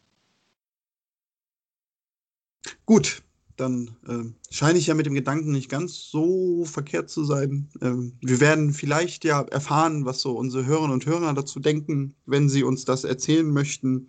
Gut, 2.85 3.23
dann 3.57 3.95
äh, 4.07 4.53
scheine 4.53 4.79
ich 4.79 4.87
ja 4.87 4.93
mit 4.93 5.05
dem 5.05 5.13
Gedanken 5.13 5.51
nicht 5.51 5.69
ganz 5.69 6.09
so 6.09 6.65
verkehrt 6.65 7.09
zu 7.09 7.23
sein. 7.23 7.69
Ähm, 7.81 8.13
wir 8.21 8.39
werden 8.39 8.73
vielleicht 8.73 9.23
ja 9.23 9.41
erfahren, 9.43 10.05
was 10.05 10.21
so 10.21 10.33
unsere 10.33 10.65
Hörerinnen 10.65 10.93
und 10.93 11.05
Hörer 11.05 11.33
dazu 11.33 11.59
denken, 11.59 12.15
wenn 12.25 12.49
sie 12.49 12.63
uns 12.63 12.85
das 12.85 13.03
erzählen 13.03 13.49
möchten. 13.49 14.07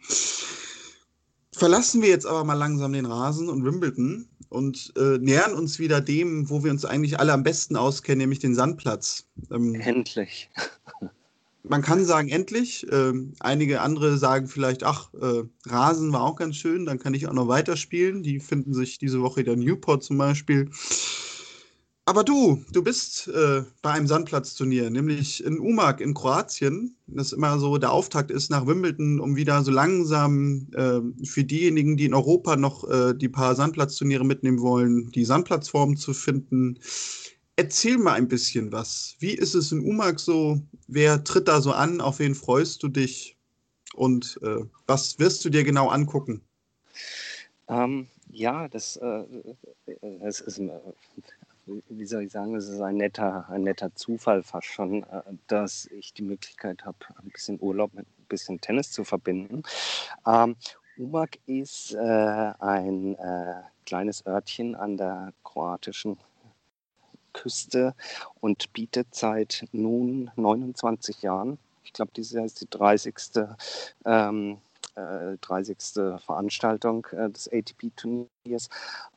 Verlassen 1.54 2.02
wir 2.02 2.08
jetzt 2.08 2.26
aber 2.26 2.44
mal 2.44 2.54
langsam 2.54 2.92
den 2.92 3.06
Rasen 3.06 3.48
und 3.48 3.64
Wimbledon 3.64 4.26
und 4.52 4.92
äh, 4.96 5.18
nähern 5.18 5.54
uns 5.54 5.78
wieder 5.78 6.00
dem, 6.00 6.50
wo 6.50 6.62
wir 6.62 6.70
uns 6.70 6.84
eigentlich 6.84 7.18
alle 7.18 7.32
am 7.32 7.42
besten 7.42 7.76
auskennen, 7.76 8.18
nämlich 8.18 8.38
den 8.38 8.54
Sandplatz. 8.54 9.26
Ähm, 9.50 9.74
endlich. 9.74 10.50
man 11.62 11.82
kann 11.82 12.04
sagen, 12.04 12.28
endlich. 12.28 12.86
Ähm, 12.90 13.32
einige 13.40 13.80
andere 13.80 14.18
sagen 14.18 14.46
vielleicht, 14.48 14.82
ach, 14.84 15.12
äh, 15.14 15.44
Rasen 15.66 16.12
war 16.12 16.22
auch 16.22 16.36
ganz 16.36 16.56
schön, 16.56 16.84
dann 16.84 16.98
kann 16.98 17.14
ich 17.14 17.26
auch 17.26 17.32
noch 17.32 17.48
weiterspielen. 17.48 18.22
Die 18.22 18.40
finden 18.40 18.74
sich 18.74 18.98
diese 18.98 19.22
Woche 19.22 19.40
in 19.40 19.60
Newport 19.60 20.04
zum 20.04 20.18
Beispiel. 20.18 20.70
Aber 22.04 22.24
du, 22.24 22.64
du 22.72 22.82
bist 22.82 23.28
äh, 23.28 23.62
bei 23.80 23.92
einem 23.92 24.08
Sandplatzturnier, 24.08 24.90
nämlich 24.90 25.44
in 25.44 25.60
Umag 25.60 26.00
in 26.00 26.14
Kroatien. 26.14 26.96
Das 27.06 27.32
immer 27.32 27.60
so 27.60 27.78
der 27.78 27.92
Auftakt 27.92 28.32
ist 28.32 28.50
nach 28.50 28.66
Wimbledon, 28.66 29.20
um 29.20 29.36
wieder 29.36 29.62
so 29.62 29.70
langsam 29.70 30.66
äh, 30.74 31.00
für 31.24 31.44
diejenigen, 31.44 31.96
die 31.96 32.06
in 32.06 32.14
Europa 32.14 32.56
noch 32.56 32.88
äh, 32.90 33.14
die 33.14 33.28
paar 33.28 33.54
Sandplatzturniere 33.54 34.24
mitnehmen 34.24 34.60
wollen, 34.60 35.12
die 35.12 35.24
Sandplatzform 35.24 35.96
zu 35.96 36.12
finden. 36.12 36.80
Erzähl 37.54 37.98
mal 37.98 38.14
ein 38.14 38.26
bisschen 38.26 38.72
was. 38.72 39.14
Wie 39.20 39.34
ist 39.34 39.54
es 39.54 39.70
in 39.70 39.86
Umag 39.86 40.18
so? 40.18 40.60
Wer 40.88 41.22
tritt 41.22 41.46
da 41.46 41.60
so 41.60 41.70
an? 41.70 42.00
Auf 42.00 42.18
wen 42.18 42.34
freust 42.34 42.82
du 42.82 42.88
dich? 42.88 43.36
Und 43.94 44.40
äh, 44.42 44.64
was 44.88 45.20
wirst 45.20 45.44
du 45.44 45.50
dir 45.50 45.62
genau 45.62 45.88
angucken? 45.88 46.42
Ähm, 47.68 48.08
ja, 48.28 48.66
das, 48.66 48.96
äh, 48.96 49.24
das 50.20 50.40
ist 50.40 50.60
wie 51.66 52.06
soll 52.06 52.24
ich 52.24 52.32
sagen, 52.32 52.54
es 52.54 52.68
ist 52.68 52.80
ein 52.80 52.96
netter, 52.96 53.48
ein 53.48 53.62
netter 53.62 53.94
Zufall 53.94 54.42
fast 54.42 54.66
schon, 54.66 55.04
äh, 55.04 55.22
dass 55.46 55.86
ich 55.86 56.12
die 56.12 56.22
Möglichkeit 56.22 56.84
habe, 56.84 56.98
ein 57.22 57.30
bisschen 57.30 57.58
Urlaub 57.60 57.94
mit 57.94 58.06
ein 58.06 58.26
bisschen 58.28 58.60
Tennis 58.60 58.90
zu 58.90 59.04
verbinden. 59.04 59.62
Ähm, 60.26 60.56
Umag 60.98 61.30
ist 61.46 61.94
äh, 61.94 61.98
ein 62.58 63.16
äh, 63.16 63.62
kleines 63.86 64.26
Örtchen 64.26 64.74
an 64.74 64.96
der 64.96 65.32
kroatischen 65.42 66.18
Küste 67.32 67.94
und 68.40 68.72
bietet 68.72 69.14
seit 69.14 69.64
nun 69.72 70.30
29 70.36 71.22
Jahren, 71.22 71.58
ich 71.84 71.92
glaube, 71.92 72.12
dieses 72.14 72.32
Jahr 72.32 72.44
ist 72.44 72.60
die 72.60 72.70
30. 72.70 73.14
Ähm, 74.04 74.58
30. 74.94 75.78
Äh, 75.96 76.18
Veranstaltung 76.18 77.06
äh, 77.12 77.30
des 77.30 77.50
ATP-Turniers. 77.52 78.68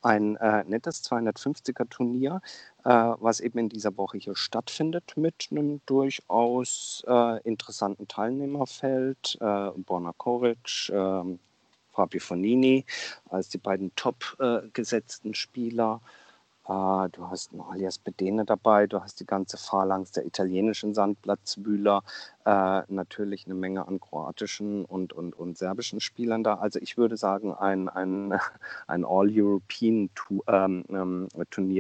Ein 0.02 0.36
äh, 0.38 0.64
nettes 0.66 1.04
250er-Turnier, 1.04 2.42
was 2.84 3.40
eben 3.40 3.58
in 3.58 3.70
dieser 3.70 3.98
Woche 3.98 4.20
hier 4.20 4.36
stattfindet, 4.36 5.14
mit 5.16 5.48
einem 5.50 5.82
durchaus 5.88 7.04
interessanten 7.44 8.08
Teilnehmerfeld. 8.08 9.40
Borna 9.40 10.14
Koric, 10.16 10.92
ähm, 10.94 11.40
Fabio 11.92 12.20
Fonini 12.20 12.86
als 13.32 13.50
die 13.50 13.58
beiden 13.58 13.96
top 13.96 14.38
gesetzten 14.74 15.34
Spieler. 15.34 16.00
Uh, 16.68 17.08
du 17.12 17.30
hast 17.30 17.52
einen 17.52 17.62
Alias 17.62 18.00
Bedene 18.00 18.44
dabei, 18.44 18.88
du 18.88 19.00
hast 19.00 19.20
die 19.20 19.26
ganze 19.28 19.56
Phalanx 19.56 20.12
der 20.14 20.26
italienischen 20.26 20.96
Sandplatzwühler, 20.96 22.02
uh, 22.48 22.82
natürlich 22.88 23.46
eine 23.46 23.54
Menge 23.54 23.88
an 23.88 24.00
kroatischen 24.00 24.84
und, 24.84 25.14
und, 25.14 25.38
und 25.38 25.60
serbischen 25.60 26.00
Spielern 26.00 26.44
da. 26.44 26.56
Also 26.56 26.80
ich 26.80 26.98
würde 26.98 27.18
sagen, 27.18 27.54
ein, 27.54 27.88
ein, 27.88 28.40
ein 28.88 29.06
All-European-Turnier. 29.06 30.44
Ähm, 30.48 30.86
ähm, 30.90 31.28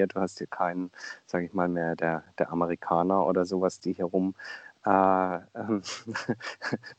du 0.08 0.21
hast 0.21 0.38
hier 0.38 0.48
keinen, 0.48 0.91
sage 1.26 1.45
ich 1.45 1.54
mal, 1.54 1.67
mehr 1.67 1.95
der, 1.95 2.24
der 2.38 2.52
Amerikaner 2.52 3.26
oder 3.26 3.45
sowas, 3.45 3.80
die 3.80 3.93
hier 3.93 4.06
rum 4.06 4.36
uh, 4.86 5.39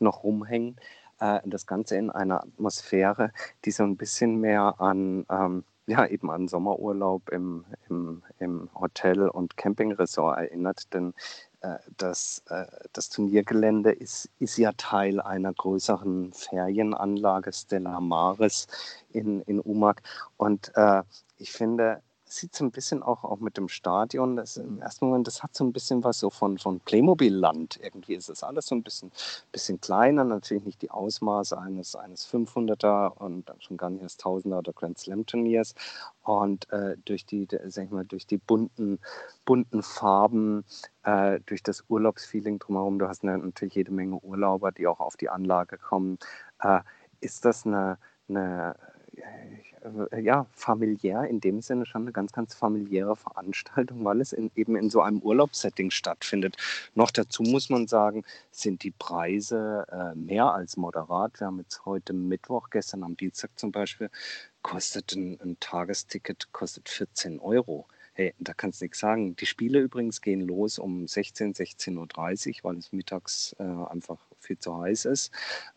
noch 0.00 0.24
rumhängen. 0.24 0.76
das 1.18 1.66
Ganze 1.66 1.96
in 1.96 2.10
einer 2.10 2.42
Atmosphäre, 2.42 3.30
die 3.64 3.70
so 3.70 3.84
ein 3.84 3.96
bisschen 3.96 4.40
mehr 4.40 4.74
an... 4.80 5.24
Ähm, 5.30 5.64
ja, 5.86 6.06
eben 6.06 6.30
an 6.30 6.48
Sommerurlaub 6.48 7.28
im, 7.30 7.64
im, 7.88 8.22
im 8.38 8.68
Hotel- 8.74 9.28
und 9.28 9.56
Campingresort 9.56 10.38
erinnert, 10.38 10.92
denn 10.92 11.14
äh, 11.60 11.78
das, 11.96 12.42
äh, 12.48 12.66
das 12.92 13.08
Turniergelände 13.08 13.92
ist, 13.92 14.28
ist 14.38 14.56
ja 14.56 14.72
Teil 14.76 15.20
einer 15.20 15.52
größeren 15.52 16.32
Ferienanlage 16.32 17.52
Stella 17.52 18.00
Maris 18.00 18.66
in, 19.12 19.40
in 19.42 19.60
Umag. 19.60 20.02
Und 20.36 20.72
äh, 20.74 21.02
ich 21.38 21.52
finde, 21.52 22.02
sieht 22.28 22.54
so 22.54 22.64
ein 22.64 22.70
bisschen 22.70 23.02
auch, 23.02 23.24
auch 23.24 23.38
mit 23.38 23.56
dem 23.56 23.68
Stadion, 23.68 24.36
das 24.36 24.56
im 24.56 24.80
ersten 24.80 25.06
Moment, 25.06 25.26
das 25.26 25.42
hat 25.42 25.54
so 25.54 25.64
ein 25.64 25.72
bisschen 25.72 26.02
was 26.02 26.18
so 26.18 26.30
von, 26.30 26.58
von 26.58 26.80
Playmobil-Land. 26.80 27.78
Irgendwie 27.82 28.14
ist 28.14 28.28
das 28.28 28.42
alles 28.42 28.66
so 28.66 28.74
ein 28.74 28.82
bisschen, 28.82 29.12
bisschen 29.52 29.80
kleiner, 29.80 30.24
natürlich 30.24 30.64
nicht 30.64 30.82
die 30.82 30.90
Ausmaße 30.90 31.58
eines, 31.58 31.94
eines 31.94 32.26
500er 32.28 33.16
und 33.16 33.50
schon 33.60 33.76
gar 33.76 33.90
nicht 33.90 34.04
des 34.04 34.18
1000er 34.18 34.58
oder 34.58 34.72
Grand 34.72 34.98
Slam-Turniers. 34.98 35.74
Und 36.22 36.68
äh, 36.72 36.96
durch 37.04 37.24
die, 37.24 37.46
sag 37.66 37.84
ich 37.84 37.90
mal, 37.90 38.04
durch 38.04 38.26
die 38.26 38.38
bunten, 38.38 38.98
bunten 39.44 39.82
Farben, 39.82 40.64
äh, 41.04 41.40
durch 41.46 41.62
das 41.62 41.84
Urlaubsfeeling 41.88 42.58
drumherum, 42.58 42.98
du 42.98 43.08
hast 43.08 43.22
natürlich 43.22 43.74
jede 43.76 43.92
Menge 43.92 44.16
Urlauber, 44.16 44.72
die 44.72 44.86
auch 44.88 45.00
auf 45.00 45.16
die 45.16 45.28
Anlage 45.28 45.78
kommen, 45.78 46.18
äh, 46.60 46.80
ist 47.20 47.44
das 47.44 47.64
eine, 47.64 47.98
eine 48.28 48.74
ja, 50.20 50.46
familiär 50.52 51.24
in 51.24 51.40
dem 51.40 51.60
Sinne 51.60 51.86
schon 51.86 52.02
eine 52.02 52.12
ganz, 52.12 52.32
ganz 52.32 52.54
familiäre 52.54 53.16
Veranstaltung, 53.16 54.04
weil 54.04 54.20
es 54.20 54.32
in, 54.32 54.50
eben 54.54 54.76
in 54.76 54.90
so 54.90 55.00
einem 55.00 55.20
Urlaubssetting 55.20 55.90
stattfindet. 55.90 56.56
Noch 56.94 57.10
dazu 57.10 57.42
muss 57.42 57.70
man 57.70 57.86
sagen, 57.86 58.24
sind 58.50 58.82
die 58.82 58.90
Preise 58.90 59.86
äh, 59.90 60.14
mehr 60.16 60.52
als 60.52 60.76
moderat. 60.76 61.40
Wir 61.40 61.46
haben 61.46 61.58
jetzt 61.58 61.84
heute 61.84 62.12
Mittwoch, 62.12 62.70
gestern 62.70 63.04
am 63.04 63.16
Dienstag 63.16 63.50
zum 63.56 63.72
Beispiel, 63.72 64.10
kostet 64.62 65.12
ein, 65.14 65.38
ein 65.40 65.56
Tagesticket 65.60 66.52
kostet 66.52 66.88
14 66.88 67.38
Euro. 67.40 67.86
Hey, 68.14 68.34
da 68.38 68.54
kannst 68.54 68.80
du 68.80 68.86
nichts 68.86 68.98
sagen. 68.98 69.36
Die 69.36 69.46
Spiele 69.46 69.78
übrigens 69.78 70.22
gehen 70.22 70.40
los 70.40 70.78
um 70.78 71.06
16, 71.06 71.54
16.30 71.54 72.48
Uhr, 72.48 72.64
weil 72.64 72.78
es 72.78 72.92
mittags 72.92 73.54
äh, 73.58 73.62
einfach 73.62 74.25
viel 74.46 74.58
zu 74.58 74.76
heiß 74.78 75.04
ist. 75.06 75.32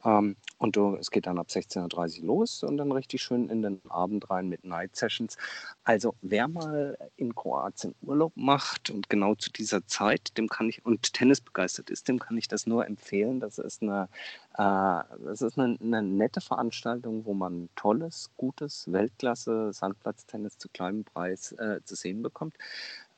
Ähm, 0.06 0.36
und 0.58 0.76
du, 0.76 0.96
es 0.96 1.10
geht 1.10 1.26
dann 1.26 1.40
ab 1.40 1.48
16.30 1.50 2.20
Uhr 2.20 2.28
los 2.28 2.64
und 2.64 2.78
dann 2.78 2.92
richtig 2.92 3.22
schön 3.22 3.50
in 3.50 3.62
den 3.62 3.82
Abend 3.90 4.30
rein 4.30 4.50
mit 4.50 4.66
Night 4.66 4.96
Sessions. 4.96 5.38
Also 5.84 6.16
wer 6.22 6.48
mal 6.48 6.98
in 7.16 7.34
Kroatien 7.34 7.96
Urlaub 8.02 8.34
macht 8.36 8.90
und 8.90 9.10
genau 9.10 9.36
zu 9.36 9.52
dieser 9.52 9.86
Zeit, 9.88 10.38
dem 10.38 10.50
kann 10.50 10.70
ich, 10.70 10.86
und 10.86 11.14
Tennis 11.14 11.42
begeistert 11.42 11.90
ist, 11.90 12.08
dem 12.08 12.20
kann 12.20 12.38
ich 12.38 12.48
das 12.48 12.68
nur 12.68 12.86
empfehlen. 12.86 13.40
Das 13.40 13.58
ist 13.58 13.82
eine, 13.82 14.10
äh, 14.54 15.04
das 15.24 15.42
ist 15.42 15.58
eine, 15.58 15.78
eine 15.82 16.04
nette 16.04 16.42
Veranstaltung, 16.42 17.26
wo 17.26 17.34
man 17.34 17.70
tolles, 17.76 18.30
gutes, 18.36 18.92
Weltklasse 18.92 19.72
Sandplatztennis 19.72 20.58
zu 20.58 20.70
kleinem 20.70 21.06
Preis 21.06 21.54
äh, 21.54 21.80
zu 21.86 21.96
sehen 21.96 22.22
bekommt. 22.22 22.56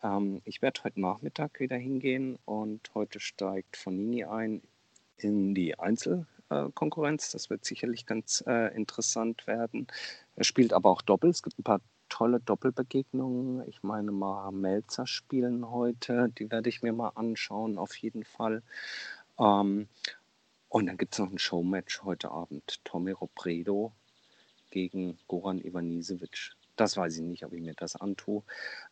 Ähm, 0.04 0.42
ich 0.46 0.62
werde 0.62 0.84
heute 0.84 1.02
Nachmittag 1.02 1.60
wieder 1.60 1.78
hingehen 1.78 2.38
und 2.46 2.92
heute 2.94 3.20
steigt 3.20 3.78
Fonini 3.78 4.26
ein 4.26 4.62
in 5.24 5.56
die 5.56 5.78
Einzelkonkurrenz. 5.78 7.32
Das 7.32 7.50
wird 7.50 7.66
sicherlich 7.66 8.06
ganz 8.06 8.44
äh, 8.48 8.76
interessant 8.76 9.48
werden. 9.48 9.88
Er 10.36 10.44
spielt 10.44 10.74
aber 10.74 10.90
auch 10.90 11.02
Doppel. 11.02 11.30
Es 11.30 11.44
gibt 11.44 11.60
ein 11.60 11.64
paar 11.64 11.82
tolle 12.10 12.40
Doppelbegegnungen. 12.40 13.68
Ich 13.68 13.84
meine, 13.84 14.12
Mara 14.12 14.52
Melzer 14.52 15.08
spielen 15.08 15.70
heute. 15.70 16.30
Die 16.38 16.52
werde 16.52 16.70
ich 16.70 16.82
mir 16.82 16.94
mal 16.94 17.12
anschauen, 17.16 17.78
auf 17.78 17.96
jeden 17.96 18.24
Fall. 18.24 18.64
Ähm, 19.40 19.88
und 20.70 20.86
dann 20.86 20.98
gibt 20.98 21.14
es 21.14 21.20
noch 21.20 21.32
ein 21.32 21.40
Showmatch 21.40 22.04
heute 22.04 22.32
Abend. 22.32 22.80
Tommy 22.84 23.12
Robredo 23.12 23.92
gegen 24.70 25.18
Goran 25.28 25.60
Ivanisevic 25.60 26.56
das 26.82 26.98
weiß 26.98 27.18
ich 27.18 27.22
nicht, 27.22 27.46
ob 27.46 27.54
ich 27.54 27.62
mir 27.62 27.76
das 27.76 27.96
antue. 27.96 28.44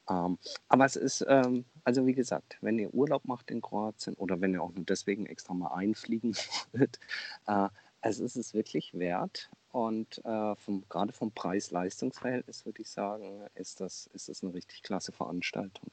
Ähm, 0.10 0.38
aber 0.68 0.86
es 0.86 0.96
ist, 0.96 1.26
ähm, 1.28 1.66
also 1.84 2.06
wie 2.06 2.14
gesagt, 2.14 2.58
wenn 2.62 2.80
ihr 2.80 2.94
Urlaub 2.94 3.26
macht 3.26 3.52
in 3.52 3.62
Kroatien 3.62 4.16
oder 4.16 4.42
wenn 4.42 4.54
ihr 4.54 4.62
auch 4.62 4.74
nur 4.74 4.86
deswegen 4.86 5.26
extra 5.26 5.54
mal 5.54 5.74
einfliegen 5.74 6.36
wollt, 6.74 7.00
äh, 7.48 7.68
es 8.02 8.20
ist 8.20 8.36
es 8.36 8.54
wirklich 8.54 8.94
wert. 8.94 9.50
Und 9.72 10.24
äh, 10.26 10.56
vom, 10.56 10.84
gerade 10.90 11.14
vom 11.14 11.32
Preis-Leistungs-Verhältnis 11.32 12.66
würde 12.66 12.82
ich 12.82 12.90
sagen, 12.90 13.46
ist 13.56 13.82
das, 13.82 14.10
ist 14.14 14.30
das 14.30 14.42
eine 14.42 14.54
richtig 14.54 14.82
klasse 14.82 15.12
Veranstaltung. 15.12 15.92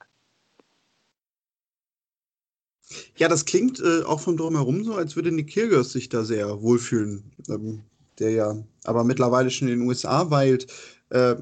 Ja, 3.17 3.29
das 3.29 3.45
klingt 3.45 3.81
äh, 3.81 4.03
auch 4.05 4.21
von 4.21 4.37
drumherum 4.37 4.85
so, 4.85 4.95
als 4.95 5.17
würde 5.17 5.33
Nick 5.33 5.53
Kyrgios 5.53 5.93
sich 5.93 6.09
da 6.09 6.25
sehr 6.25 6.62
wohlfühlen, 6.62 7.33
ähm, 7.49 7.83
der 8.19 8.31
ja 8.31 8.64
aber 8.85 9.05
mittlerweile 9.05 9.51
schon 9.51 9.69
in 9.69 9.81
den 9.81 9.89
USA 9.89 10.31
weilt. 10.31 10.73
Äh, 11.11 11.37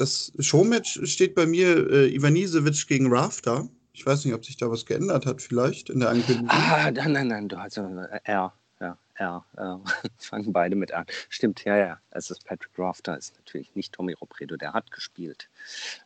das 0.00 0.32
Showmatch 0.38 1.00
steht 1.04 1.34
bei 1.34 1.46
mir 1.46 1.90
äh, 1.90 2.14
Ivanisevic 2.14 2.86
gegen 2.86 3.12
Rafter. 3.12 3.68
Ich 3.92 4.06
weiß 4.06 4.24
nicht, 4.24 4.34
ob 4.34 4.44
sich 4.44 4.56
da 4.56 4.70
was 4.70 4.86
geändert 4.86 5.26
hat, 5.26 5.42
vielleicht 5.42 5.90
in 5.90 6.00
der 6.00 6.10
Ankündigung. 6.10 6.48
Ah, 6.48 6.90
nein, 6.90 7.12
nein, 7.12 7.28
nein, 7.28 7.48
du 7.48 7.58
hast 7.58 7.76
äh, 7.76 8.20
R. 8.24 8.52
Ja, 8.80 8.96
R. 9.14 9.44
Äh, 9.56 10.08
fangen 10.18 10.52
beide 10.52 10.74
mit 10.74 10.92
an. 10.92 11.04
Stimmt, 11.28 11.64
ja, 11.64 11.76
ja. 11.76 12.00
Es 12.10 12.30
ist 12.30 12.44
Patrick 12.46 12.72
Rafter, 12.78 13.18
ist 13.18 13.36
natürlich 13.36 13.74
nicht 13.74 13.92
Tommy 13.92 14.14
Robredo, 14.14 14.56
der 14.56 14.72
hat 14.72 14.90
gespielt. 14.90 15.50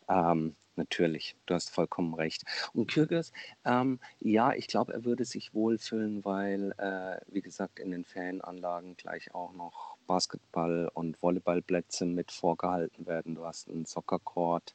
Ähm, 0.09 0.57
natürlich, 0.77 1.37
du 1.47 1.55
hast 1.55 1.71
vollkommen 1.71 2.15
recht. 2.15 2.45
Und 2.73 2.91
Kyrgios, 2.91 3.33
ähm, 3.65 4.01
ja, 4.21 4.53
ich 4.53 4.67
glaube, 4.67 4.93
er 4.93 5.05
würde 5.05 5.25
sich 5.25 5.55
wohlfühlen, 5.55 6.25
weil, 6.25 6.73
äh, 6.79 7.21
wie 7.33 7.43
gesagt, 7.43 7.79
in 7.79 7.91
den 7.91 8.05
Ferienanlagen 8.05 8.97
gleich 8.97 9.35
auch 9.35 9.53
noch 9.53 9.97
Basketball- 10.07 10.91
und 10.95 11.21
Volleyballplätze 11.23 12.07
mit 12.07 12.33
vorgehalten 12.33 13.07
werden. 13.07 13.35
Du 13.35 13.45
hast 13.45 13.69
einen 13.69 13.87
Soccercourt. 13.87 14.75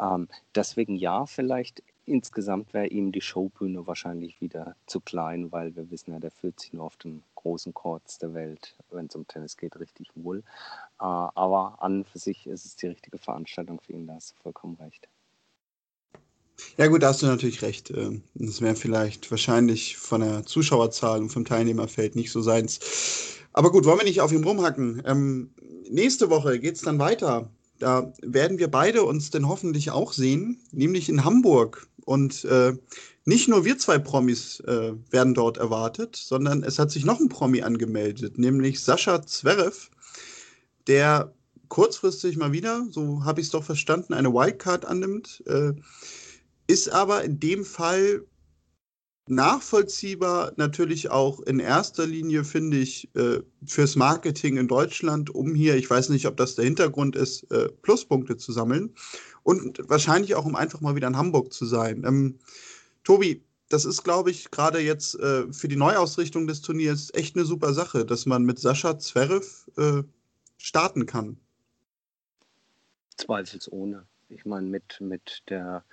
Ähm, 0.00 0.28
deswegen 0.54 0.96
ja, 0.96 1.26
vielleicht 1.26 1.82
insgesamt 2.08 2.72
wäre 2.72 2.86
ihm 2.86 3.12
die 3.12 3.20
Showbühne 3.20 3.86
wahrscheinlich 3.86 4.40
wieder 4.40 4.76
zu 4.86 5.00
klein, 5.00 5.52
weil 5.52 5.76
wir 5.76 5.90
wissen 5.90 6.12
ja, 6.12 6.18
der 6.18 6.30
fühlt 6.30 6.58
sich 6.58 6.72
nur 6.72 6.84
auf 6.84 6.96
den 6.96 7.22
großen 7.34 7.74
Courts 7.74 8.18
der 8.18 8.34
Welt, 8.34 8.76
wenn 8.90 9.06
es 9.06 9.14
um 9.14 9.26
Tennis 9.26 9.56
geht, 9.56 9.78
richtig 9.78 10.10
wohl. 10.14 10.38
Äh, 11.00 11.04
aber 11.04 11.82
an 11.82 11.98
und 11.98 12.08
für 12.08 12.18
sich 12.18 12.46
ist 12.46 12.64
es 12.64 12.76
die 12.76 12.88
richtige 12.88 13.18
Veranstaltung 13.18 13.80
für 13.80 13.92
ihn, 13.92 14.06
da 14.06 14.14
hast 14.14 14.32
du 14.32 14.42
vollkommen 14.42 14.76
recht. 14.76 15.08
Ja 16.78 16.86
gut, 16.86 17.02
da 17.02 17.08
hast 17.08 17.22
du 17.22 17.26
natürlich 17.26 17.62
recht. 17.62 17.90
Ähm, 17.90 18.22
das 18.34 18.60
wäre 18.60 18.76
vielleicht 18.76 19.32
wahrscheinlich 19.32 19.96
von 19.96 20.20
der 20.20 20.46
Zuschauerzahl 20.46 21.20
und 21.20 21.30
vom 21.30 21.44
Teilnehmerfeld 21.44 22.14
nicht 22.14 22.30
so 22.30 22.40
seins. 22.40 22.78
Aber 23.52 23.72
gut, 23.72 23.84
wollen 23.84 23.98
wir 23.98 24.04
nicht 24.04 24.20
auf 24.20 24.30
ihm 24.30 24.44
rumhacken. 24.44 25.02
Ähm, 25.04 25.50
nächste 25.90 26.30
Woche 26.30 26.60
geht 26.60 26.76
es 26.76 26.82
dann 26.82 27.00
weiter. 27.00 27.50
Da 27.80 28.12
werden 28.22 28.58
wir 28.60 28.68
beide 28.68 29.02
uns 29.02 29.30
denn 29.30 29.48
hoffentlich 29.48 29.90
auch 29.90 30.12
sehen, 30.12 30.60
nämlich 30.70 31.08
in 31.08 31.24
Hamburg. 31.24 31.88
Und 32.04 32.44
äh, 32.44 32.74
nicht 33.24 33.48
nur 33.48 33.64
wir 33.64 33.76
zwei 33.78 33.98
Promis 33.98 34.60
äh, 34.60 34.92
werden 35.10 35.34
dort 35.34 35.56
erwartet, 35.56 36.14
sondern 36.14 36.62
es 36.62 36.78
hat 36.78 36.92
sich 36.92 37.04
noch 37.04 37.18
ein 37.18 37.28
Promi 37.28 37.62
angemeldet, 37.62 38.38
nämlich 38.38 38.80
Sascha 38.80 39.26
Zverev, 39.26 39.90
der 40.86 41.32
kurzfristig 41.68 42.36
mal 42.36 42.52
wieder, 42.52 42.86
so 42.90 43.24
habe 43.24 43.40
ich 43.40 43.48
es 43.48 43.50
doch 43.50 43.64
verstanden, 43.64 44.14
eine 44.14 44.32
Wildcard 44.32 44.86
annimmt. 44.86 45.42
Äh, 45.46 45.72
ist 46.68 46.90
aber 46.90 47.24
in 47.24 47.40
dem 47.40 47.64
Fall 47.64 48.24
nachvollziehbar 49.26 50.52
natürlich 50.56 51.10
auch 51.10 51.40
in 51.40 51.60
erster 51.60 52.06
Linie, 52.06 52.44
finde 52.44 52.78
ich, 52.78 53.14
äh, 53.14 53.40
fürs 53.66 53.96
Marketing 53.96 54.56
in 54.56 54.68
Deutschland, 54.68 55.34
um 55.34 55.54
hier, 55.54 55.76
ich 55.76 55.88
weiß 55.88 56.08
nicht, 56.10 56.26
ob 56.26 56.36
das 56.36 56.54
der 56.54 56.64
Hintergrund 56.64 57.16
ist, 57.16 57.50
äh, 57.50 57.68
Pluspunkte 57.82 58.36
zu 58.36 58.52
sammeln 58.52 58.94
und 59.42 59.80
wahrscheinlich 59.88 60.34
auch, 60.34 60.46
um 60.46 60.56
einfach 60.56 60.80
mal 60.80 60.94
wieder 60.94 61.08
in 61.08 61.16
Hamburg 61.16 61.52
zu 61.52 61.66
sein. 61.66 62.04
Ähm, 62.06 62.38
Tobi, 63.04 63.44
das 63.68 63.84
ist, 63.84 64.02
glaube 64.02 64.30
ich, 64.30 64.50
gerade 64.50 64.78
jetzt 64.78 65.18
äh, 65.18 65.52
für 65.52 65.68
die 65.68 65.76
Neuausrichtung 65.76 66.46
des 66.46 66.62
Turniers 66.62 67.10
echt 67.12 67.36
eine 67.36 67.44
super 67.44 67.74
Sache, 67.74 68.06
dass 68.06 68.24
man 68.24 68.44
mit 68.44 68.58
Sascha 68.58 68.98
Zverev 68.98 69.70
äh, 69.76 70.02
starten 70.56 71.04
kann. 71.04 71.38
Zweifelsohne. 73.16 74.06
Ich 74.30 74.44
meine, 74.44 74.66
mit, 74.66 75.00
mit 75.00 75.42
der 75.48 75.84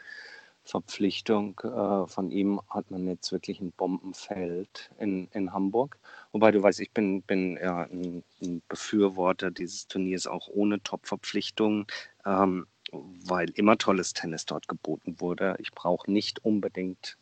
Verpflichtung 0.66 1.60
äh, 1.64 2.08
von 2.08 2.32
ihm 2.32 2.60
hat 2.70 2.90
man 2.92 3.08
jetzt 3.08 3.32
wirklich 3.32 3.62
ein 3.62 3.72
Bombenfeld 3.72 4.92
in, 5.00 5.28
in 5.32 5.54
Hamburg. 5.54 5.98
Wobei 6.32 6.52
du 6.52 6.62
weißt, 6.62 6.80
ich 6.80 6.92
bin, 6.92 7.22
bin 7.22 7.58
ja 7.62 7.84
ein, 7.84 8.24
ein 8.42 8.62
Befürworter 8.68 9.52
dieses 9.52 9.88
Turniers 9.88 10.28
auch 10.28 10.48
ohne 10.48 10.82
Top-Verpflichtungen, 10.82 11.86
ähm, 12.26 12.66
weil 12.92 13.50
immer 13.52 13.78
tolles 13.78 14.14
Tennis 14.14 14.46
dort 14.46 14.68
geboten 14.68 15.20
wurde. 15.20 15.56
Ich 15.60 15.72
brauche 15.72 16.12
nicht 16.12 16.44
unbedingt 16.44 17.18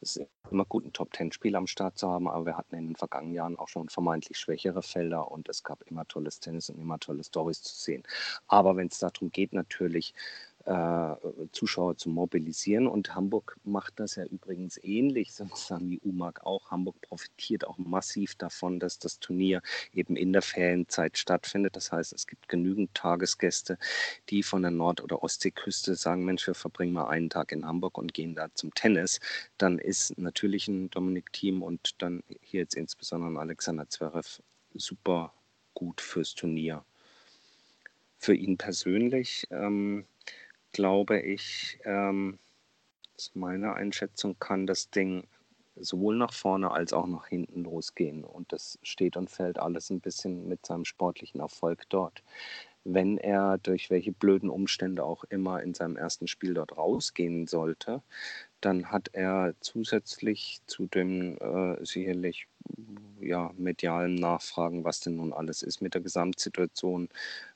es 0.00 0.16
ist 0.16 0.28
immer 0.50 0.64
gut, 0.64 0.84
einen 0.84 0.92
Top-10-Spieler 0.92 1.58
am 1.58 1.66
Start 1.66 1.98
zu 1.98 2.08
haben, 2.08 2.28
aber 2.28 2.46
wir 2.46 2.56
hatten 2.56 2.76
in 2.76 2.88
den 2.88 2.96
vergangenen 2.96 3.34
Jahren 3.34 3.58
auch 3.58 3.68
schon 3.68 3.88
vermeintlich 3.88 4.38
schwächere 4.38 4.82
Felder 4.82 5.30
und 5.30 5.48
es 5.48 5.62
gab 5.62 5.82
immer 5.90 6.06
tolles 6.06 6.38
Tennis 6.38 6.68
und 6.70 6.78
immer 6.78 6.98
tolle 6.98 7.24
Stories 7.24 7.62
zu 7.62 7.74
sehen. 7.74 8.02
Aber 8.46 8.76
wenn 8.76 8.88
es 8.88 8.98
darum 8.98 9.30
geht, 9.32 9.52
natürlich 9.52 10.14
Zuschauer 11.52 11.96
zu 11.96 12.08
mobilisieren. 12.08 12.88
Und 12.88 13.14
Hamburg 13.14 13.56
macht 13.62 14.00
das 14.00 14.16
ja 14.16 14.24
übrigens 14.24 14.78
ähnlich, 14.82 15.32
sozusagen 15.34 15.88
wie 15.90 16.00
UMAG 16.00 16.40
auch. 16.44 16.70
Hamburg 16.70 17.00
profitiert 17.02 17.66
auch 17.66 17.78
massiv 17.78 18.34
davon, 18.34 18.80
dass 18.80 18.98
das 18.98 19.20
Turnier 19.20 19.62
eben 19.92 20.16
in 20.16 20.32
der 20.32 20.42
Ferienzeit 20.42 21.18
stattfindet. 21.18 21.76
Das 21.76 21.92
heißt, 21.92 22.12
es 22.12 22.26
gibt 22.26 22.48
genügend 22.48 22.94
Tagesgäste, 22.94 23.78
die 24.28 24.42
von 24.42 24.62
der 24.62 24.72
Nord- 24.72 25.02
oder 25.02 25.22
Ostseeküste 25.22 25.94
sagen, 25.94 26.24
Mensch, 26.24 26.46
wir 26.46 26.54
verbringen 26.54 26.92
mal 26.92 27.08
einen 27.08 27.30
Tag 27.30 27.52
in 27.52 27.64
Hamburg 27.64 27.96
und 27.96 28.12
gehen 28.12 28.34
da 28.34 28.52
zum 28.54 28.74
Tennis. 28.74 29.20
Dann 29.58 29.78
ist 29.78 30.18
natürlich 30.18 30.66
ein 30.66 30.90
Dominik 30.90 31.32
Thiem 31.32 31.62
und 31.62 32.02
dann 32.02 32.24
hier 32.40 32.60
jetzt 32.60 32.74
insbesondere 32.74 33.30
ein 33.30 33.38
Alexander 33.38 33.88
Zverev 33.88 34.42
super 34.74 35.32
gut 35.74 36.00
fürs 36.00 36.34
Turnier. 36.34 36.84
Für 38.18 38.34
ihn 38.34 38.56
persönlich 38.56 39.46
ähm, 39.50 40.06
glaube 40.72 41.20
ich, 41.20 41.78
ähm, 41.84 42.38
ist 43.16 43.34
meine 43.34 43.74
Einschätzung, 43.74 44.38
kann 44.38 44.66
das 44.66 44.90
Ding 44.90 45.26
sowohl 45.76 46.16
nach 46.16 46.32
vorne 46.32 46.70
als 46.70 46.92
auch 46.92 47.06
nach 47.06 47.26
hinten 47.26 47.64
losgehen. 47.64 48.24
Und 48.24 48.52
das 48.52 48.78
steht 48.82 49.16
und 49.16 49.30
fällt 49.30 49.58
alles 49.58 49.90
ein 49.90 50.00
bisschen 50.00 50.48
mit 50.48 50.64
seinem 50.66 50.84
sportlichen 50.84 51.40
Erfolg 51.40 51.88
dort. 51.88 52.22
Wenn 52.84 53.18
er 53.18 53.58
durch 53.58 53.90
welche 53.90 54.12
blöden 54.12 54.48
Umstände 54.48 55.04
auch 55.04 55.24
immer 55.24 55.62
in 55.62 55.74
seinem 55.74 55.96
ersten 55.96 56.28
Spiel 56.28 56.54
dort 56.54 56.76
rausgehen 56.76 57.46
sollte, 57.46 58.02
dann 58.60 58.90
hat 58.90 59.10
er 59.12 59.54
zusätzlich 59.60 60.60
zu 60.66 60.86
dem 60.86 61.36
äh, 61.38 61.84
sicherlich 61.84 62.48
ja, 63.20 63.50
medialen 63.56 64.14
Nachfragen, 64.14 64.84
was 64.84 65.00
denn 65.00 65.16
nun 65.16 65.32
alles 65.32 65.62
ist 65.62 65.80
mit 65.80 65.94
der 65.94 66.00
Gesamtsituation, 66.00 67.08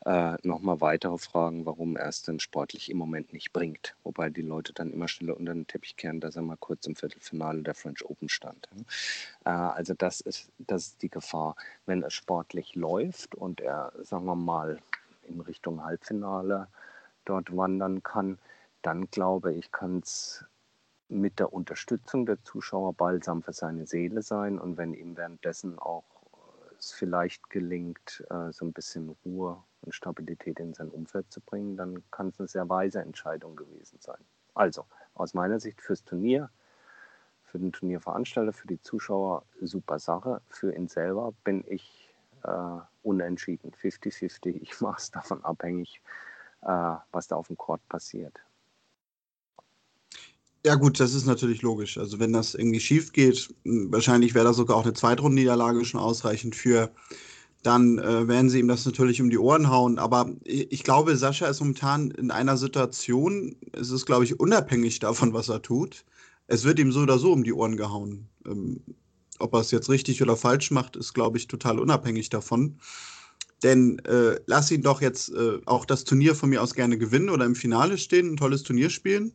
äh, 0.04 0.36
nochmal 0.42 0.80
weitere 0.80 1.18
Fragen, 1.18 1.66
warum 1.66 1.96
er 1.96 2.08
es 2.08 2.22
denn 2.22 2.40
sportlich 2.40 2.90
im 2.90 2.96
Moment 2.98 3.32
nicht 3.32 3.52
bringt. 3.52 3.94
Wobei 4.02 4.30
die 4.30 4.42
Leute 4.42 4.72
dann 4.72 4.92
immer 4.92 5.08
schneller 5.08 5.36
unter 5.36 5.54
den 5.54 5.66
Teppich 5.66 5.96
kehren, 5.96 6.20
dass 6.20 6.36
er 6.36 6.42
mal 6.42 6.56
kurz 6.56 6.86
im 6.86 6.96
Viertelfinale 6.96 7.62
der 7.62 7.74
French 7.74 8.04
Open 8.04 8.28
stand. 8.28 8.68
Äh, 9.44 9.50
also 9.50 9.94
das 9.94 10.20
ist, 10.20 10.50
das 10.58 10.88
ist 10.88 11.02
die 11.02 11.10
Gefahr. 11.10 11.56
Wenn 11.86 12.02
es 12.02 12.14
sportlich 12.14 12.74
läuft 12.74 13.34
und 13.34 13.60
er, 13.60 13.92
sagen 14.02 14.26
wir 14.26 14.36
mal, 14.36 14.78
in 15.24 15.40
Richtung 15.40 15.84
Halbfinale 15.84 16.68
dort 17.24 17.54
wandern 17.56 18.02
kann, 18.02 18.38
dann 18.82 19.10
glaube 19.10 19.52
ich, 19.52 19.70
kann 19.72 19.98
es 19.98 20.44
mit 21.10 21.38
der 21.40 21.52
Unterstützung 21.52 22.24
der 22.24 22.42
Zuschauer 22.44 22.94
balsam 22.94 23.42
für 23.42 23.52
seine 23.52 23.86
Seele 23.86 24.22
sein 24.22 24.58
und 24.58 24.76
wenn 24.76 24.94
ihm 24.94 25.16
währenddessen 25.16 25.78
auch 25.78 26.04
äh, 26.32 26.74
es 26.78 26.92
vielleicht 26.92 27.50
gelingt, 27.50 28.24
äh, 28.30 28.52
so 28.52 28.64
ein 28.64 28.72
bisschen 28.72 29.16
Ruhe 29.24 29.62
und 29.82 29.94
Stabilität 29.94 30.60
in 30.60 30.72
sein 30.72 30.88
Umfeld 30.88 31.30
zu 31.32 31.40
bringen, 31.40 31.76
dann 31.76 32.02
kann 32.10 32.28
es 32.28 32.38
eine 32.38 32.48
sehr 32.48 32.68
weise 32.68 33.00
Entscheidung 33.00 33.56
gewesen 33.56 33.98
sein. 34.00 34.24
Also 34.54 34.84
aus 35.14 35.34
meiner 35.34 35.58
Sicht 35.58 35.80
fürs 35.80 36.04
Turnier, 36.04 36.50
für 37.42 37.58
den 37.58 37.72
Turnierveranstalter, 37.72 38.52
für 38.52 38.68
die 38.68 38.80
Zuschauer 38.80 39.44
super 39.60 39.98
Sache. 39.98 40.40
Für 40.48 40.72
ihn 40.72 40.86
selber 40.86 41.32
bin 41.42 41.64
ich 41.66 42.14
äh, 42.44 42.78
unentschieden, 43.02 43.72
50-50. 43.72 44.60
Ich 44.62 44.80
mache 44.80 44.98
es 44.98 45.10
davon 45.10 45.44
abhängig, 45.44 46.00
äh, 46.62 46.94
was 47.10 47.26
da 47.26 47.36
auf 47.36 47.48
dem 47.48 47.56
Court 47.56 47.86
passiert. 47.88 48.40
Ja, 50.64 50.74
gut, 50.74 51.00
das 51.00 51.14
ist 51.14 51.24
natürlich 51.24 51.62
logisch. 51.62 51.96
Also, 51.96 52.18
wenn 52.18 52.32
das 52.34 52.54
irgendwie 52.54 52.80
schief 52.80 53.12
geht, 53.12 53.54
wahrscheinlich 53.64 54.34
wäre 54.34 54.44
da 54.44 54.52
sogar 54.52 54.76
auch 54.76 54.84
eine 54.84 54.92
Zweitrundenniederlage 54.92 55.84
schon 55.86 56.00
ausreichend 56.00 56.54
für. 56.54 56.90
Dann 57.62 57.98
äh, 57.98 58.28
werden 58.28 58.50
sie 58.50 58.60
ihm 58.60 58.68
das 58.68 58.86
natürlich 58.86 59.20
um 59.22 59.30
die 59.30 59.38
Ohren 59.38 59.70
hauen. 59.70 59.98
Aber 59.98 60.32
ich 60.44 60.84
glaube, 60.84 61.16
Sascha 61.16 61.46
ist 61.48 61.60
momentan 61.60 62.10
in 62.12 62.30
einer 62.30 62.56
Situation, 62.58 63.56
es 63.72 63.90
ist, 63.90 64.06
glaube 64.06 64.24
ich, 64.24 64.40
unabhängig 64.40 65.00
davon, 65.00 65.34
was 65.34 65.48
er 65.50 65.62
tut. 65.62 66.04
Es 66.46 66.64
wird 66.64 66.78
ihm 66.78 66.92
so 66.92 67.00
oder 67.00 67.18
so 67.18 67.32
um 67.32 67.44
die 67.44 67.52
Ohren 67.54 67.76
gehauen. 67.76 68.28
Ähm, 68.46 68.82
ob 69.38 69.54
er 69.54 69.60
es 69.60 69.70
jetzt 69.72 69.90
richtig 69.90 70.22
oder 70.22 70.36
falsch 70.36 70.70
macht, 70.70 70.96
ist, 70.96 71.14
glaube 71.14 71.38
ich, 71.38 71.48
total 71.48 71.78
unabhängig 71.80 72.30
davon. 72.30 72.78
Denn 73.62 73.98
äh, 74.06 74.40
lass 74.46 74.70
ihn 74.70 74.82
doch 74.82 75.02
jetzt 75.02 75.30
äh, 75.30 75.58
auch 75.66 75.84
das 75.84 76.04
Turnier 76.04 76.34
von 76.34 76.48
mir 76.50 76.62
aus 76.62 76.74
gerne 76.74 76.96
gewinnen 76.98 77.28
oder 77.30 77.44
im 77.44 77.54
Finale 77.54 77.98
stehen, 77.98 78.32
ein 78.32 78.36
tolles 78.36 78.62
Turnier 78.62 78.88
spielen. 78.90 79.32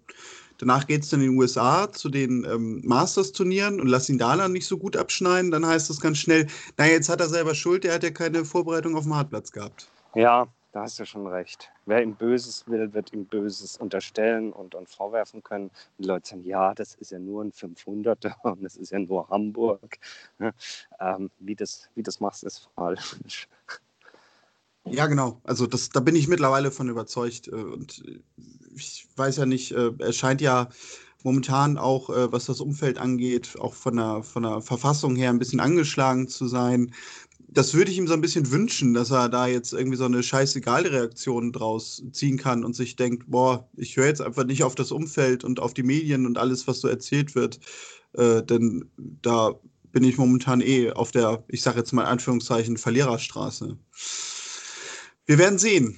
Danach 0.58 0.88
geht 0.88 1.04
es 1.04 1.10
dann 1.10 1.22
in 1.22 1.32
den 1.32 1.38
USA 1.40 1.92
zu 1.92 2.10
den 2.10 2.46
ähm, 2.46 2.82
Masters-Turnieren 2.84 3.82
und 3.82 3.88
lass 3.88 4.10
ihn 4.10 4.18
da 4.18 4.36
dann 4.36 4.54
nicht 4.54 4.68
so 4.68 4.78
gut 4.78 4.96
abschneiden. 4.96 5.52
Dann 5.52 5.66
heißt 5.66 5.90
es 5.90 6.00
ganz 6.00 6.18
schnell, 6.18 6.48
naja, 6.78 6.94
jetzt 6.94 7.10
hat 7.10 7.20
er 7.20 7.30
selber 7.30 7.56
Schuld, 7.56 7.84
der 7.84 7.94
hat 7.94 8.04
ja 8.04 8.12
keine 8.12 8.46
Vorbereitung 8.46 8.96
auf 8.96 9.04
dem 9.04 9.16
Hartplatz 9.16 9.52
gehabt. 9.52 9.90
Ja, 10.14 10.48
da 10.76 10.82
hast 10.82 11.00
du 11.00 11.06
schon 11.06 11.26
recht. 11.28 11.72
Wer 11.86 12.04
ihm 12.04 12.16
Böses 12.16 12.68
will, 12.68 12.94
wird 12.94 13.14
ihm 13.14 13.26
Böses 13.26 13.78
unterstellen 13.78 14.52
und, 14.52 14.76
und 14.76 14.90
vorwerfen 14.90 15.42
können. 15.42 15.68
Und 15.68 16.06
die 16.06 16.08
Leute 16.08 16.30
sagen, 16.30 16.44
ja, 16.44 16.74
das 16.74 16.96
ist 16.96 17.12
ja 17.12 17.20
nur 17.20 17.44
ein 17.44 17.54
500er 17.54 18.34
und 18.44 18.62
das 18.62 18.76
ist 18.76 18.92
ja 18.92 19.00
nur 19.00 19.30
Hamburg. 19.30 19.98
Ähm, 21.00 21.30
wie, 21.40 21.56
das, 21.56 21.90
wie 21.96 22.04
das 22.04 22.20
machst, 22.20 22.44
ist 22.44 22.70
falsch. 22.76 23.48
Ja, 24.86 25.08
genau. 25.08 25.42
Also 25.44 25.68
das, 25.68 25.90
da 25.90 26.00
bin 26.00 26.16
ich 26.16 26.28
mittlerweile 26.28 26.72
von 26.72 26.90
überzeugt. 26.90 27.48
Äh, 27.48 27.52
und 27.52 28.04
ich 28.76 29.08
weiß 29.16 29.38
ja 29.38 29.46
nicht, 29.46 29.72
äh, 29.72 29.92
er 30.00 30.14
scheint 30.14 30.42
ja 30.42 30.70
momentan 31.24 31.78
auch, 31.78 32.10
äh, 32.10 32.32
was 32.32 32.46
das 32.46 32.62
Umfeld 32.62 32.98
angeht, 32.98 33.56
auch 33.60 33.74
von 33.74 33.96
der, 33.98 34.24
von 34.24 34.44
der 34.44 34.62
Verfassung 34.62 35.16
her 35.16 35.32
ein 35.32 35.40
bisschen 35.40 35.60
angeschlagen 35.60 36.28
zu 36.28 36.48
sein. 36.48 36.94
Das 37.48 37.74
würde 37.74 37.90
ich 37.90 37.98
ihm 37.98 38.08
so 38.08 38.14
ein 38.14 38.22
bisschen 38.22 38.52
wünschen, 38.52 38.94
dass 38.94 39.12
er 39.12 39.30
da 39.30 39.48
jetzt 39.48 39.74
irgendwie 39.74 39.98
so 39.98 40.06
eine 40.06 40.22
scheißegale 40.22 40.92
Reaktion 40.92 41.52
draus 41.52 42.04
ziehen 42.12 42.38
kann 42.38 42.64
und 42.64 42.76
sich 42.76 42.96
denkt, 42.96 43.24
boah, 43.28 43.68
ich 43.78 43.98
höre 43.98 44.08
jetzt 44.08 44.22
einfach 44.22 44.46
nicht 44.46 44.64
auf 44.64 44.76
das 44.76 44.92
Umfeld 44.92 45.44
und 45.44 45.60
auf 45.60 45.74
die 45.74 45.84
Medien 45.84 46.26
und 46.26 46.38
alles, 46.38 46.68
was 46.68 46.82
so 46.82 46.88
erzählt 46.88 47.34
wird. 47.34 47.60
Äh, 48.14 48.44
denn 48.44 48.90
da 48.98 49.56
bin 49.92 50.04
ich 50.04 50.18
momentan 50.18 50.62
eh 50.62 50.92
auf 50.92 51.12
der, 51.12 51.44
ich 51.48 51.62
sage 51.62 51.80
jetzt 51.80 51.94
mal 51.94 52.04
in 52.04 52.10
Anführungszeichen, 52.10 52.78
Verliererstraße. 52.78 53.78
Wir 55.26 55.40
werden 55.40 55.58
sehen. 55.58 55.96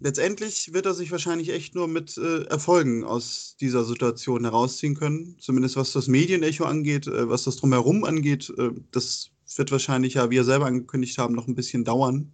Letztendlich 0.00 0.72
wird 0.72 0.86
er 0.86 0.94
sich 0.94 1.10
wahrscheinlich 1.12 1.50
echt 1.50 1.74
nur 1.74 1.88
mit 1.88 2.16
äh, 2.18 2.44
Erfolgen 2.44 3.04
aus 3.04 3.56
dieser 3.60 3.84
Situation 3.84 4.44
herausziehen 4.44 4.94
können. 4.94 5.36
Zumindest 5.40 5.76
was 5.76 5.92
das 5.92 6.08
Medienecho 6.08 6.64
angeht, 6.64 7.06
äh, 7.06 7.28
was 7.28 7.44
das 7.44 7.56
drumherum 7.56 8.04
angeht. 8.04 8.52
Äh, 8.58 8.70
das 8.90 9.30
wird 9.56 9.70
wahrscheinlich 9.70 10.14
ja, 10.14 10.30
wie 10.30 10.38
er 10.38 10.44
selber 10.44 10.66
angekündigt 10.66 11.16
haben, 11.18 11.34
noch 11.34 11.46
ein 11.46 11.54
bisschen 11.54 11.84
dauern. 11.84 12.32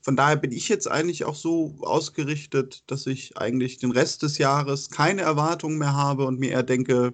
von 0.00 0.16
daher 0.16 0.36
bin 0.36 0.52
ich 0.52 0.68
jetzt 0.68 0.90
eigentlich 0.90 1.24
auch 1.24 1.34
so 1.34 1.74
ausgerichtet, 1.80 2.84
dass 2.86 3.06
ich 3.06 3.36
eigentlich 3.36 3.78
den 3.78 3.90
Rest 3.90 4.22
des 4.22 4.38
Jahres 4.38 4.90
keine 4.90 5.22
Erwartungen 5.22 5.78
mehr 5.78 5.94
habe 5.94 6.26
und 6.26 6.38
mir 6.38 6.50
eher 6.52 6.62
denke, 6.62 7.12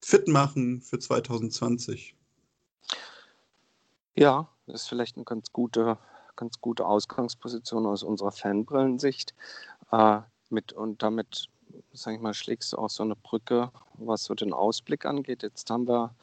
fit 0.00 0.28
machen 0.28 0.82
für 0.82 0.98
2020. 0.98 2.14
Ja, 4.14 4.48
das 4.66 4.82
ist 4.82 4.88
vielleicht 4.88 5.16
eine 5.16 5.24
ganz 5.24 5.52
gute, 5.52 5.98
ganz 6.36 6.60
gute 6.60 6.86
Ausgangsposition 6.86 7.86
aus 7.86 8.02
unserer 8.02 8.32
Fanbrillensicht. 8.32 9.34
Äh, 9.90 10.20
mit, 10.50 10.72
und 10.72 11.02
damit, 11.02 11.48
sage 11.92 12.16
ich 12.16 12.22
mal, 12.22 12.34
schlägst 12.34 12.72
du 12.72 12.78
auch 12.78 12.90
so 12.90 13.02
eine 13.02 13.16
Brücke, 13.16 13.70
was 13.94 14.24
so 14.24 14.34
den 14.34 14.52
Ausblick 14.52 15.06
angeht. 15.06 15.42
Jetzt 15.42 15.70
haben 15.70 15.88
wir 15.88 16.14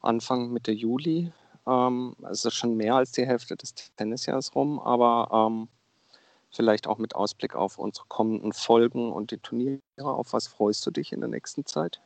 Anfang 0.00 0.52
Mitte 0.52 0.72
Juli. 0.72 1.32
Ähm, 1.66 2.14
ist 2.30 2.52
schon 2.52 2.76
mehr 2.76 2.94
als 2.94 3.12
die 3.12 3.26
Hälfte 3.26 3.56
des 3.56 3.74
Tennisjahres 3.96 4.54
rum, 4.54 4.78
aber 4.78 5.28
ähm, 5.32 5.68
vielleicht 6.50 6.86
auch 6.86 6.98
mit 6.98 7.14
Ausblick 7.16 7.54
auf 7.54 7.78
unsere 7.78 8.06
kommenden 8.06 8.52
Folgen 8.52 9.12
und 9.12 9.30
die 9.32 9.38
Turniere. 9.38 9.80
Auf 9.98 10.32
was 10.32 10.46
freust 10.46 10.86
du 10.86 10.90
dich 10.90 11.12
in 11.12 11.20
der 11.20 11.28
nächsten 11.28 11.66
Zeit? 11.66 12.00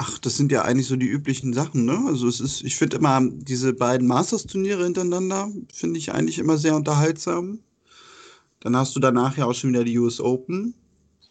Ach, 0.00 0.18
das 0.20 0.36
sind 0.36 0.52
ja 0.52 0.62
eigentlich 0.62 0.86
so 0.86 0.94
die 0.94 1.08
üblichen 1.08 1.52
Sachen, 1.52 1.84
ne? 1.84 2.00
Also 2.06 2.28
es 2.28 2.38
ist, 2.38 2.62
ich 2.62 2.76
finde 2.76 2.98
immer 2.98 3.20
diese 3.20 3.72
beiden 3.72 4.06
Masters-Turniere 4.06 4.84
hintereinander, 4.84 5.50
finde 5.72 5.98
ich 5.98 6.12
eigentlich 6.12 6.38
immer 6.38 6.56
sehr 6.56 6.76
unterhaltsam. 6.76 7.58
Dann 8.60 8.76
hast 8.76 8.94
du 8.94 9.00
danach 9.00 9.36
ja 9.36 9.46
auch 9.46 9.54
schon 9.54 9.70
wieder 9.70 9.82
die 9.82 9.98
US 9.98 10.20
Open. 10.20 10.74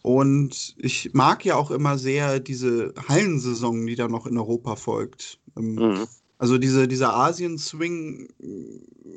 Und 0.02 0.74
ich 0.78 1.14
mag 1.14 1.44
ja 1.46 1.56
auch 1.56 1.70
immer 1.70 1.98
sehr 1.98 2.40
diese 2.40 2.92
Hallensaison, 3.08 3.86
die 3.86 3.96
dann 3.96 4.10
noch 4.10 4.26
in 4.26 4.36
Europa 4.36 4.76
folgt. 4.76 5.40
Ähm, 5.56 5.74
mhm. 5.74 6.06
Also 6.36 6.58
diese, 6.58 6.86
dieser 6.86 7.14
Asien-Swing, 7.14 8.28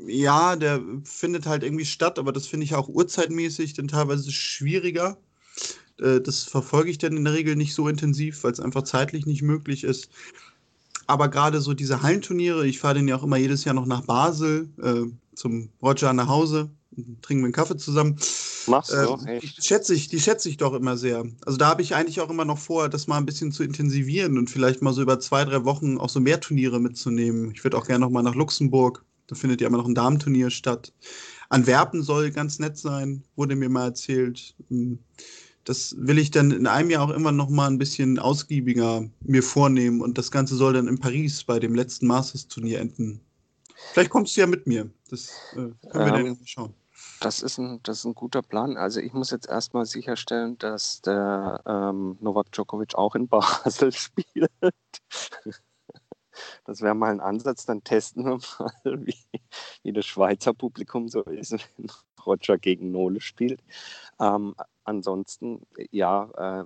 ja, 0.07 0.55
der 0.55 0.81
findet 1.03 1.45
halt 1.45 1.63
irgendwie 1.63 1.85
statt, 1.85 2.17
aber 2.17 2.31
das 2.31 2.47
finde 2.47 2.63
ich 2.63 2.73
auch 2.73 2.87
urzeitmäßig 2.87 3.73
dann 3.73 3.89
teilweise 3.89 4.31
schwieriger. 4.31 5.17
Äh, 6.01 6.21
das 6.21 6.43
verfolge 6.43 6.89
ich 6.89 6.97
dann 6.97 7.17
in 7.17 7.23
der 7.23 7.33
Regel 7.33 7.55
nicht 7.55 7.73
so 7.73 7.87
intensiv, 7.87 8.43
weil 8.43 8.51
es 8.51 8.59
einfach 8.59 8.83
zeitlich 8.83 9.25
nicht 9.25 9.41
möglich 9.41 9.83
ist. 9.83 10.09
Aber 11.07 11.27
gerade 11.29 11.61
so 11.61 11.73
diese 11.73 12.01
Hallenturniere, 12.01 12.65
ich 12.65 12.79
fahre 12.79 12.95
dann 12.95 13.07
ja 13.07 13.17
auch 13.17 13.23
immer 13.23 13.37
jedes 13.37 13.65
Jahr 13.65 13.75
noch 13.75 13.85
nach 13.85 14.05
Basel 14.05 14.69
äh, 14.81 15.11
zum 15.35 15.69
Roger 15.81 16.13
nach 16.13 16.27
Hause, 16.27 16.69
trinken 17.21 17.43
wir 17.43 17.47
einen 17.47 17.53
Kaffee 17.53 17.77
zusammen. 17.77 18.17
Machst 18.67 18.91
du? 18.91 19.17
Äh, 19.25 19.39
die 19.39 19.47
schätze 19.47 19.93
ich, 19.93 20.07
die 20.07 20.19
schätze 20.19 20.49
ich 20.49 20.57
doch 20.57 20.73
immer 20.73 20.97
sehr. 20.97 21.25
Also 21.45 21.57
da 21.57 21.67
habe 21.67 21.81
ich 21.81 21.95
eigentlich 21.95 22.21
auch 22.21 22.29
immer 22.29 22.45
noch 22.45 22.59
vor, 22.59 22.89
das 22.89 23.07
mal 23.07 23.17
ein 23.17 23.25
bisschen 23.25 23.51
zu 23.51 23.63
intensivieren 23.63 24.37
und 24.37 24.49
vielleicht 24.49 24.81
mal 24.81 24.93
so 24.93 25.01
über 25.01 25.19
zwei, 25.19 25.45
drei 25.45 25.63
Wochen 25.65 25.97
auch 25.97 26.09
so 26.09 26.19
mehr 26.19 26.39
Turniere 26.39 26.79
mitzunehmen. 26.79 27.51
Ich 27.51 27.63
würde 27.63 27.77
auch 27.77 27.87
gerne 27.87 28.05
noch 28.05 28.11
mal 28.11 28.23
nach 28.23 28.35
Luxemburg. 28.35 29.03
Da 29.27 29.35
findet 29.35 29.61
ja 29.61 29.67
immer 29.67 29.77
noch 29.77 29.87
ein 29.87 29.95
Damenturnier 29.95 30.49
statt. 30.49 30.93
Antwerpen 31.49 32.03
soll 32.03 32.31
ganz 32.31 32.59
nett 32.59 32.77
sein, 32.77 33.23
wurde 33.35 33.55
mir 33.55 33.69
mal 33.69 33.85
erzählt. 33.85 34.55
Das 35.63 35.95
will 35.97 36.17
ich 36.17 36.31
dann 36.31 36.51
in 36.51 36.67
einem 36.67 36.89
Jahr 36.89 37.03
auch 37.03 37.11
immer 37.11 37.31
noch 37.31 37.49
mal 37.49 37.67
ein 37.67 37.77
bisschen 37.77 38.17
ausgiebiger 38.17 39.07
mir 39.21 39.43
vornehmen 39.43 40.01
und 40.01 40.17
das 40.17 40.31
Ganze 40.31 40.55
soll 40.55 40.73
dann 40.73 40.87
in 40.87 40.99
Paris 40.99 41.43
bei 41.43 41.59
dem 41.59 41.75
letzten 41.75 42.07
Masters-Turnier 42.07 42.79
enden. 42.79 43.21
Vielleicht 43.93 44.09
kommst 44.09 44.35
du 44.35 44.41
ja 44.41 44.47
mit 44.47 44.67
mir. 44.67 44.89
Das 45.09 45.31
äh, 45.53 45.55
können 45.55 45.75
wir 45.93 46.13
ähm, 46.15 46.25
dann 46.25 46.37
schauen. 46.45 46.73
Das 47.19 47.43
ist, 47.43 47.59
ein, 47.59 47.79
das 47.83 47.99
ist 47.99 48.05
ein 48.05 48.15
guter 48.15 48.41
Plan. 48.41 48.77
Also 48.77 48.99
ich 48.99 49.13
muss 49.13 49.29
jetzt 49.29 49.47
erstmal 49.47 49.85
sicherstellen, 49.85 50.57
dass 50.57 51.01
der 51.01 51.61
ähm, 51.67 52.17
Novak 52.19 52.51
Djokovic 52.51 52.95
auch 52.95 53.13
in 53.15 53.27
Basel 53.29 53.91
spielt. 53.91 54.51
Das 56.65 56.81
wäre 56.81 56.95
mal 56.95 57.11
ein 57.11 57.19
Ansatz. 57.19 57.65
Dann 57.65 57.83
testen 57.83 58.25
wir 58.25 58.39
mal, 58.59 59.05
wie, 59.05 59.17
wie 59.83 59.93
das 59.93 60.05
Schweizer 60.05 60.53
Publikum 60.53 61.09
so 61.09 61.21
ist, 61.21 61.51
wenn 61.51 61.91
Roger 62.25 62.57
gegen 62.57 62.91
Nole 62.91 63.21
spielt. 63.21 63.61
Ähm, 64.19 64.55
ansonsten, 64.83 65.65
ja, 65.91 66.29
äh, 66.61 66.65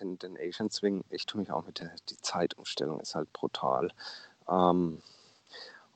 den, 0.00 0.18
den 0.18 0.36
Asian 0.38 0.70
Swing, 0.70 1.04
ich 1.10 1.26
tue 1.26 1.40
mich 1.40 1.50
auch 1.50 1.66
mit 1.66 1.80
der 1.80 1.90
die 2.08 2.16
Zeitumstellung, 2.16 3.00
ist 3.00 3.14
halt 3.14 3.32
brutal. 3.32 3.90
Ähm, 4.48 5.02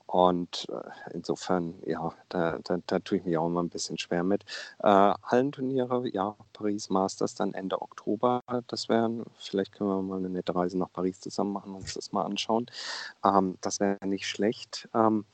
und 0.06 0.68
äh, 0.68 1.14
insofern, 1.14 1.74
ja, 1.86 2.12
da, 2.28 2.58
da, 2.64 2.76
da, 2.86 2.98
tue 2.98 3.16
ich 3.16 3.24
mich 3.24 3.38
auch 3.38 3.46
immer 3.46 3.62
ein 3.62 3.70
bisschen 3.70 3.96
schwer 3.96 4.22
mit. 4.22 4.44
Äh, 4.80 5.14
Hallenturniere, 5.22 6.06
ja, 6.12 6.36
Paris 6.52 6.90
Masters 6.90 7.34
dann 7.34 7.54
Ende 7.54 7.80
Oktober. 7.80 8.42
Das 8.66 8.90
wären, 8.90 9.24
vielleicht 9.38 9.72
können 9.72 9.88
wir 9.88 10.02
mal 10.02 10.18
eine 10.18 10.28
nette 10.28 10.54
Reise 10.54 10.76
nach 10.76 10.92
Paris 10.92 11.20
zusammen 11.20 11.54
machen 11.54 11.70
und 11.70 11.80
uns 11.80 11.94
das 11.94 12.12
mal 12.12 12.24
anschauen. 12.24 12.66
Ähm, 13.24 13.56
das 13.62 13.80
wäre 13.80 14.06
nicht 14.06 14.26
schlecht. 14.26 14.86
Ähm, 14.92 15.24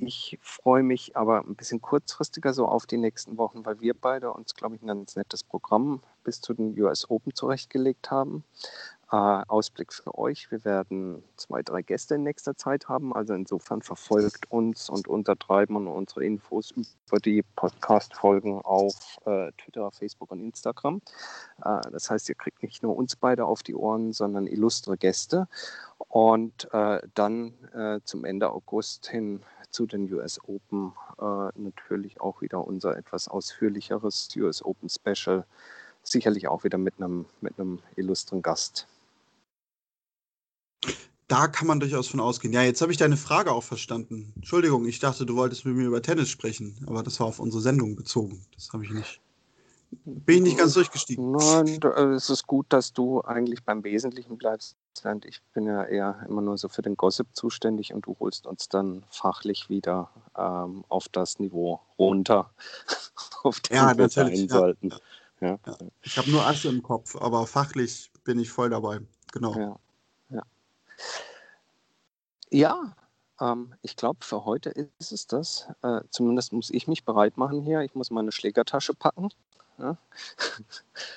ich 0.00 0.38
freue 0.40 0.82
mich 0.82 1.16
aber 1.16 1.44
ein 1.44 1.54
bisschen 1.54 1.80
kurzfristiger 1.80 2.52
so 2.52 2.66
auf 2.66 2.86
die 2.86 2.96
nächsten 2.96 3.36
Wochen, 3.36 3.64
weil 3.64 3.80
wir 3.80 3.94
beide 3.94 4.32
uns, 4.32 4.54
glaube 4.54 4.76
ich, 4.76 4.82
ein 4.82 4.86
ganz 4.86 5.16
nettes 5.16 5.44
Programm 5.44 6.02
bis 6.24 6.40
zu 6.40 6.54
den 6.54 6.78
US 6.80 7.08
Open 7.08 7.34
zurechtgelegt 7.34 8.10
haben. 8.10 8.44
Äh, 9.12 9.16
Ausblick 9.16 9.92
für 9.92 10.16
euch. 10.16 10.52
Wir 10.52 10.64
werden 10.64 11.24
zwei, 11.36 11.62
drei 11.62 11.82
Gäste 11.82 12.14
in 12.14 12.22
nächster 12.22 12.56
Zeit 12.56 12.88
haben. 12.88 13.12
Also 13.12 13.34
insofern 13.34 13.82
verfolgt 13.82 14.50
uns 14.52 14.88
und 14.88 15.08
unser 15.08 15.36
Treiben 15.36 15.74
und 15.74 15.88
unsere 15.88 16.24
Infos 16.24 16.70
über 16.70 17.18
die 17.18 17.42
Podcast-Folgen 17.56 18.60
auf 18.60 19.18
äh, 19.24 19.50
Twitter, 19.58 19.90
Facebook 19.90 20.30
und 20.30 20.40
Instagram. 20.40 21.02
Äh, 21.64 21.80
das 21.90 22.08
heißt, 22.08 22.28
ihr 22.28 22.36
kriegt 22.36 22.62
nicht 22.62 22.84
nur 22.84 22.96
uns 22.96 23.16
beide 23.16 23.46
auf 23.46 23.64
die 23.64 23.74
Ohren, 23.74 24.12
sondern 24.12 24.46
illustre 24.46 24.96
Gäste. 24.96 25.48
Und 25.98 26.72
äh, 26.72 27.00
dann 27.14 27.54
äh, 27.74 28.00
zum 28.04 28.24
Ende 28.24 28.50
August 28.52 29.08
hin 29.08 29.40
zu 29.70 29.86
den 29.86 30.12
US 30.12 30.38
Open 30.44 30.92
äh, 31.18 31.58
natürlich 31.58 32.20
auch 32.20 32.40
wieder 32.42 32.66
unser 32.66 32.96
etwas 32.96 33.28
ausführlicheres 33.28 34.28
US 34.36 34.64
Open 34.64 34.88
Special. 34.88 35.44
Sicherlich 36.02 36.48
auch 36.48 36.64
wieder 36.64 36.78
mit 36.78 36.94
einem, 36.98 37.26
mit 37.40 37.58
einem 37.58 37.80
illustren 37.96 38.42
Gast. 38.42 38.86
Da 41.28 41.46
kann 41.46 41.68
man 41.68 41.78
durchaus 41.78 42.08
von 42.08 42.18
ausgehen. 42.18 42.52
Ja, 42.52 42.62
jetzt 42.62 42.82
habe 42.82 42.90
ich 42.90 42.98
deine 42.98 43.16
Frage 43.16 43.52
auch 43.52 43.62
verstanden. 43.62 44.32
Entschuldigung, 44.34 44.84
ich 44.86 44.98
dachte, 44.98 45.26
du 45.26 45.36
wolltest 45.36 45.64
mit 45.64 45.76
mir 45.76 45.86
über 45.86 46.02
Tennis 46.02 46.28
sprechen, 46.28 46.74
aber 46.86 47.04
das 47.04 47.20
war 47.20 47.28
auf 47.28 47.38
unsere 47.38 47.62
Sendung 47.62 47.94
bezogen. 47.94 48.44
Das 48.56 48.72
habe 48.72 48.84
ich 48.84 48.90
nicht. 48.90 49.20
Bin 50.04 50.38
ich 50.38 50.42
nicht 50.42 50.58
ganz 50.58 50.74
durchgestiegen. 50.74 51.30
Nein, 51.30 51.80
es 52.14 52.30
ist 52.30 52.46
gut, 52.46 52.66
dass 52.70 52.92
du 52.92 53.22
eigentlich 53.22 53.62
beim 53.62 53.84
Wesentlichen 53.84 54.38
bleibst. 54.38 54.76
Ich 55.24 55.40
bin 55.54 55.66
ja 55.66 55.84
eher 55.84 56.24
immer 56.28 56.42
nur 56.42 56.58
so 56.58 56.68
für 56.68 56.82
den 56.82 56.96
Gossip 56.96 57.28
zuständig 57.32 57.94
und 57.94 58.06
du 58.06 58.16
holst 58.20 58.46
uns 58.46 58.68
dann 58.68 59.04
fachlich 59.08 59.70
wieder 59.70 60.10
ähm, 60.36 60.84
auf 60.88 61.08
das 61.08 61.38
Niveau 61.38 61.80
runter, 61.98 62.50
auf 63.42 63.60
dem 63.60 63.76
ja, 63.76 63.96
wir 63.96 64.08
sein 64.08 64.34
ja. 64.34 64.48
sollten. 64.48 64.90
Ja. 65.40 65.58
ja. 65.64 65.78
Ich 66.02 66.18
habe 66.18 66.30
nur 66.30 66.46
Asche 66.46 66.68
im 66.68 66.82
Kopf, 66.82 67.16
aber 67.16 67.46
fachlich 67.46 68.10
bin 68.24 68.38
ich 68.38 68.50
voll 68.50 68.70
dabei. 68.70 69.00
Genau. 69.32 69.78
Ja, 72.50 72.96
ähm, 73.40 73.74
ich 73.82 73.96
glaube, 73.96 74.24
für 74.24 74.44
heute 74.44 74.70
ist 74.70 75.12
es 75.12 75.26
das. 75.26 75.68
Äh, 75.82 76.00
zumindest 76.10 76.52
muss 76.52 76.70
ich 76.70 76.88
mich 76.88 77.04
bereit 77.04 77.36
machen 77.36 77.62
hier. 77.62 77.82
Ich 77.82 77.94
muss 77.94 78.10
meine 78.10 78.32
Schlägertasche 78.32 78.94
packen. 78.94 79.30
Ja, 79.80 79.96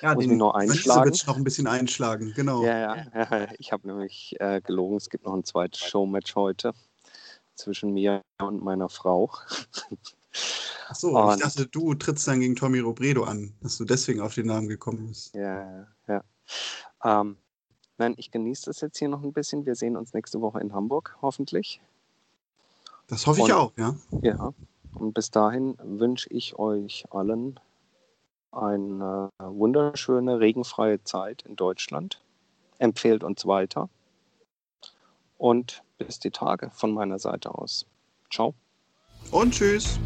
ja 0.02 0.14
Muss 0.14 0.24
den 0.24 0.38
noch 0.38 0.54
einschlagen. 0.54 1.12
noch 1.26 1.36
ein 1.36 1.44
bisschen 1.44 1.66
einschlagen, 1.66 2.32
genau. 2.34 2.64
Ja, 2.64 2.96
ja, 2.96 3.06
ja. 3.14 3.48
ich 3.58 3.72
habe 3.72 3.86
nämlich 3.86 4.36
äh, 4.40 4.60
gelogen, 4.62 4.96
es 4.96 5.10
gibt 5.10 5.24
noch 5.24 5.34
ein 5.34 5.44
zweites 5.44 5.80
Showmatch 5.80 6.34
heute 6.34 6.72
zwischen 7.54 7.92
mir 7.92 8.22
und 8.38 8.62
meiner 8.62 8.88
Frau. 8.88 9.30
Achso, 10.88 11.18
und, 11.18 11.36
ich 11.36 11.42
dachte, 11.42 11.66
du 11.66 11.94
trittst 11.94 12.26
dann 12.26 12.40
gegen 12.40 12.56
Tommy 12.56 12.80
Robredo 12.80 13.24
an, 13.24 13.52
dass 13.62 13.78
du 13.78 13.84
deswegen 13.84 14.20
auf 14.20 14.34
den 14.34 14.46
Namen 14.46 14.68
gekommen 14.68 15.08
bist. 15.08 15.34
Ja, 15.34 15.86
ja. 16.08 16.24
Ähm, 17.04 17.36
nein, 17.98 18.14
ich 18.16 18.30
genieße 18.30 18.66
das 18.66 18.80
jetzt 18.80 18.98
hier 18.98 19.08
noch 19.08 19.22
ein 19.22 19.32
bisschen. 19.32 19.66
Wir 19.66 19.74
sehen 19.74 19.96
uns 19.96 20.12
nächste 20.12 20.40
Woche 20.40 20.60
in 20.60 20.72
Hamburg, 20.72 21.16
hoffentlich. 21.22 21.80
Das 23.06 23.26
hoffe 23.26 23.40
ich 23.40 23.44
und, 23.46 23.52
auch, 23.52 23.72
ja. 23.76 23.94
Ja. 24.22 24.52
Und 24.94 25.12
bis 25.12 25.30
dahin 25.30 25.76
wünsche 25.82 26.28
ich 26.30 26.58
euch 26.58 27.04
allen 27.10 27.60
eine 28.56 29.30
wunderschöne 29.38 30.40
regenfreie 30.40 31.02
Zeit 31.04 31.42
in 31.42 31.56
Deutschland. 31.56 32.22
Empfehlt 32.78 33.24
uns 33.24 33.46
weiter. 33.46 33.88
Und 35.36 35.82
bis 35.98 36.18
die 36.18 36.30
Tage 36.30 36.70
von 36.70 36.92
meiner 36.92 37.18
Seite 37.18 37.54
aus. 37.54 37.86
Ciao. 38.30 38.54
Und 39.30 39.54
tschüss. 39.54 39.98